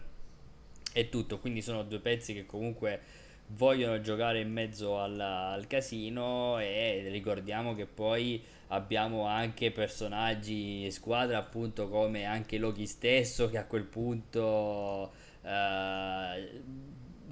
e 0.94 1.10
tutto. 1.10 1.38
Quindi 1.38 1.62
sono 1.62 1.84
due 1.84 2.00
pezzi 2.00 2.34
che 2.34 2.46
comunque 2.46 3.02
vogliono 3.48 4.00
giocare 4.00 4.40
in 4.40 4.50
mezzo 4.50 5.02
al, 5.02 5.20
al 5.20 5.68
casino 5.68 6.60
e 6.60 7.10
ricordiamo 7.12 7.76
che 7.76 7.88
poi 7.88 8.42
abbiamo 8.68 9.26
anche 9.26 9.72
personaggi 9.72 10.86
in 10.86 10.92
squadra 10.94 11.40
appunto 11.40 11.90
come 11.90 12.24
anche 12.24 12.58
Loki 12.58 12.88
stesso 12.88 13.50
che 13.50 13.58
a 13.58 13.66
quel 13.66 13.84
punto 13.84 15.12
eh, 15.42 16.62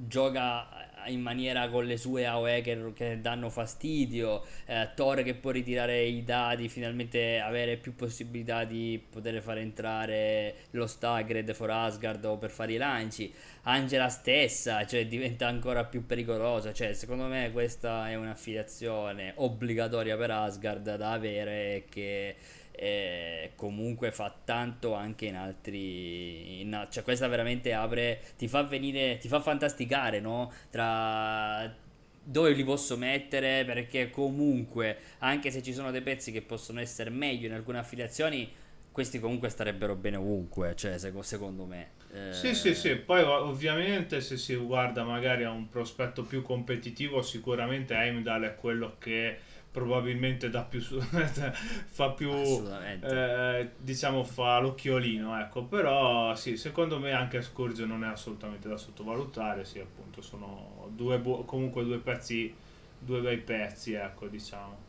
gioca 0.06 0.87
in 1.08 1.22
maniera 1.22 1.70
con 1.70 1.86
le 1.86 1.97
sue 1.97 2.26
AOE 2.26 2.62
che, 2.62 2.93
che 2.93 3.22
danno 3.22 3.49
fastidio, 3.49 4.43
eh, 4.66 4.89
Thor 4.95 5.24
che 5.24 5.34
può 5.34 5.51
ritirare 5.51 6.03
i 6.03 6.24
dadi, 6.24 6.70
finalmente 6.70 7.39
avere 7.39 7.78
più 7.78 7.95
possibilità 7.95 8.64
di 8.64 9.01
poter 9.10 9.41
far 9.41 9.58
entrare 9.58 10.55
lo 10.72 10.88
Stagred 10.88 11.53
for 11.53 11.70
Asgard 11.70 12.24
o 12.26 12.38
per 12.38 12.51
fare 12.51 12.74
i 12.74 12.78
lanci, 12.78 13.34
Angela 13.70 14.07
stessa, 14.07 14.86
cioè 14.86 15.07
diventa 15.07 15.45
ancora 15.45 15.84
più 15.84 16.05
pericolosa, 16.05 16.72
cioè 16.72 16.93
secondo 16.93 17.26
me 17.26 17.51
questa 17.51 18.09
è 18.09 18.15
un'affiliazione 18.15 19.34
obbligatoria 19.36 20.15
per 20.15 20.32
Asgard 20.32 20.95
da 20.95 21.11
avere 21.11 21.84
che 21.89 22.36
e 22.80 23.53
comunque 23.55 24.11
fa 24.11 24.32
tanto 24.45 24.93
anche 24.93 25.26
in 25.26 25.36
altri 25.36 26.61
in, 26.61 26.88
cioè 26.91 27.01
questa 27.01 27.28
veramente 27.28 27.74
apre 27.74 28.22
ti 28.38 28.47
fa 28.47 28.61
venire 28.61 29.18
ti 29.18 29.28
fa 29.28 29.39
fantasticare 29.39 30.20
no? 30.20 30.51
Tra 30.70 31.74
dove 32.24 32.51
li 32.51 32.63
posso 32.63 32.95
mettere 32.95 33.65
perché 33.65 34.11
comunque 34.11 34.97
anche 35.20 35.49
se 35.49 35.63
ci 35.63 35.74
sono 35.74 35.89
dei 35.89 36.01
pezzi 36.01 36.32
che 36.32 36.43
possono 36.43 36.80
essere 36.80 37.09
meglio 37.09 37.47
in 37.47 37.53
alcune 37.53 37.80
affiliazioni 37.80 38.47
questi 38.98 39.20
comunque 39.20 39.50
starebbero 39.50 39.93
bene 39.93 40.16
ovunque 40.16 40.76
cioè 40.76 40.98
secondo 40.98 41.66
me. 41.66 41.89
Eh... 42.12 42.34
sì 42.34 42.56
sì 42.56 42.74
sì. 42.74 42.95
Poi 42.95 43.22
ovviamente 43.22 44.22
se 44.22 44.38
si 44.38 44.56
guarda 44.56 45.04
magari 45.04 45.43
a 45.43 45.52
un 45.52 45.70
prospetto 45.70 46.24
più 46.24 46.41
competitivo 46.41 47.22
sicuramente 47.22 47.93
Heimdall 47.93 48.45
è 48.45 48.56
quello 48.56 48.95
che 48.98 49.38
probabilmente 49.70 50.50
dà 50.50 50.64
più 50.64 50.82
fa 50.82 52.10
più 52.10 52.32
eh, 52.32 53.70
diciamo 53.78 54.24
fa 54.24 54.58
l'occhiolino 54.58 55.39
ecco. 55.39 55.66
Però 55.66 56.34
sì 56.34 56.58
secondo 56.58 56.98
me 56.98 57.12
anche 57.12 57.43
Scourge 57.43 57.86
non 57.86 58.04
è 58.04 58.08
assolutamente 58.08 58.68
da 58.68 58.78
sottovalutare. 58.78 59.64
Sì 59.64 59.78
appunto 59.78 60.24
sono 60.24 60.89
due 60.95 61.20
bu- 61.20 61.45
comunque 61.45 61.84
due 61.84 62.00
pezzi 62.00 62.52
due 62.98 63.22
bei 63.22 63.38
pezzi 63.38 63.93
ecco 63.93 64.26
diciamo 64.26 64.87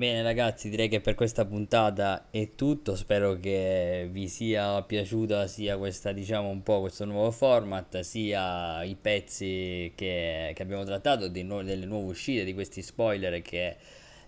Bene 0.00 0.22
ragazzi, 0.22 0.70
direi 0.70 0.88
che 0.88 1.02
per 1.02 1.14
questa 1.14 1.44
puntata 1.44 2.28
è 2.30 2.54
tutto, 2.54 2.96
spero 2.96 3.38
che 3.38 4.08
vi 4.10 4.28
sia 4.28 4.82
piaciuta 4.82 5.46
sia 5.46 5.76
questa, 5.76 6.12
diciamo, 6.12 6.48
un 6.48 6.62
po' 6.62 6.80
questo 6.80 7.04
nuovo 7.04 7.30
format, 7.30 8.00
sia 8.00 8.82
i 8.82 8.96
pezzi 8.98 9.92
che, 9.94 10.52
che 10.54 10.62
abbiamo 10.62 10.84
trattato, 10.84 11.30
nu- 11.42 11.62
delle 11.62 11.84
nuove 11.84 12.12
uscite, 12.12 12.44
di 12.44 12.54
questi 12.54 12.80
spoiler 12.80 13.42
che 13.42 13.76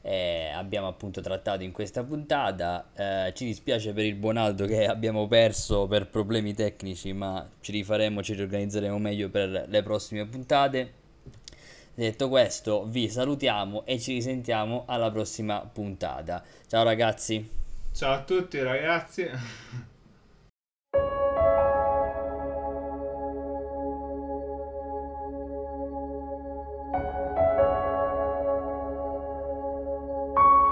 eh, 0.02 0.50
abbiamo 0.54 0.88
appunto 0.88 1.22
trattato 1.22 1.62
in 1.62 1.72
questa 1.72 2.04
puntata. 2.04 2.90
Eh, 2.94 3.32
ci 3.34 3.46
dispiace 3.46 3.94
per 3.94 4.04
il 4.04 4.16
Buonaldo 4.16 4.66
che 4.66 4.84
abbiamo 4.84 5.26
perso 5.26 5.86
per 5.86 6.06
problemi 6.06 6.52
tecnici, 6.52 7.14
ma 7.14 7.48
ci 7.62 7.72
rifaremo, 7.72 8.22
ci 8.22 8.34
riorganizzeremo 8.34 8.98
meglio 8.98 9.30
per 9.30 9.64
le 9.66 9.82
prossime 9.82 10.26
puntate. 10.26 11.00
Detto 11.94 12.28
questo, 12.30 12.86
vi 12.86 13.10
salutiamo 13.10 13.84
e 13.84 14.00
ci 14.00 14.14
risentiamo 14.14 14.84
alla 14.86 15.10
prossima 15.10 15.60
puntata. 15.60 16.42
Ciao 16.66 16.84
ragazzi. 16.84 17.46
Ciao 17.92 18.14
a 18.14 18.22
tutti 18.22 18.62
ragazzi. 18.62 19.90